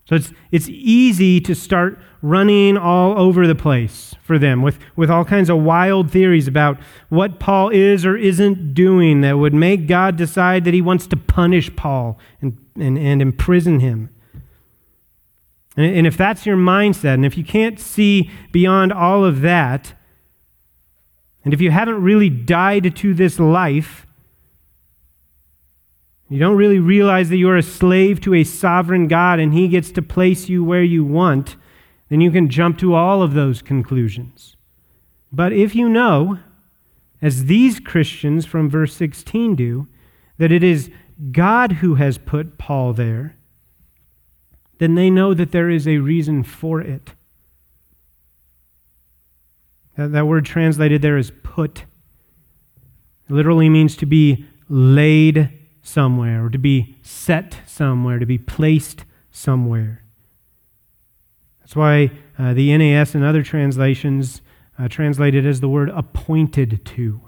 So 0.05 0.15
it's, 0.15 0.33
it's 0.51 0.67
easy 0.69 1.39
to 1.41 1.55
start 1.55 1.99
running 2.21 2.77
all 2.77 3.17
over 3.17 3.47
the 3.47 3.55
place 3.55 4.15
for 4.21 4.37
them 4.37 4.61
with, 4.61 4.79
with 4.95 5.09
all 5.09 5.25
kinds 5.25 5.49
of 5.49 5.59
wild 5.59 6.11
theories 6.11 6.47
about 6.47 6.79
what 7.09 7.39
Paul 7.39 7.69
is 7.69 8.05
or 8.05 8.17
isn't 8.17 8.73
doing 8.73 9.21
that 9.21 9.37
would 9.37 9.53
make 9.53 9.87
God 9.87 10.17
decide 10.17 10.65
that 10.65 10.73
he 10.73 10.81
wants 10.81 11.07
to 11.07 11.17
punish 11.17 11.73
Paul 11.75 12.19
and, 12.41 12.57
and, 12.75 12.97
and 12.97 13.21
imprison 13.21 13.79
him. 13.79 14.09
And 15.75 16.05
if 16.05 16.15
that's 16.15 16.45
your 16.45 16.57
mindset, 16.57 17.15
and 17.15 17.25
if 17.25 17.37
you 17.37 17.43
can't 17.43 17.79
see 17.79 18.29
beyond 18.51 18.93
all 18.93 19.25
of 19.25 19.41
that, 19.41 19.93
and 21.43 21.53
if 21.53 21.61
you 21.61 21.71
haven't 21.71 22.01
really 22.01 22.29
died 22.29 22.95
to 22.95 23.13
this 23.13 23.39
life, 23.39 24.05
you 26.33 26.39
don't 26.39 26.57
really 26.57 26.79
realize 26.79 27.29
that 27.29 27.37
you're 27.37 27.57
a 27.57 27.61
slave 27.61 28.19
to 28.21 28.33
a 28.33 28.43
sovereign 28.43 29.07
God 29.07 29.37
and 29.37 29.53
He 29.53 29.67
gets 29.67 29.91
to 29.91 30.01
place 30.01 30.49
you 30.49 30.63
where 30.63 30.81
you 30.81 31.05
want, 31.05 31.57
then 32.09 32.21
you 32.21 32.31
can 32.31 32.49
jump 32.49 32.79
to 32.79 32.95
all 32.95 33.21
of 33.21 33.35
those 33.35 33.61
conclusions. 33.61 34.55
But 35.31 35.53
if 35.53 35.75
you 35.75 35.87
know, 35.87 36.39
as 37.21 37.45
these 37.45 37.79
Christians 37.79 38.47
from 38.47 38.67
verse 38.67 38.95
16 38.95 39.53
do, 39.53 39.87
that 40.39 40.51
it 40.51 40.63
is 40.63 40.89
God 41.31 41.73
who 41.73 41.95
has 41.95 42.17
put 42.17 42.57
Paul 42.57 42.93
there, 42.93 43.37
then 44.79 44.95
they 44.95 45.11
know 45.11 45.35
that 45.35 45.51
there 45.51 45.69
is 45.69 45.87
a 45.87 45.99
reason 45.99 46.41
for 46.41 46.81
it. 46.81 47.11
That, 49.97 50.13
that 50.13 50.25
word 50.25 50.45
translated 50.45 51.03
there 51.03 51.19
is 51.19 51.31
put. 51.43 51.81
It 53.29 53.33
literally 53.35 53.69
means 53.69 53.95
to 53.97 54.07
be 54.07 54.47
laid 54.67 55.59
somewhere, 55.83 56.45
or 56.45 56.49
to 56.49 56.57
be 56.57 56.95
set 57.03 57.59
somewhere, 57.67 58.17
to 58.17 58.25
be 58.25 58.37
placed 58.37 59.03
somewhere. 59.29 60.03
That's 61.59 61.75
why 61.75 62.11
uh, 62.39 62.53
the 62.53 62.75
NAS 62.75 63.13
and 63.13 63.23
other 63.23 63.43
translations 63.43 64.41
uh, 64.79 64.87
translated 64.87 65.45
as 65.45 65.59
the 65.59 65.69
word 65.69 65.89
appointed 65.89 66.83
to. 66.85 67.21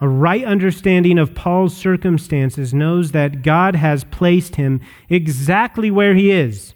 A 0.00 0.08
right 0.08 0.44
understanding 0.44 1.18
of 1.18 1.34
Paul's 1.34 1.76
circumstances 1.76 2.74
knows 2.74 3.12
that 3.12 3.42
God 3.42 3.74
has 3.76 4.04
placed 4.04 4.56
him 4.56 4.80
exactly 5.08 5.90
where 5.90 6.14
he 6.14 6.30
is. 6.30 6.74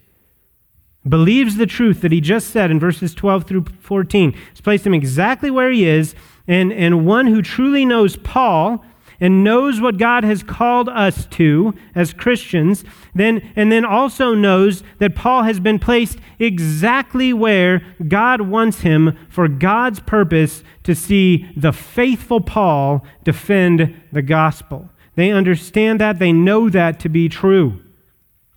Believes 1.07 1.57
the 1.57 1.65
truth 1.65 2.01
that 2.01 2.11
he 2.11 2.21
just 2.21 2.49
said 2.49 2.71
in 2.71 2.79
verses 2.79 3.13
12 3.13 3.45
through 3.45 3.65
14. 3.79 4.31
He's 4.31 4.61
placed 4.61 4.85
him 4.85 4.93
exactly 4.93 5.51
where 5.51 5.71
he 5.71 5.85
is, 5.85 6.15
and, 6.47 6.71
and 6.71 7.05
one 7.05 7.27
who 7.27 7.41
truly 7.41 7.85
knows 7.85 8.15
Paul 8.17 8.83
and 9.23 9.41
knows 9.41 9.79
what 9.79 9.95
God 9.95 10.25
has 10.25 10.43
called 10.43 10.89
us 10.89 11.25
to 11.27 11.73
as 11.95 12.11
Christians, 12.11 12.83
then, 13.15 13.53
and 13.55 13.71
then 13.71 13.85
also 13.85 14.33
knows 14.33 14.83
that 14.99 15.15
Paul 15.15 15.43
has 15.43 15.61
been 15.61 15.79
placed 15.79 16.17
exactly 16.39 17.31
where 17.31 17.81
God 18.05 18.41
wants 18.41 18.81
him 18.81 19.17
for 19.29 19.47
God's 19.47 20.01
purpose 20.01 20.61
to 20.83 20.93
see 20.93 21.49
the 21.55 21.71
faithful 21.71 22.41
Paul 22.41 23.05
defend 23.23 23.95
the 24.11 24.21
gospel. 24.21 24.89
They 25.15 25.31
understand 25.31 26.01
that, 26.01 26.19
they 26.19 26.33
know 26.33 26.69
that 26.69 26.99
to 26.99 27.07
be 27.07 27.29
true. 27.29 27.81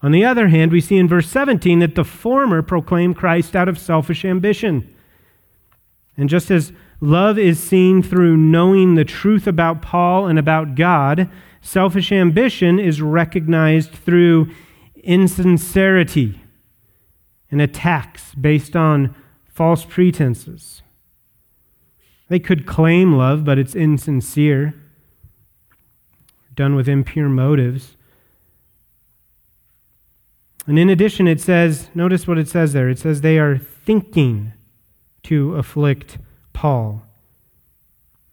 On 0.03 0.11
the 0.11 0.25
other 0.25 0.49
hand, 0.49 0.73
we 0.73 0.81
see 0.81 0.97
in 0.97 1.07
verse 1.07 1.29
17 1.29 1.79
that 1.79 1.95
the 1.95 2.03
former 2.03 2.61
proclaim 2.61 3.14
Christ 3.14 3.55
out 3.55 3.69
of 3.69 3.79
selfish 3.79 4.25
ambition. 4.25 4.93
And 6.17 6.29
just 6.29 6.51
as 6.51 6.73
love 7.01 7.38
is 7.38 7.61
seen 7.61 8.03
through 8.03 8.36
knowing 8.36 8.94
the 8.94 9.05
truth 9.05 9.47
about 9.47 9.82
Paul 9.82 10.26
and 10.26 10.38
about 10.38 10.74
God, 10.74 11.28
selfish 11.61 12.12
ambition 12.12 12.78
is 12.78 13.03
recognized 13.03 13.92
through 13.92 14.49
insincerity 14.97 16.40
and 17.51 17.61
attacks 17.61 18.34
based 18.34 18.74
on 18.74 19.14
false 19.47 19.84
pretenses. 19.84 20.82
They 22.28 22.38
could 22.38 22.66
claim 22.66 23.14
love, 23.14 23.44
but 23.44 23.59
it's 23.59 23.74
insincere, 23.74 24.74
done 26.55 26.74
with 26.74 26.88
impure 26.88 27.28
motives. 27.28 27.97
And 30.66 30.78
in 30.78 30.90
addition, 30.90 31.28
it 31.28 31.40
says, 31.40 31.88
notice 31.94 32.26
what 32.26 32.38
it 32.38 32.49
says 32.49 32.72
there. 32.72 32.88
It 32.88 32.99
says 32.99 33.20
they 33.20 33.38
are 33.38 33.57
thinking 33.57 34.53
to 35.24 35.55
afflict 35.55 36.18
Paul. 36.57 37.03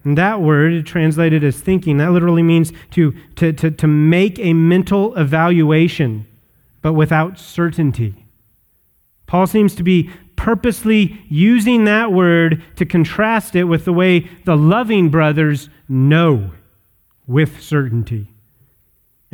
And 0.06 0.18
that 0.18 0.42
word, 0.42 0.86
translated 0.86 1.44
as 1.44 1.60
thinking, 1.60 1.98
that 1.98 2.14
literally 2.14 2.42
means 2.42 2.72
to, 2.92 3.14
to, 3.36 3.52
to, 3.52 3.70
to 3.70 3.86
make 3.86 4.40
a 4.40 4.54
mental 4.54 5.14
evaluation, 5.16 6.26
but 6.82 6.94
without 6.94 7.38
certainty. 7.38 8.26
Paul 9.28 9.46
seems 9.46 9.76
to 9.76 9.84
be 9.84 10.10
purposely 10.38 11.22
using 11.28 11.84
that 11.84 12.14
word 12.14 12.64
to 12.78 12.86
contrast 12.86 13.58
it 13.58 13.66
with 13.66 13.84
the 13.84 13.94
way 13.94 14.22
the 14.46 14.56
loving 14.56 15.10
brothers 15.10 15.70
know 15.90 16.52
with 17.28 17.62
certainty. 17.62 18.33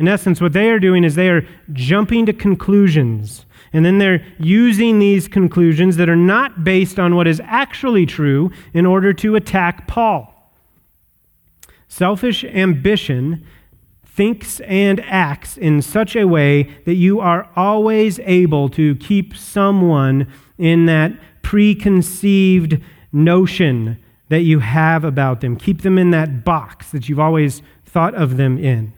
In 0.00 0.08
essence, 0.08 0.40
what 0.40 0.54
they 0.54 0.70
are 0.70 0.80
doing 0.80 1.04
is 1.04 1.14
they 1.14 1.28
are 1.28 1.46
jumping 1.74 2.24
to 2.24 2.32
conclusions. 2.32 3.44
And 3.74 3.84
then 3.84 3.98
they're 3.98 4.24
using 4.38 4.98
these 4.98 5.28
conclusions 5.28 5.96
that 5.96 6.08
are 6.08 6.16
not 6.16 6.64
based 6.64 6.98
on 6.98 7.14
what 7.14 7.26
is 7.26 7.38
actually 7.44 8.06
true 8.06 8.50
in 8.72 8.86
order 8.86 9.12
to 9.12 9.36
attack 9.36 9.86
Paul. 9.86 10.34
Selfish 11.86 12.44
ambition 12.44 13.46
thinks 14.06 14.60
and 14.60 15.00
acts 15.00 15.58
in 15.58 15.82
such 15.82 16.16
a 16.16 16.26
way 16.26 16.62
that 16.86 16.94
you 16.94 17.20
are 17.20 17.50
always 17.54 18.18
able 18.20 18.70
to 18.70 18.96
keep 18.96 19.36
someone 19.36 20.32
in 20.56 20.86
that 20.86 21.12
preconceived 21.42 22.80
notion 23.12 24.02
that 24.30 24.40
you 24.40 24.60
have 24.60 25.04
about 25.04 25.42
them. 25.42 25.56
Keep 25.56 25.82
them 25.82 25.98
in 25.98 26.10
that 26.12 26.42
box 26.42 26.90
that 26.90 27.10
you've 27.10 27.20
always 27.20 27.60
thought 27.84 28.14
of 28.14 28.38
them 28.38 28.56
in. 28.56 28.94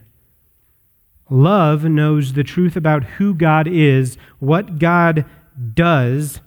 Love 1.33 1.85
knows 1.85 2.35
the 2.35 2.45
truth 2.45 2.77
about 2.77 3.05
who 3.05 3.33
God 3.33 3.67
is, 3.67 4.19
what 4.39 4.79
God 4.79 5.25
does, 5.73 6.41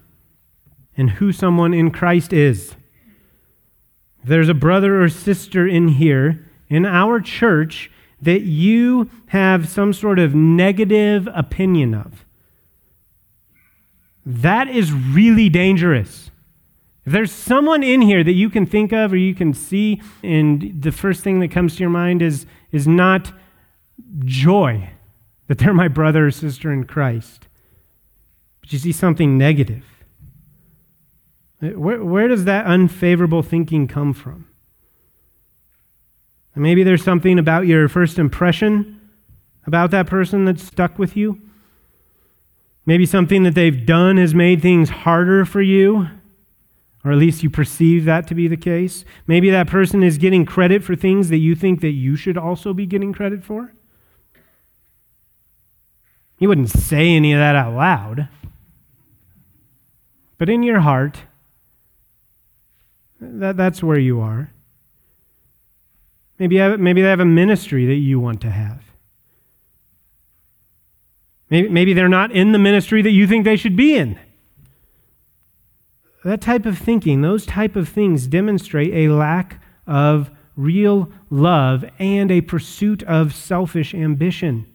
and 0.96 1.10
who 1.10 1.32
someone 1.32 1.74
in 1.74 1.90
Christ 1.90 2.32
is. 2.32 2.76
There's 4.24 4.48
a 4.48 4.54
brother 4.54 5.02
or 5.02 5.10
sister 5.10 5.68
in 5.68 5.88
here, 5.88 6.48
in 6.70 6.86
our 6.86 7.20
church, 7.20 7.90
that 8.22 8.42
you 8.42 9.10
have 9.28 9.68
some 9.68 9.92
sort 9.92 10.20
of 10.20 10.36
negative 10.36 11.28
opinion 11.34 11.96
of, 11.96 12.24
that 14.24 14.68
is 14.68 14.94
really 14.94 15.50
dangerous. 15.50 16.30
If 17.06 17.14
there's 17.14 17.32
someone 17.32 17.82
in 17.82 18.02
here 18.02 18.24
that 18.24 18.34
you 18.34 18.52
can 18.52 18.68
think 18.68 18.94
of 18.94 19.14
or 19.14 19.18
you 19.18 19.34
can 19.34 19.52
see, 19.56 20.00
and 20.22 20.80
the 20.80 20.92
first 20.92 21.24
thing 21.24 21.40
that 21.40 21.50
comes 21.50 21.76
to 21.76 21.80
your 21.80 21.90
mind 21.90 22.22
is, 22.22 22.46
is 22.72 22.88
not 22.88 23.32
joy 24.20 24.90
that 25.48 25.58
they're 25.58 25.74
my 25.74 25.88
brother 25.88 26.28
or 26.28 26.32
sister 26.32 26.72
in 26.72 26.86
Christ. 26.86 27.48
But 28.62 28.74
you 28.74 28.80
see 28.80 28.92
something 28.92 29.38
negative. 29.38 29.84
Where, 31.60 32.04
where 32.04 32.28
does 32.28 32.46
that 32.46 32.66
unfavorable 32.66 33.44
thinking 33.44 33.88
come 33.88 34.14
from? 34.14 34.48
Maybe 36.56 36.84
there's 36.84 37.04
something 37.04 37.38
about 37.38 37.68
your 37.68 37.90
first 37.90 38.18
impression 38.18 39.02
about 39.66 39.92
that 39.92 40.08
person 40.08 40.46
that's 40.46 40.64
stuck 40.64 40.98
with 40.98 41.18
you. 41.18 41.42
Maybe 42.86 43.06
something 43.06 43.44
that 43.44 43.56
they've 43.56 43.86
done 43.86 44.18
has 44.18 44.34
made 44.34 44.62
things 44.62 44.90
harder 44.90 45.44
for 45.44 45.62
you, 45.62 46.08
or 47.04 47.12
at 47.12 47.18
least 47.18 47.44
you 47.44 47.50
perceive 47.50 48.06
that 48.06 48.28
to 48.28 48.36
be 48.36 48.48
the 48.48 48.58
case. 48.58 49.04
Maybe 49.28 49.50
that 49.50 49.68
person 49.68 50.04
is 50.04 50.18
getting 50.18 50.46
credit 50.46 50.84
for 50.84 50.96
things 50.96 51.30
that 51.30 51.40
you 51.40 51.56
think 51.56 51.82
that 51.82 51.92
you 51.92 52.16
should 52.16 52.38
also 52.38 52.74
be 52.74 52.86
getting 52.86 53.12
credit 53.12 53.44
for. 53.44 53.74
You 56.38 56.50
wouldn't 56.50 56.70
say 56.70 57.12
any 57.12 57.34
of 57.34 57.40
that 57.40 57.56
out 57.56 57.74
loud. 57.74 58.28
But 60.38 60.50
in 60.50 60.64
your 60.64 60.82
heart, 60.82 61.24
that, 63.20 63.56
that's 63.56 63.82
where 63.82 64.00
you 64.00 64.20
are. 64.20 64.52
Maybe, 66.38 66.58
maybe 66.78 67.02
they 67.02 67.10
have 67.10 67.22
a 67.22 67.26
ministry 67.26 67.86
that 67.86 67.96
you 67.96 68.20
want 68.20 68.42
to 68.42 68.50
have. 68.50 68.84
Maybe, 71.50 71.70
maybe 71.70 71.94
they're 71.94 72.10
not 72.10 72.32
in 72.32 72.52
the 72.52 72.60
ministry 72.60 73.02
that 73.02 73.12
you 73.12 73.28
think 73.28 73.46
they 73.46 73.56
should 73.56 73.76
be 73.78 73.96
in. 73.96 74.20
That 76.26 76.42
type 76.42 76.66
of 76.66 76.78
thinking, 76.78 77.22
those 77.22 77.46
type 77.46 77.76
of 77.76 77.88
things 77.88 78.28
demonstrate 78.28 78.94
a 78.94 79.14
lack 79.14 79.62
of 79.88 80.32
real 80.58 81.12
love 81.30 81.86
and 82.00 82.32
a 82.32 82.42
pursuit 82.42 83.04
of 83.04 83.34
selfish 83.34 83.94
ambition. 83.94 84.66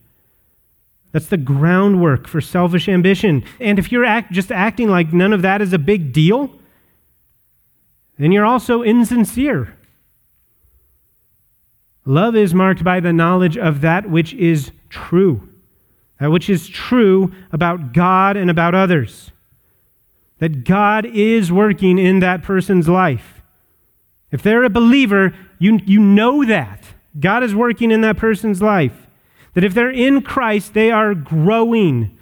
That's 1.12 1.26
the 1.26 1.36
groundwork 1.36 2.28
for 2.28 2.40
selfish 2.40 2.88
ambition. 2.88 3.44
And 3.58 3.78
if 3.78 3.90
you're 3.90 4.04
act, 4.04 4.32
just 4.32 4.52
acting 4.52 4.88
like 4.88 5.12
none 5.12 5.32
of 5.32 5.42
that 5.42 5.60
is 5.60 5.72
a 5.72 5.78
big 5.78 6.12
deal, 6.12 6.50
then 8.18 8.32
you're 8.32 8.46
also 8.46 8.82
insincere. 8.82 9.76
Love 12.04 12.36
is 12.36 12.54
marked 12.54 12.84
by 12.84 13.00
the 13.00 13.12
knowledge 13.12 13.58
of 13.58 13.80
that 13.80 14.08
which 14.08 14.34
is 14.34 14.72
true, 14.88 15.48
that 16.18 16.30
which 16.30 16.48
is 16.48 16.68
true 16.68 17.32
about 17.52 17.92
God 17.92 18.36
and 18.36 18.50
about 18.50 18.74
others. 18.74 19.32
That 20.38 20.64
God 20.64 21.04
is 21.04 21.52
working 21.52 21.98
in 21.98 22.20
that 22.20 22.42
person's 22.42 22.88
life. 22.88 23.42
If 24.30 24.42
they're 24.42 24.64
a 24.64 24.70
believer, 24.70 25.34
you, 25.58 25.80
you 25.84 25.98
know 25.98 26.44
that. 26.44 26.84
God 27.18 27.42
is 27.42 27.54
working 27.54 27.90
in 27.90 28.00
that 28.02 28.16
person's 28.16 28.62
life. 28.62 29.06
That 29.54 29.64
if 29.64 29.74
they're 29.74 29.90
in 29.90 30.22
Christ, 30.22 30.74
they 30.74 30.90
are 30.90 31.14
growing 31.14 32.16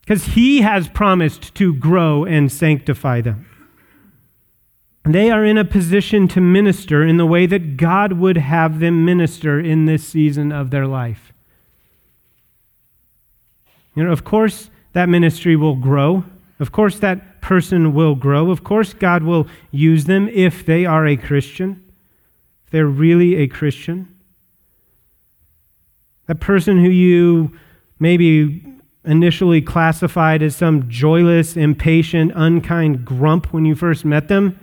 because 0.00 0.24
He 0.24 0.62
has 0.62 0.88
promised 0.88 1.54
to 1.56 1.74
grow 1.74 2.24
and 2.24 2.50
sanctify 2.50 3.20
them. 3.20 3.46
They 5.04 5.30
are 5.30 5.44
in 5.44 5.56
a 5.56 5.64
position 5.64 6.28
to 6.28 6.40
minister 6.40 7.02
in 7.02 7.16
the 7.16 7.26
way 7.26 7.46
that 7.46 7.76
God 7.76 8.14
would 8.14 8.36
have 8.36 8.78
them 8.78 9.04
minister 9.04 9.58
in 9.58 9.86
this 9.86 10.06
season 10.06 10.52
of 10.52 10.70
their 10.70 10.86
life. 10.86 11.32
You 13.94 14.04
know, 14.04 14.12
of 14.12 14.24
course, 14.24 14.70
that 14.92 15.08
ministry 15.08 15.56
will 15.56 15.76
grow. 15.76 16.24
Of 16.60 16.72
course, 16.72 16.98
that 16.98 17.40
person 17.40 17.94
will 17.94 18.14
grow. 18.14 18.50
Of 18.50 18.64
course, 18.64 18.92
God 18.92 19.22
will 19.22 19.46
use 19.70 20.04
them 20.04 20.28
if 20.28 20.64
they 20.64 20.84
are 20.84 21.06
a 21.06 21.16
Christian, 21.16 21.82
if 22.64 22.70
they're 22.70 22.86
really 22.86 23.36
a 23.36 23.46
Christian. 23.46 24.14
That 26.28 26.40
person 26.40 26.82
who 26.82 26.90
you 26.90 27.58
maybe 27.98 28.64
initially 29.04 29.62
classified 29.62 30.42
as 30.42 30.54
some 30.54 30.88
joyless, 30.88 31.56
impatient, 31.56 32.32
unkind 32.34 33.04
grump 33.04 33.52
when 33.52 33.64
you 33.64 33.74
first 33.74 34.04
met 34.04 34.28
them, 34.28 34.58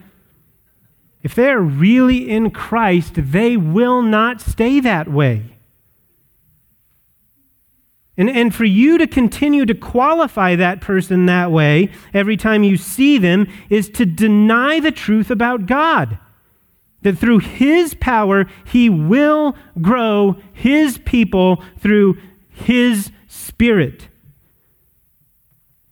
if 1.24 1.34
they're 1.34 1.60
really 1.60 2.30
in 2.30 2.52
Christ, 2.52 3.14
they 3.16 3.58
will 3.58 4.04
not 4.04 4.40
stay 4.40 4.80
that 4.80 5.12
way. 5.12 5.58
And, 8.16 8.30
and 8.30 8.54
for 8.54 8.64
you 8.64 9.00
to 9.00 9.08
continue 9.08 9.66
to 9.66 9.74
qualify 9.74 10.56
that 10.56 10.82
person 10.82 11.26
that 11.26 11.52
way 11.52 11.92
every 12.14 12.38
time 12.38 12.64
you 12.64 12.78
see 12.78 13.18
them 13.18 13.48
is 13.70 13.90
to 13.90 14.06
deny 14.06 14.80
the 14.80 14.92
truth 14.92 15.32
about 15.32 15.66
God 15.66 16.20
that 17.06 17.20
through 17.20 17.38
his 17.38 17.94
power, 17.94 18.48
he 18.66 18.90
will 18.90 19.56
grow 19.80 20.38
his 20.52 20.98
people 20.98 21.64
through 21.78 22.18
his 22.50 23.12
spirit. 23.28 24.08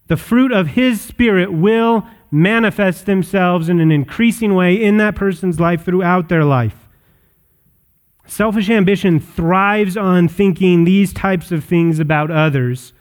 The 0.07 0.17
fruit 0.17 0.51
of 0.51 0.69
his 0.69 1.01
spirit 1.01 1.53
will 1.53 2.03
manifest 2.31 3.05
themselves 3.05 3.69
in 3.69 3.79
an 3.79 3.91
increasing 3.91 4.55
way 4.55 4.73
in 4.73 4.97
that 4.97 5.15
person's 5.15 5.59
life 5.59 5.85
throughout 5.85 6.29
their 6.29 6.43
life. 6.43 6.89
Selfish 8.25 8.71
ambition 8.71 9.19
thrives 9.19 9.95
on 9.95 10.27
thinking 10.27 10.83
these 10.83 11.13
types 11.13 11.51
of 11.51 11.63
things 11.63 11.99
about 11.99 12.31
others 12.31 12.91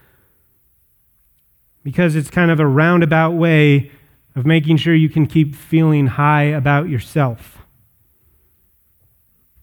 because 1.83 2.15
it's 2.15 2.29
kind 2.29 2.51
of 2.51 2.61
a 2.61 2.67
roundabout 2.67 3.31
way 3.31 3.91
of 4.37 4.45
making 4.45 4.77
sure 4.77 4.95
you 4.95 5.09
can 5.09 5.27
keep 5.27 5.55
feeling 5.55 6.09
high 6.09 6.43
about 6.43 6.91
yourself. 6.91 7.62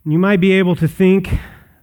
You 0.09 0.17
might 0.17 0.41
be 0.41 0.53
able 0.53 0.75
to 0.77 0.87
think 0.87 1.29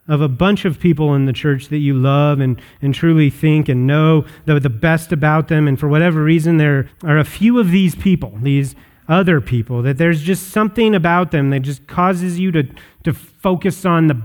of 0.09 0.21
a 0.21 0.29
bunch 0.29 0.65
of 0.65 0.79
people 0.79 1.15
in 1.15 1.27
the 1.27 1.33
church 1.33 1.69
that 1.69 1.79
you 1.79 1.95
love 1.95 2.41
and, 2.41 2.61
and 2.81 2.95
truly 2.95 3.31
think 3.31 3.69
and 3.69 3.87
know 3.87 4.25
the, 4.45 4.59
the 4.59 4.71
best 4.71 5.13
about 5.13 5.49
them, 5.49 5.67
and 5.67 5.79
for 5.79 5.89
whatever 5.89 6.23
reason, 6.23 6.57
there 6.57 6.89
are 7.05 7.19
a 7.19 7.25
few 7.25 7.59
of 7.59 7.71
these 7.71 7.95
people, 7.95 8.37
these 8.43 8.75
other 9.09 9.41
people, 9.41 9.83
that 9.83 9.99
there's 9.99 10.23
just 10.23 10.51
something 10.51 10.95
about 10.95 11.31
them 11.31 11.51
that 11.51 11.61
just 11.61 11.87
causes 11.87 12.39
you 12.39 12.51
to, 12.53 12.69
to 13.05 13.13
focus 13.13 13.85
on 13.85 14.07
the 14.09 14.21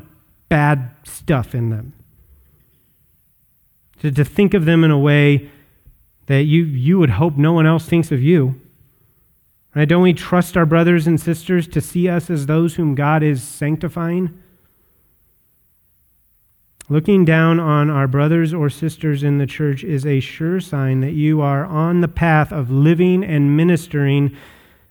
bad 0.50 0.92
stuff 1.04 1.54
in 1.54 1.70
them. 1.70 1.94
To, 4.00 4.12
to 4.12 4.26
think 4.26 4.54
of 4.54 4.66
them 4.66 4.84
in 4.84 4.92
a 4.92 5.00
way 5.00 5.50
that 6.26 6.44
you, 6.44 6.64
you 6.64 6.98
would 7.00 7.12
hope 7.12 7.38
no 7.38 7.54
one 7.54 7.68
else 7.68 7.86
thinks 7.86 8.12
of 8.12 8.22
you. 8.22 8.60
Right? 9.74 9.88
Don't 9.88 10.04
we 10.04 10.14
trust 10.14 10.58
our 10.58 10.66
brothers 10.66 11.08
and 11.08 11.20
sisters 11.20 11.68
to 11.70 11.82
see 11.82 12.10
us 12.10 12.30
as 12.30 12.46
those 12.46 12.76
whom 12.76 12.94
God 12.94 13.24
is 13.24 13.42
sanctifying? 13.42 14.38
Looking 16.90 17.24
down 17.24 17.58
on 17.58 17.90
our 17.90 18.08
brothers 18.08 18.54
or 18.54 18.70
sisters 18.70 19.24
in 19.24 19.38
the 19.38 19.46
church 19.46 19.82
is 19.82 20.06
a 20.06 20.20
sure 20.20 20.60
sign 20.60 21.00
that 21.00 21.14
you 21.14 21.40
are 21.40 21.66
on 21.66 22.02
the 22.02 22.10
path 22.10 22.52
of 22.52 22.70
living 22.70 23.24
and 23.24 23.56
ministering 23.56 24.36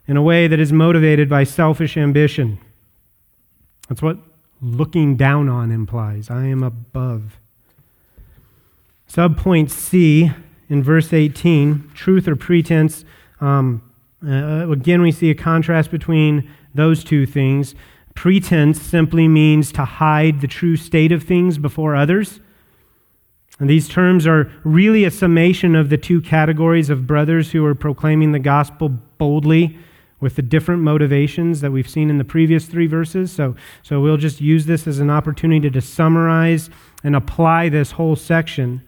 in 0.07 0.17
a 0.17 0.21
way 0.23 0.47
that 0.47 0.59
is 0.59 0.73
motivated 0.73 1.29
by 1.29 1.43
selfish 1.43 1.95
ambition. 1.95 2.57
That's 3.87 4.01
what 4.01 4.17
looking 4.61 5.15
down 5.15 5.47
on 5.47 5.71
implies. 5.71 6.31
I 6.31 6.45
am 6.45 6.63
above. 6.63 7.37
Subpoint 9.07 9.69
C 9.69 10.31
in 10.69 10.81
verse 10.81 11.13
18 11.13 11.91
truth 11.93 12.27
or 12.27 12.35
pretense. 12.35 13.05
Um, 13.39 13.83
uh, 14.25 14.69
again, 14.69 15.01
we 15.01 15.11
see 15.11 15.29
a 15.29 15.35
contrast 15.35 15.91
between 15.91 16.49
those 16.73 17.03
two 17.03 17.25
things. 17.25 17.75
Pretense 18.13 18.81
simply 18.81 19.27
means 19.27 19.71
to 19.71 19.85
hide 19.85 20.41
the 20.41 20.47
true 20.47 20.75
state 20.75 21.11
of 21.11 21.23
things 21.23 21.57
before 21.57 21.95
others. 21.95 22.39
And 23.59 23.69
these 23.69 23.87
terms 23.87 24.25
are 24.25 24.51
really 24.63 25.05
a 25.05 25.11
summation 25.11 25.75
of 25.75 25.89
the 25.89 25.97
two 25.97 26.21
categories 26.21 26.89
of 26.89 27.07
brothers 27.07 27.51
who 27.51 27.65
are 27.65 27.75
proclaiming 27.75 28.31
the 28.31 28.39
gospel 28.39 28.89
boldly 28.89 29.77
with 30.19 30.35
the 30.35 30.41
different 30.41 30.81
motivations 30.81 31.61
that 31.61 31.71
we've 31.71 31.89
seen 31.89 32.09
in 32.09 32.17
the 32.17 32.23
previous 32.23 32.65
three 32.65 32.87
verses. 32.87 33.31
So, 33.31 33.55
so 33.81 33.99
we'll 33.99 34.17
just 34.17 34.39
use 34.39 34.65
this 34.65 34.87
as 34.87 34.99
an 34.99 35.09
opportunity 35.09 35.69
to 35.69 35.81
summarize 35.81 36.69
and 37.03 37.15
apply 37.15 37.69
this 37.69 37.91
whole 37.91 38.15
section. 38.15 38.83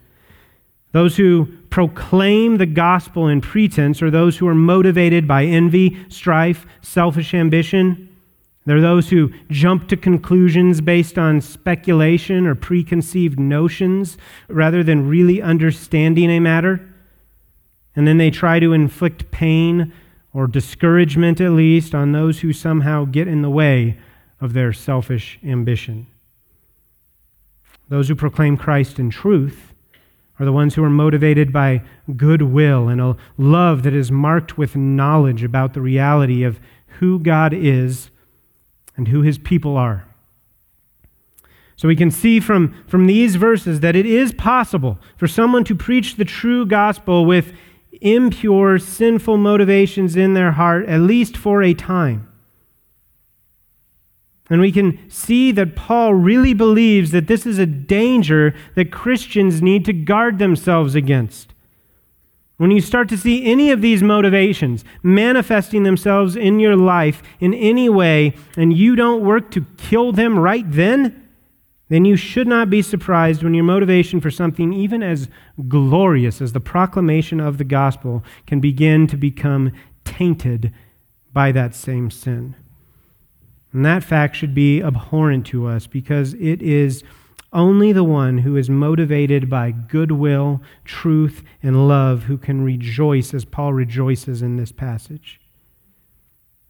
Those 0.93 1.17
who 1.17 1.47
proclaim 1.69 2.57
the 2.57 2.67
gospel 2.67 3.27
in 3.27 3.41
pretense 3.41 4.01
are 4.03 4.11
those 4.11 4.37
who 4.37 4.47
are 4.47 4.55
motivated 4.55 5.27
by 5.27 5.43
envy, 5.43 5.97
strife, 6.07 6.67
selfish 6.81 7.33
ambition. 7.33 8.15
They're 8.65 8.79
those 8.79 9.09
who 9.09 9.33
jump 9.49 9.89
to 9.89 9.97
conclusions 9.97 10.81
based 10.81 11.17
on 11.17 11.41
speculation 11.41 12.45
or 12.45 12.53
preconceived 12.53 13.39
notions 13.39 14.17
rather 14.47 14.83
than 14.83 15.09
really 15.09 15.41
understanding 15.41 16.29
a 16.29 16.39
matter. 16.39 16.87
And 17.95 18.07
then 18.07 18.19
they 18.19 18.29
try 18.29 18.59
to 18.59 18.71
inflict 18.71 19.31
pain 19.31 19.91
or 20.31 20.45
discouragement, 20.45 21.41
at 21.41 21.51
least, 21.51 21.95
on 21.95 22.11
those 22.11 22.41
who 22.41 22.53
somehow 22.53 23.05
get 23.05 23.27
in 23.27 23.41
the 23.41 23.49
way 23.49 23.97
of 24.39 24.53
their 24.53 24.71
selfish 24.73 25.39
ambition. 25.43 26.05
Those 27.89 28.07
who 28.07 28.15
proclaim 28.15 28.57
Christ 28.57 28.99
in 28.99 29.09
truth 29.09 29.72
are 30.39 30.45
the 30.45 30.51
ones 30.51 30.75
who 30.75 30.84
are 30.84 30.89
motivated 30.89 31.53
by 31.53 31.81
goodwill 32.17 32.88
and 32.88 32.99
a 32.99 33.15
love 33.38 33.84
that 33.84 33.93
is 33.93 34.11
marked 34.11 34.57
with 34.57 34.75
knowledge 34.75 35.43
about 35.43 35.73
the 35.73 35.81
reality 35.81 36.43
of 36.43 36.59
who 36.99 37.19
God 37.19 37.53
is 37.53 38.09
and 38.95 39.07
who 39.07 39.21
his 39.21 39.38
people 39.38 39.77
are. 39.77 40.07
So 41.75 41.88
we 41.88 41.95
can 41.95 42.11
see 42.11 42.39
from, 42.39 42.75
from 42.88 43.07
these 43.07 43.36
verses 43.36 43.79
that 43.81 43.95
it 43.95 44.05
is 44.05 44.31
possible 44.34 44.99
for 45.17 45.27
someone 45.27 45.63
to 45.65 45.75
preach 45.75 46.15
the 46.15 46.25
true 46.25 46.65
gospel 46.65 47.25
with 47.25 47.53
impure, 48.01 48.79
sinful 48.79 49.38
motivations 49.38 50.15
in 50.15 50.34
their 50.34 50.51
heart, 50.51 50.86
at 50.88 51.01
least 51.01 51.38
for 51.38 51.61
a 51.61 51.73
time. 51.73 52.27
And 54.54 54.62
we 54.62 54.72
can 54.72 54.99
see 55.10 55.51
that 55.54 55.76
Paul 55.76 56.14
really 56.14 56.54
believes 56.54 57.10
that 57.10 57.26
this 57.26 57.47
is 57.47 57.58
a 57.58 57.66
danger 57.66 58.54
that 58.76 58.91
Christians 58.91 59.64
need 59.64 59.84
to 59.86 59.93
guard 59.93 60.38
themselves 60.38 60.93
against. 60.93 61.56
When 62.58 62.70
you 62.70 62.80
start 62.80 63.10
to 63.10 63.18
see 63.18 63.51
any 63.51 63.72
of 63.72 63.82
these 63.82 64.04
motivations 64.04 64.86
manifesting 65.01 65.82
themselves 65.82 66.36
in 66.36 66.60
your 66.60 66.76
life 66.76 67.24
in 67.39 67.56
any 67.56 67.89
way, 67.89 68.36
and 68.56 68.78
you 68.78 68.95
don't 68.95 69.26
work 69.26 69.49
to 69.54 69.66
kill 69.78 70.12
them 70.12 70.38
right 70.38 70.72
then, 70.72 71.28
then 71.89 72.06
you 72.06 72.16
should 72.16 72.47
not 72.47 72.70
be 72.70 72.84
surprised 72.84 73.41
when 73.41 73.56
your 73.56 73.64
motivation 73.64 74.22
for 74.22 74.30
something 74.30 74.72
even 74.72 75.01
as 75.01 75.30
glorious 75.68 76.43
as 76.43 76.54
the 76.54 76.60
proclamation 76.60 77.39
of 77.39 77.58
the 77.58 77.64
gospel 77.64 78.24
can 78.45 78.60
begin 78.60 79.08
to 79.08 79.18
become 79.18 79.72
tainted 80.06 80.72
by 81.34 81.51
that 81.51 81.74
same 81.74 82.12
sin. 82.12 82.56
And 83.74 83.84
that 83.86 84.03
fact 84.03 84.36
should 84.36 84.53
be 84.53 84.82
abhorrent 84.82 85.47
to 85.47 85.67
us 85.67 85.88
because 85.88 86.36
it 86.36 86.61
is 86.61 87.03
only 87.51 87.91
the 87.91 88.03
one 88.03 88.39
who 88.39 88.55
is 88.55 88.69
motivated 88.69 89.49
by 89.49 89.71
goodwill, 89.71 90.61
truth, 90.86 91.43
and 91.61 91.88
love 91.88 92.24
who 92.24 92.38
can 92.38 92.63
rejoice 92.63 93.34
as 93.34 93.45
Paul 93.45 93.74
rejoices 93.74 94.41
in 94.41 94.57
this 94.57 94.71
passage. 94.71 95.39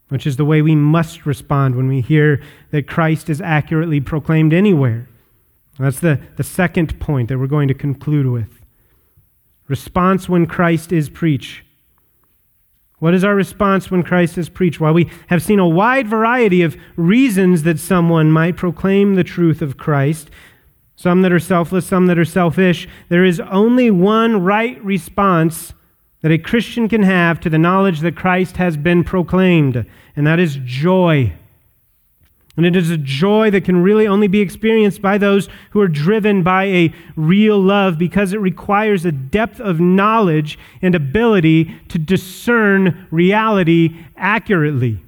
Which 0.08 0.26
is 0.26 0.36
the 0.36 0.44
way 0.44 0.60
we 0.60 0.74
must 0.74 1.24
respond 1.24 1.76
when 1.76 1.88
we 1.88 2.00
hear 2.00 2.42
that 2.70 2.86
Christ 2.86 3.30
is 3.30 3.40
accurately 3.40 4.00
proclaimed 4.00 4.52
anywhere. 4.52 5.08
That's 5.78 6.00
the, 6.00 6.20
the 6.36 6.44
second 6.44 7.00
point 7.00 7.28
that 7.28 7.38
we're 7.38 7.46
going 7.46 7.68
to 7.68 7.74
conclude 7.74 8.26
with. 8.26 8.60
Response 9.66 10.28
when 10.28 10.46
Christ 10.46 10.92
is 10.92 11.08
preached. 11.08 11.63
What 13.04 13.12
is 13.12 13.22
our 13.22 13.34
response 13.34 13.90
when 13.90 14.02
Christ 14.02 14.38
is 14.38 14.48
preached? 14.48 14.80
While 14.80 14.94
we 14.94 15.10
have 15.26 15.42
seen 15.42 15.58
a 15.58 15.68
wide 15.68 16.08
variety 16.08 16.62
of 16.62 16.74
reasons 16.96 17.62
that 17.64 17.78
someone 17.78 18.32
might 18.32 18.56
proclaim 18.56 19.14
the 19.14 19.22
truth 19.22 19.60
of 19.60 19.76
Christ, 19.76 20.30
some 20.96 21.20
that 21.20 21.30
are 21.30 21.38
selfless, 21.38 21.84
some 21.84 22.06
that 22.06 22.18
are 22.18 22.24
selfish. 22.24 22.88
There 23.10 23.22
is 23.22 23.40
only 23.40 23.90
one 23.90 24.42
right 24.42 24.82
response 24.82 25.74
that 26.22 26.32
a 26.32 26.38
Christian 26.38 26.88
can 26.88 27.02
have 27.02 27.40
to 27.40 27.50
the 27.50 27.58
knowledge 27.58 28.00
that 28.00 28.16
Christ 28.16 28.56
has 28.56 28.78
been 28.78 29.04
proclaimed, 29.04 29.84
and 30.16 30.26
that 30.26 30.38
is 30.38 30.58
joy. 30.64 31.34
And 32.56 32.64
it 32.64 32.76
is 32.76 32.90
a 32.90 32.96
joy 32.96 33.50
that 33.50 33.64
can 33.64 33.82
really 33.82 34.06
only 34.06 34.28
be 34.28 34.40
experienced 34.40 35.02
by 35.02 35.18
those 35.18 35.48
who 35.70 35.80
are 35.80 35.88
driven 35.88 36.42
by 36.42 36.64
a 36.64 36.94
real 37.16 37.58
love 37.58 37.98
because 37.98 38.32
it 38.32 38.40
requires 38.40 39.04
a 39.04 39.10
depth 39.12 39.60
of 39.60 39.80
knowledge 39.80 40.58
and 40.80 40.94
ability 40.94 41.74
to 41.88 41.98
discern 41.98 43.08
reality 43.10 43.96
accurately. 44.16 45.00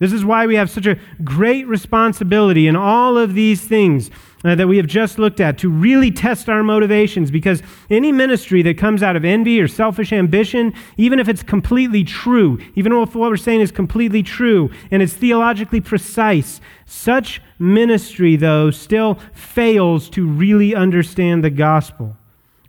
This 0.00 0.14
is 0.14 0.24
why 0.24 0.46
we 0.46 0.56
have 0.56 0.70
such 0.70 0.86
a 0.86 0.98
great 1.22 1.68
responsibility 1.68 2.66
in 2.66 2.74
all 2.74 3.18
of 3.18 3.34
these 3.34 3.60
things 3.60 4.10
uh, 4.42 4.54
that 4.54 4.66
we 4.66 4.78
have 4.78 4.86
just 4.86 5.18
looked 5.18 5.40
at 5.40 5.58
to 5.58 5.68
really 5.68 6.10
test 6.10 6.48
our 6.48 6.62
motivations 6.62 7.30
because 7.30 7.62
any 7.90 8.10
ministry 8.10 8.62
that 8.62 8.78
comes 8.78 9.02
out 9.02 9.14
of 9.14 9.26
envy 9.26 9.60
or 9.60 9.68
selfish 9.68 10.10
ambition, 10.10 10.72
even 10.96 11.18
if 11.18 11.28
it's 11.28 11.42
completely 11.42 12.02
true, 12.02 12.58
even 12.74 12.92
if 12.92 13.14
what 13.14 13.30
we're 13.30 13.36
saying 13.36 13.60
is 13.60 13.70
completely 13.70 14.22
true 14.22 14.70
and 14.90 15.02
it's 15.02 15.12
theologically 15.12 15.82
precise, 15.82 16.62
such 16.86 17.42
ministry, 17.58 18.36
though, 18.36 18.70
still 18.70 19.18
fails 19.34 20.08
to 20.08 20.26
really 20.26 20.74
understand 20.74 21.44
the 21.44 21.50
gospel. 21.50 22.16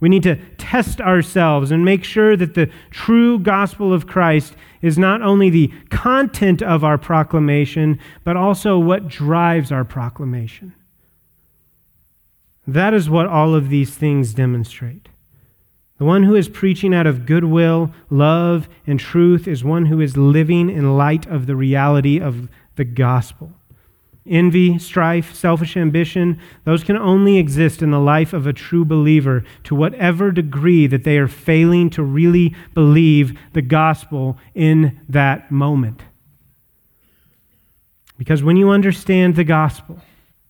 We 0.01 0.09
need 0.09 0.23
to 0.23 0.35
test 0.57 0.99
ourselves 0.99 1.71
and 1.71 1.85
make 1.85 2.03
sure 2.03 2.35
that 2.35 2.55
the 2.55 2.69
true 2.89 3.39
gospel 3.39 3.93
of 3.93 4.05
Christ 4.07 4.55
is 4.81 4.97
not 4.97 5.21
only 5.21 5.49
the 5.49 5.71
content 5.89 6.61
of 6.61 6.83
our 6.83 6.97
proclamation, 6.97 7.99
but 8.23 8.35
also 8.35 8.77
what 8.77 9.07
drives 9.07 9.71
our 9.71 9.85
proclamation. 9.85 10.73
That 12.67 12.93
is 12.93 13.09
what 13.09 13.27
all 13.27 13.55
of 13.55 13.69
these 13.69 13.95
things 13.95 14.33
demonstrate. 14.33 15.09
The 15.97 16.05
one 16.05 16.23
who 16.23 16.35
is 16.35 16.49
preaching 16.49 16.95
out 16.95 17.05
of 17.05 17.25
goodwill, 17.25 17.91
love, 18.09 18.67
and 18.87 18.99
truth 18.99 19.47
is 19.47 19.63
one 19.63 19.85
who 19.85 20.01
is 20.01 20.17
living 20.17 20.69
in 20.69 20.97
light 20.97 21.27
of 21.27 21.45
the 21.45 21.55
reality 21.55 22.19
of 22.19 22.49
the 22.75 22.85
gospel. 22.85 23.53
Envy, 24.27 24.77
strife, 24.77 25.33
selfish 25.33 25.75
ambition, 25.75 26.39
those 26.63 26.83
can 26.83 26.95
only 26.95 27.37
exist 27.37 27.81
in 27.81 27.89
the 27.89 27.99
life 27.99 28.33
of 28.33 28.45
a 28.45 28.53
true 28.53 28.85
believer 28.85 29.43
to 29.63 29.73
whatever 29.73 30.31
degree 30.31 30.85
that 30.85 31.03
they 31.03 31.17
are 31.17 31.27
failing 31.27 31.89
to 31.89 32.03
really 32.03 32.55
believe 32.75 33.37
the 33.53 33.63
gospel 33.63 34.37
in 34.53 34.99
that 35.09 35.51
moment. 35.51 36.03
Because 38.19 38.43
when 38.43 38.57
you 38.57 38.69
understand 38.69 39.35
the 39.35 39.43
gospel, 39.43 39.99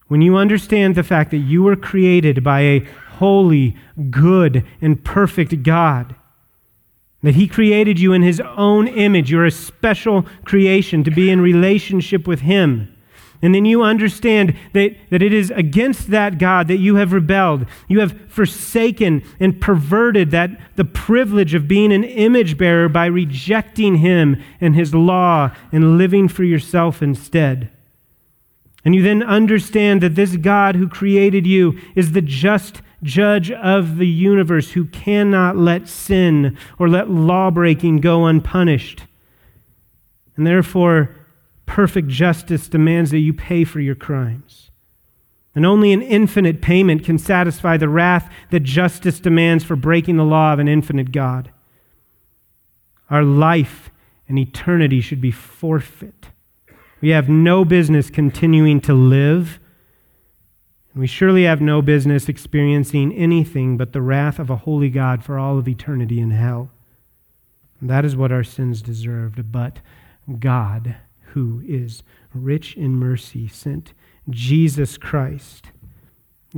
when 0.09 0.21
you 0.21 0.35
understand 0.35 0.95
the 0.95 1.03
fact 1.03 1.31
that 1.31 1.37
you 1.37 1.63
were 1.63 1.77
created 1.77 2.43
by 2.43 2.59
a 2.59 2.79
holy, 3.19 3.77
good, 4.09 4.65
and 4.81 5.01
perfect 5.01 5.63
God, 5.63 6.13
that 7.23 7.35
He 7.35 7.47
created 7.47 7.97
you 7.97 8.11
in 8.11 8.21
His 8.21 8.41
own 8.41 8.89
image, 8.89 9.31
you're 9.31 9.45
a 9.45 9.51
special 9.51 10.25
creation 10.43 11.05
to 11.05 11.11
be 11.11 11.29
in 11.29 11.39
relationship 11.39 12.27
with 12.27 12.41
Him. 12.41 12.90
And 13.41 13.55
then 13.55 13.65
you 13.65 13.81
understand 13.81 14.55
that, 14.73 14.95
that 15.09 15.23
it 15.23 15.33
is 15.33 15.51
against 15.51 16.11
that 16.11 16.37
God 16.37 16.67
that 16.67 16.77
you 16.77 16.95
have 16.95 17.11
rebelled. 17.11 17.65
You 17.87 17.99
have 18.01 18.29
forsaken 18.29 19.23
and 19.39 19.59
perverted 19.59 20.29
that 20.31 20.51
the 20.75 20.85
privilege 20.85 21.53
of 21.55 21.67
being 21.67 21.91
an 21.91 22.03
image 22.03 22.57
bearer 22.57 22.87
by 22.87 23.07
rejecting 23.07 23.97
him 23.97 24.41
and 24.59 24.75
his 24.75 24.93
law 24.93 25.55
and 25.71 25.97
living 25.97 26.27
for 26.27 26.43
yourself 26.43 27.01
instead. 27.01 27.71
And 28.85 28.93
you 28.93 29.01
then 29.01 29.23
understand 29.23 30.01
that 30.01 30.15
this 30.15 30.37
God 30.37 30.75
who 30.75 30.87
created 30.87 31.47
you 31.47 31.79
is 31.95 32.11
the 32.11 32.21
just 32.21 32.81
judge 33.03 33.51
of 33.51 33.97
the 33.97 34.07
universe 34.07 34.71
who 34.71 34.85
cannot 34.85 35.57
let 35.57 35.87
sin 35.87 36.57
or 36.77 36.87
let 36.87 37.09
lawbreaking 37.09 38.01
go 38.01 38.25
unpunished. 38.25 39.05
And 40.35 40.45
therefore, 40.45 41.15
perfect 41.71 42.09
justice 42.09 42.67
demands 42.67 43.11
that 43.11 43.19
you 43.19 43.31
pay 43.31 43.63
for 43.63 43.79
your 43.79 43.95
crimes. 43.95 44.71
And 45.55 45.65
only 45.65 45.93
an 45.93 46.01
infinite 46.01 46.61
payment 46.61 47.05
can 47.05 47.17
satisfy 47.17 47.77
the 47.77 47.87
wrath 47.87 48.29
that 48.49 48.63
justice 48.63 49.21
demands 49.21 49.63
for 49.63 49.77
breaking 49.77 50.17
the 50.17 50.25
law 50.25 50.51
of 50.51 50.59
an 50.59 50.67
infinite 50.67 51.13
God. 51.13 51.49
Our 53.09 53.23
life 53.23 53.89
and 54.27 54.37
eternity 54.37 54.99
should 54.99 55.21
be 55.21 55.31
forfeit. 55.31 56.27
We 56.99 57.11
have 57.11 57.29
no 57.29 57.63
business 57.63 58.09
continuing 58.09 58.81
to 58.81 58.93
live. 58.93 59.61
And 60.93 60.99
we 60.99 61.07
surely 61.07 61.45
have 61.45 61.61
no 61.61 61.81
business 61.81 62.27
experiencing 62.27 63.13
anything 63.13 63.77
but 63.77 63.93
the 63.93 64.01
wrath 64.01 64.39
of 64.39 64.49
a 64.49 64.57
holy 64.57 64.89
God 64.89 65.23
for 65.23 65.39
all 65.39 65.57
of 65.57 65.69
eternity 65.69 66.19
in 66.19 66.31
hell. 66.31 66.69
And 67.79 67.89
that 67.89 68.03
is 68.03 68.13
what 68.13 68.33
our 68.33 68.43
sins 68.43 68.81
deserved. 68.81 69.53
But 69.53 69.79
God 70.37 70.97
who 71.33 71.61
is 71.65 72.03
rich 72.33 72.75
in 72.75 72.95
mercy, 72.95 73.47
sent 73.47 73.93
Jesus 74.29 74.97
Christ. 74.97 75.67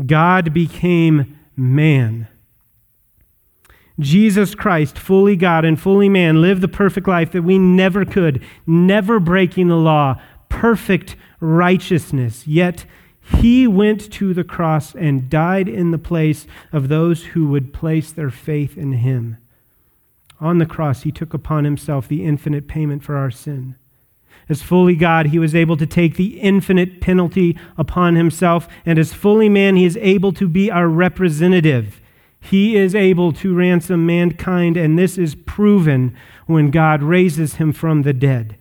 God 0.05 0.53
became 0.53 1.37
man. 1.55 2.27
Jesus 3.99 4.55
Christ, 4.55 4.97
fully 4.97 5.35
God 5.35 5.65
and 5.65 5.79
fully 5.79 6.09
man, 6.09 6.41
lived 6.41 6.61
the 6.61 6.67
perfect 6.67 7.07
life 7.07 7.31
that 7.31 7.43
we 7.43 7.59
never 7.59 8.05
could, 8.05 8.43
never 8.65 9.19
breaking 9.19 9.67
the 9.67 9.75
law, 9.75 10.19
perfect 10.49 11.15
righteousness. 11.39 12.47
Yet 12.47 12.85
he 13.21 13.67
went 13.67 14.11
to 14.13 14.33
the 14.33 14.43
cross 14.43 14.95
and 14.95 15.29
died 15.29 15.69
in 15.69 15.91
the 15.91 15.99
place 15.99 16.47
of 16.71 16.89
those 16.89 17.25
who 17.25 17.47
would 17.47 17.73
place 17.73 18.11
their 18.11 18.31
faith 18.31 18.77
in 18.77 18.93
him. 18.93 19.37
On 20.39 20.57
the 20.57 20.65
cross, 20.65 21.03
he 21.03 21.11
took 21.11 21.33
upon 21.33 21.63
himself 21.63 22.07
the 22.07 22.25
infinite 22.25 22.67
payment 22.67 23.03
for 23.03 23.15
our 23.15 23.31
sin. 23.31 23.75
As 24.49 24.61
fully 24.61 24.95
God, 24.95 25.27
he 25.27 25.39
was 25.39 25.55
able 25.55 25.77
to 25.77 25.85
take 25.85 26.15
the 26.15 26.39
infinite 26.39 27.01
penalty 27.01 27.57
upon 27.77 28.15
himself, 28.15 28.67
and 28.85 28.99
as 28.99 29.13
fully 29.13 29.49
man, 29.49 29.75
he 29.75 29.85
is 29.85 29.97
able 30.01 30.33
to 30.33 30.47
be 30.47 30.69
our 30.69 30.87
representative. 30.87 32.01
He 32.39 32.75
is 32.75 32.93
able 32.93 33.31
to 33.33 33.55
ransom 33.55 34.05
mankind, 34.05 34.75
and 34.75 34.99
this 34.99 35.17
is 35.17 35.33
proven 35.33 36.15
when 36.45 36.71
God 36.71 37.01
raises 37.01 37.55
him 37.55 37.71
from 37.71 38.01
the 38.01 38.13
dead. 38.13 38.57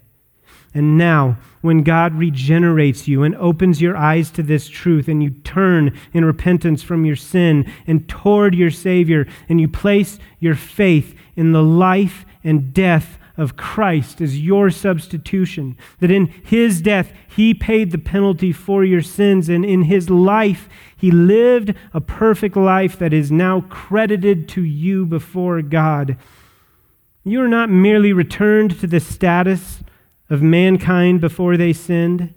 And 0.73 0.97
now, 0.97 1.37
when 1.61 1.83
God 1.83 2.15
regenerates 2.15 3.07
you 3.07 3.23
and 3.23 3.35
opens 3.37 3.83
your 3.83 3.97
eyes 3.97 4.31
to 4.33 4.43
this 4.43 4.69
truth, 4.69 5.09
and 5.09 5.23
you 5.23 5.31
turn 5.31 5.99
in 6.13 6.25
repentance 6.25 6.83
from 6.83 7.05
your 7.05 7.17
sin 7.17 7.71
and 7.87 8.09
toward 8.09 8.55
your 8.55 8.71
Savior, 8.71 9.27
and 9.49 9.61
you 9.61 9.69
place 9.69 10.19
your 10.39 10.55
faith 10.55 11.15
in 11.37 11.53
the 11.53 11.63
life 11.63 12.25
and 12.45 12.73
death 12.73 13.19
of 13.43 13.57
Christ 13.57 14.21
as 14.21 14.41
your 14.41 14.71
substitution, 14.71 15.77
that 15.99 16.11
in 16.11 16.29
his 16.29 16.81
death 16.81 17.13
he 17.29 17.53
paid 17.53 17.91
the 17.91 17.99
penalty 17.99 18.53
for 18.53 18.85
your 18.85 19.03
sins, 19.03 19.49
and 19.49 19.65
in 19.65 19.83
his 19.83 20.09
life 20.09 20.69
he 20.97 21.11
lived 21.11 21.75
a 21.93 22.01
perfect 22.01 22.57
life 22.57 22.99
that 22.99 23.13
is 23.13 23.33
now 23.33 23.63
credited 23.63 24.49
to 24.51 24.63
you 24.63 25.05
before 25.05 25.61
God. 25.61 26.17
You 27.25 27.43
are 27.43 27.49
not 27.49 27.69
merely 27.69 28.13
returned 28.13 28.79
to 28.81 28.87
the 28.87 29.01
status 29.01 29.83
of 30.31 30.41
mankind 30.41 31.21
before 31.21 31.57
they 31.57 31.73
sinned. 31.73 32.33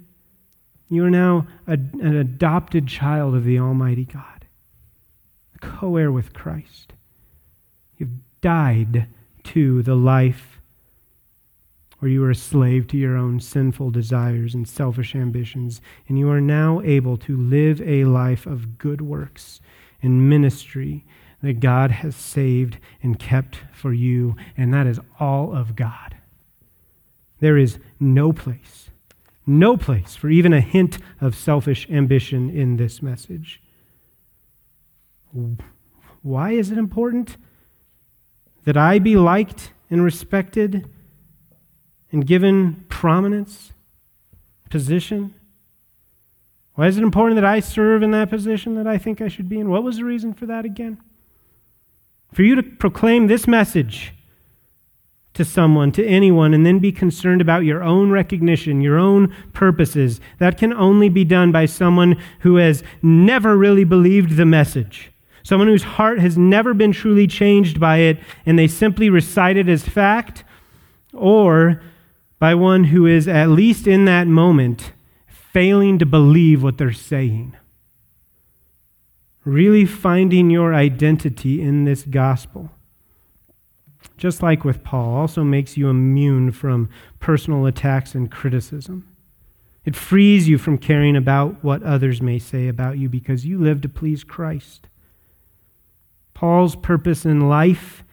You 0.90 1.06
are 1.06 1.12
now 1.12 1.48
a, 1.68 1.74
an 1.74 2.16
adopted 2.18 2.88
child 2.88 3.36
of 3.36 3.44
the 3.44 3.60
Almighty 3.60 4.06
God, 4.06 4.48
co 5.62 5.98
heir 5.98 6.12
with 6.12 6.34
Christ. 6.34 6.94
You've 7.98 8.10
died 8.42 9.08
to 9.46 9.84
the 9.84 9.96
life 9.96 10.55
you 12.08 12.22
were 12.22 12.32
a 12.32 12.36
slave 12.36 12.88
to 12.88 12.98
your 12.98 13.16
own 13.16 13.40
sinful 13.40 13.92
desires 13.92 14.54
and 14.54 14.68
selfish 14.68 15.16
ambitions, 15.16 15.82
and 16.08 16.20
you 16.20 16.30
are 16.30 16.42
now 16.42 16.82
able 16.82 17.18
to 17.18 17.38
live 17.38 17.82
a 17.82 18.06
life 18.06 18.46
of 18.46 18.78
good 18.78 19.02
works 19.02 19.62
and 20.02 20.30
ministry 20.30 21.06
that 21.42 21.60
God 21.60 21.92
has 21.92 22.16
saved 22.16 22.78
and 23.04 23.20
kept 23.20 23.62
for 23.72 23.94
you, 23.94 24.36
and 24.58 24.74
that 24.74 24.88
is 24.88 25.00
all 25.20 25.56
of 25.56 25.76
God. 25.76 26.16
There 27.40 27.58
is 27.58 27.78
no 28.00 28.34
place, 28.34 28.90
no 29.46 29.78
place 29.78 30.16
for 30.16 30.30
even 30.30 30.54
a 30.54 30.62
hint 30.62 30.98
of 31.22 31.36
selfish 31.36 31.88
ambition 31.90 32.50
in 32.50 32.78
this 32.78 33.02
message. 33.02 33.62
Why 36.22 36.52
is 36.52 36.72
it 36.72 36.78
important 36.78 37.38
that 38.64 38.78
I 38.78 39.00
be 39.00 39.16
liked 39.16 39.72
and 39.90 40.04
respected? 40.04 40.88
And 42.16 42.26
given 42.26 42.86
prominence, 42.88 43.74
position? 44.70 45.34
Why 46.76 46.88
is 46.88 46.98
it 46.98 47.04
important 47.04 47.36
that 47.36 47.44
I 47.44 47.60
serve 47.60 48.02
in 48.02 48.12
that 48.12 48.30
position 48.30 48.76
that 48.76 48.88
I 48.88 48.98
think 48.98 49.20
I 49.20 49.28
should 49.28 49.50
be 49.50 49.60
in? 49.60 49.70
What 49.70 49.84
was 49.84 49.98
the 49.98 50.06
reason 50.06 50.34
for 50.34 50.46
that 50.46 50.64
again? 50.64 50.98
For 52.34 52.42
you 52.44 52.56
to 52.56 52.64
proclaim 52.64 53.28
this 53.28 53.50
message 53.50 54.14
to 55.34 55.44
someone, 55.44 55.92
to 55.92 56.08
anyone, 56.08 56.54
and 56.54 56.66
then 56.66 56.80
be 56.80 56.94
concerned 56.94 57.42
about 57.42 57.66
your 57.66 57.84
own 57.84 58.12
recognition, 58.12 58.80
your 58.80 58.98
own 58.98 59.36
purposes, 59.52 60.22
that 60.40 60.58
can 60.58 60.72
only 60.72 61.10
be 61.10 61.26
done 61.26 61.52
by 61.52 61.66
someone 61.66 62.16
who 62.40 62.56
has 62.56 62.82
never 63.02 63.58
really 63.58 63.84
believed 63.84 64.38
the 64.38 64.46
message. 64.46 65.12
Someone 65.44 65.68
whose 65.68 65.84
heart 65.84 66.20
has 66.20 66.38
never 66.38 66.74
been 66.74 66.94
truly 66.94 67.28
changed 67.28 67.78
by 67.78 67.98
it, 67.98 68.20
and 68.46 68.58
they 68.58 68.70
simply 68.70 69.10
recite 69.10 69.58
it 69.58 69.68
as 69.68 69.84
fact, 69.84 70.46
or 71.14 71.82
by 72.40 72.54
one 72.54 72.86
who 72.86 73.06
is, 73.06 73.28
at 73.28 73.50
least 73.50 73.88
in 73.88 74.06
that 74.06 74.28
moment, 74.28 74.94
failing 75.28 75.98
to 76.00 76.06
believe 76.06 76.62
what 76.62 76.78
they're 76.78 76.92
saying. 76.92 77.56
Really 79.44 79.86
finding 79.86 80.50
your 80.50 80.74
identity 80.74 81.62
in 81.62 81.86
this 81.86 82.04
gospel, 82.04 82.72
just 84.18 84.42
like 84.42 84.66
with 84.66 84.84
Paul, 84.84 85.16
also 85.16 85.44
makes 85.44 85.78
you 85.78 85.88
immune 85.88 86.52
from 86.52 86.90
personal 87.20 87.66
attacks 87.66 88.16
and 88.16 88.32
criticism. 88.32 89.08
It 89.86 89.96
frees 89.96 90.50
you 90.50 90.58
from 90.58 90.80
caring 90.80 91.16
about 91.16 91.64
what 91.64 91.84
others 91.84 92.22
may 92.22 92.40
say 92.40 92.68
about 92.68 92.98
you 92.98 93.08
because 93.08 93.46
you 93.46 93.60
live 93.60 93.82
to 93.82 93.90
please 93.90 94.24
Christ. 94.24 94.88
Paul's 96.34 96.76
purpose 96.76 97.24
in 97.24 97.48
life 97.48 98.04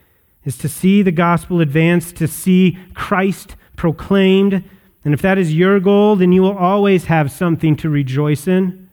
is 0.44 0.58
to 0.58 0.68
see 0.68 1.02
the 1.02 1.12
gospel 1.12 1.60
advance, 1.60 2.12
to 2.12 2.28
see 2.28 2.78
Christ 2.94 3.56
proclaimed. 3.82 4.62
And 5.04 5.12
if 5.12 5.20
that 5.22 5.38
is 5.38 5.52
your 5.52 5.80
goal, 5.80 6.14
then 6.14 6.30
you 6.30 6.40
will 6.40 6.56
always 6.56 7.06
have 7.06 7.32
something 7.32 7.74
to 7.78 7.90
rejoice 7.90 8.46
in. 8.46 8.88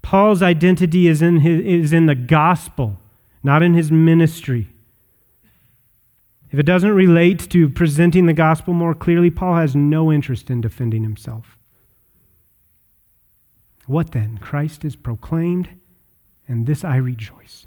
Paul's 0.00 0.40
identity 0.40 1.06
is 1.06 1.20
in, 1.20 1.40
his, 1.40 1.60
is 1.60 1.92
in 1.92 2.06
the 2.06 2.14
gospel, 2.14 2.98
not 3.42 3.62
in 3.62 3.74
his 3.74 3.92
ministry. 3.92 4.68
If 6.50 6.58
it 6.58 6.62
doesn't 6.62 6.92
relate 6.92 7.50
to 7.50 7.68
presenting 7.68 8.24
the 8.24 8.32
gospel 8.32 8.72
more 8.72 8.94
clearly, 8.94 9.28
Paul 9.28 9.56
has 9.56 9.76
no 9.76 10.10
interest 10.10 10.48
in 10.48 10.62
defending 10.62 11.02
himself. 11.02 11.58
What 13.84 14.12
then? 14.12 14.38
Christ 14.38 14.82
is 14.82 14.96
proclaimed, 14.96 15.68
and 16.48 16.66
this 16.66 16.84
I 16.84 16.96
rejoice. 16.96 17.66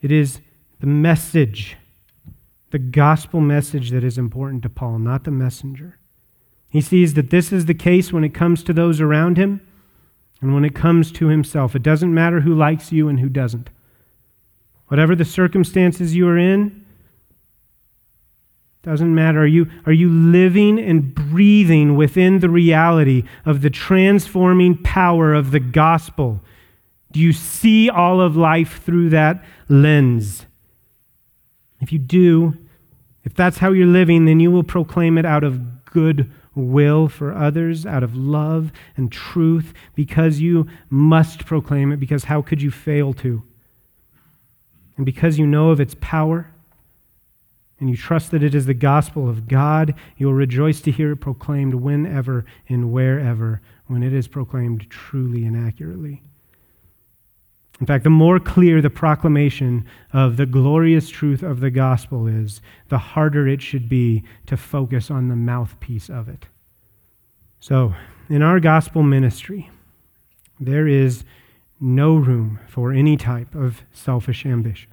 It 0.00 0.12
is 0.12 0.40
the 0.78 0.86
message 0.86 1.76
the 2.70 2.78
gospel 2.78 3.40
message 3.40 3.90
that 3.90 4.04
is 4.04 4.18
important 4.18 4.62
to 4.62 4.68
Paul, 4.68 4.98
not 4.98 5.24
the 5.24 5.30
messenger. 5.30 5.98
He 6.68 6.80
sees 6.80 7.14
that 7.14 7.30
this 7.30 7.52
is 7.52 7.66
the 7.66 7.74
case 7.74 8.12
when 8.12 8.24
it 8.24 8.34
comes 8.34 8.62
to 8.62 8.72
those 8.72 9.00
around 9.00 9.36
him 9.36 9.60
and 10.40 10.54
when 10.54 10.64
it 10.64 10.74
comes 10.74 11.10
to 11.12 11.26
himself. 11.26 11.74
It 11.74 11.82
doesn't 11.82 12.14
matter 12.14 12.40
who 12.40 12.54
likes 12.54 12.92
you 12.92 13.08
and 13.08 13.20
who 13.20 13.28
doesn't. 13.28 13.70
Whatever 14.86 15.14
the 15.14 15.24
circumstances 15.24 16.14
you 16.14 16.28
are 16.28 16.38
in, 16.38 16.84
Doesn't 18.82 19.14
matter. 19.14 19.42
Are 19.42 19.46
you, 19.46 19.70
are 19.84 19.92
you 19.92 20.08
living 20.08 20.78
and 20.78 21.14
breathing 21.14 21.96
within 21.96 22.40
the 22.40 22.48
reality 22.48 23.24
of 23.44 23.60
the 23.60 23.68
transforming 23.68 24.78
power 24.78 25.34
of 25.34 25.50
the 25.50 25.60
gospel? 25.60 26.40
Do 27.12 27.20
you 27.20 27.34
see 27.34 27.90
all 27.90 28.22
of 28.22 28.36
life 28.36 28.82
through 28.82 29.10
that 29.10 29.44
lens? 29.68 30.46
If 31.80 31.92
you 31.92 31.98
do, 31.98 32.56
if 33.24 33.34
that's 33.34 33.58
how 33.58 33.72
you're 33.72 33.86
living, 33.86 34.24
then 34.24 34.40
you 34.40 34.50
will 34.50 34.62
proclaim 34.62 35.18
it 35.18 35.24
out 35.24 35.44
of 35.44 35.84
good 35.84 36.30
will 36.54 37.08
for 37.08 37.32
others, 37.34 37.86
out 37.86 38.02
of 38.02 38.16
love 38.16 38.72
and 38.96 39.10
truth, 39.10 39.72
because 39.94 40.40
you 40.40 40.66
must 40.88 41.46
proclaim 41.46 41.92
it, 41.92 41.98
because 41.98 42.24
how 42.24 42.42
could 42.42 42.60
you 42.60 42.70
fail 42.70 43.12
to? 43.14 43.42
And 44.96 45.06
because 45.06 45.38
you 45.38 45.46
know 45.46 45.70
of 45.70 45.80
its 45.80 45.96
power, 46.00 46.52
and 47.78 47.88
you 47.88 47.96
trust 47.96 48.30
that 48.30 48.42
it 48.42 48.54
is 48.54 48.66
the 48.66 48.74
gospel 48.74 49.28
of 49.28 49.48
God, 49.48 49.94
you 50.18 50.26
will 50.26 50.34
rejoice 50.34 50.82
to 50.82 50.90
hear 50.90 51.12
it 51.12 51.16
proclaimed 51.16 51.74
whenever 51.74 52.44
and 52.68 52.92
wherever, 52.92 53.62
when 53.86 54.02
it 54.02 54.12
is 54.12 54.28
proclaimed 54.28 54.90
truly 54.90 55.46
and 55.46 55.56
accurately. 55.56 56.22
In 57.80 57.86
fact, 57.86 58.04
the 58.04 58.10
more 58.10 58.38
clear 58.38 58.82
the 58.82 58.90
proclamation 58.90 59.86
of 60.12 60.36
the 60.36 60.44
glorious 60.44 61.08
truth 61.08 61.42
of 61.42 61.60
the 61.60 61.70
gospel 61.70 62.26
is, 62.26 62.60
the 62.88 62.98
harder 62.98 63.48
it 63.48 63.62
should 63.62 63.88
be 63.88 64.22
to 64.46 64.56
focus 64.56 65.10
on 65.10 65.28
the 65.28 65.36
mouthpiece 65.36 66.10
of 66.10 66.28
it. 66.28 66.46
So, 67.58 67.94
in 68.28 68.42
our 68.42 68.60
gospel 68.60 69.02
ministry, 69.02 69.70
there 70.58 70.86
is 70.86 71.24
no 71.80 72.14
room 72.16 72.60
for 72.68 72.92
any 72.92 73.16
type 73.16 73.54
of 73.54 73.82
selfish 73.92 74.44
ambition. 74.44 74.90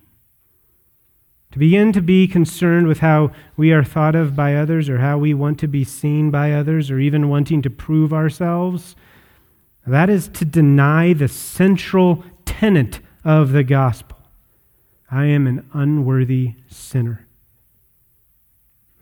To 1.52 1.60
begin 1.60 1.92
to 1.94 2.02
be 2.02 2.28
concerned 2.28 2.88
with 2.88 3.00
how 3.00 3.32
we 3.58 3.72
are 3.72 3.84
thought 3.84 4.16
of 4.16 4.36
by 4.36 4.56
others 4.56 4.90
or 4.90 5.00
how 5.00 5.18
we 5.18 5.34
want 5.34 5.60
to 5.60 5.68
be 5.68 5.84
seen 5.84 6.32
by 6.32 6.54
others 6.54 6.90
or 6.90 7.00
even 7.00 7.30
wanting 7.30 7.62
to 7.64 7.70
prove 7.70 8.14
ourselves, 8.14 8.96
that 9.86 10.10
is 10.10 10.28
to 10.30 10.46
deny 10.46 11.14
the 11.14 11.28
central 11.28 12.24
tenet 12.60 13.00
of 13.24 13.52
the 13.52 13.64
gospel. 13.64 14.18
I 15.12 15.26
am 15.26 15.48
an 15.48 15.70
unworthy 15.74 16.56
sinner. 16.68 17.28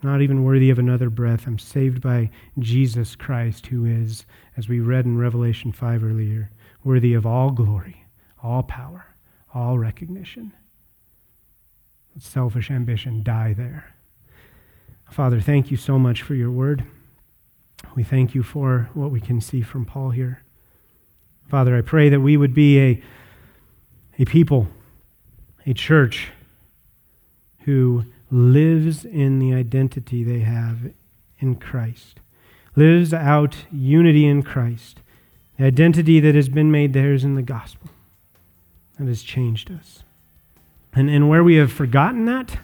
Not 0.03 0.21
even 0.21 0.43
worthy 0.43 0.69
of 0.69 0.77
another 0.77 1.09
breath. 1.09 1.47
I'm 1.47 1.57
saved 1.57 2.01
by 2.01 2.29
Jesus 2.59 3.15
Christ, 3.15 3.67
who 3.67 3.85
is, 3.85 4.25
as 4.57 4.67
we 4.67 4.79
read 4.79 5.05
in 5.05 5.17
Revelation 5.17 5.71
5 5.71 6.03
earlier, 6.03 6.51
worthy 6.83 7.13
of 7.13 7.25
all 7.25 7.51
glory, 7.51 8.05
all 8.43 8.61
power, 8.61 9.15
all 9.53 9.79
recognition 9.79 10.53
selfish 12.19 12.71
ambition 12.71 13.23
die 13.23 13.53
there. 13.53 13.93
Father, 15.11 15.39
thank 15.41 15.69
you 15.69 15.77
so 15.77 15.99
much 15.99 16.21
for 16.21 16.33
your 16.33 16.51
word. 16.51 16.85
We 17.95 18.03
thank 18.03 18.33
you 18.33 18.43
for 18.43 18.89
what 18.93 19.11
we 19.11 19.19
can 19.19 19.41
see 19.41 19.61
from 19.61 19.85
Paul 19.85 20.11
here. 20.11 20.43
Father, 21.49 21.77
I 21.77 21.81
pray 21.81 22.09
that 22.09 22.21
we 22.21 22.37
would 22.37 22.53
be 22.53 22.79
a, 22.79 23.03
a 24.17 24.25
people, 24.25 24.67
a 25.65 25.73
church 25.73 26.29
who 27.61 28.05
lives 28.31 29.05
in 29.05 29.39
the 29.39 29.53
identity 29.53 30.23
they 30.23 30.39
have 30.39 30.91
in 31.39 31.55
Christ, 31.55 32.19
lives 32.75 33.13
out 33.13 33.55
unity 33.71 34.25
in 34.25 34.43
Christ, 34.43 35.01
the 35.57 35.65
identity 35.65 36.19
that 36.19 36.35
has 36.35 36.49
been 36.49 36.71
made 36.71 36.93
theirs 36.93 37.23
in 37.23 37.35
the 37.35 37.41
gospel 37.41 37.89
that 38.97 39.07
has 39.07 39.23
changed 39.23 39.71
us. 39.71 40.03
And, 40.93 41.09
and 41.09 41.29
where 41.29 41.43
we 41.43 41.55
have 41.55 41.71
forgotten 41.71 42.25
that, 42.25 42.57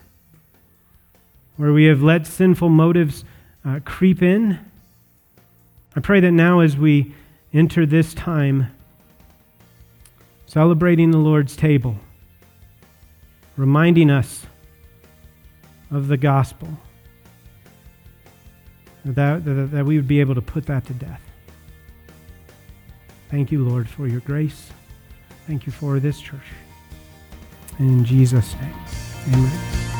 where 1.57 1.73
we 1.73 1.85
have 1.85 2.01
let 2.01 2.25
sinful 2.25 2.69
motives 2.69 3.25
uh, 3.65 3.79
creep 3.83 4.21
in, 4.21 4.59
I 5.95 5.99
pray 5.99 6.21
that 6.21 6.31
now 6.31 6.61
as 6.61 6.77
we 6.77 7.13
enter 7.53 7.85
this 7.85 8.13
time 8.13 8.71
celebrating 10.51 11.11
the 11.11 11.17
Lord's 11.17 11.55
table, 11.55 11.95
reminding 13.55 14.09
us 14.09 14.45
of 15.89 16.09
the 16.09 16.17
gospel, 16.17 16.67
that, 19.05 19.45
that, 19.45 19.71
that 19.71 19.85
we 19.85 19.95
would 19.95 20.09
be 20.09 20.19
able 20.19 20.35
to 20.35 20.41
put 20.41 20.65
that 20.65 20.85
to 20.87 20.93
death. 20.93 21.21
Thank 23.29 23.53
you, 23.53 23.63
Lord, 23.63 23.87
for 23.87 24.07
your 24.07 24.19
grace. 24.19 24.71
Thank 25.47 25.65
you 25.65 25.71
for 25.71 26.01
this 26.01 26.19
church. 26.19 26.41
In 27.79 28.03
Jesus' 28.03 28.53
name, 28.55 28.75
amen. 29.33 29.90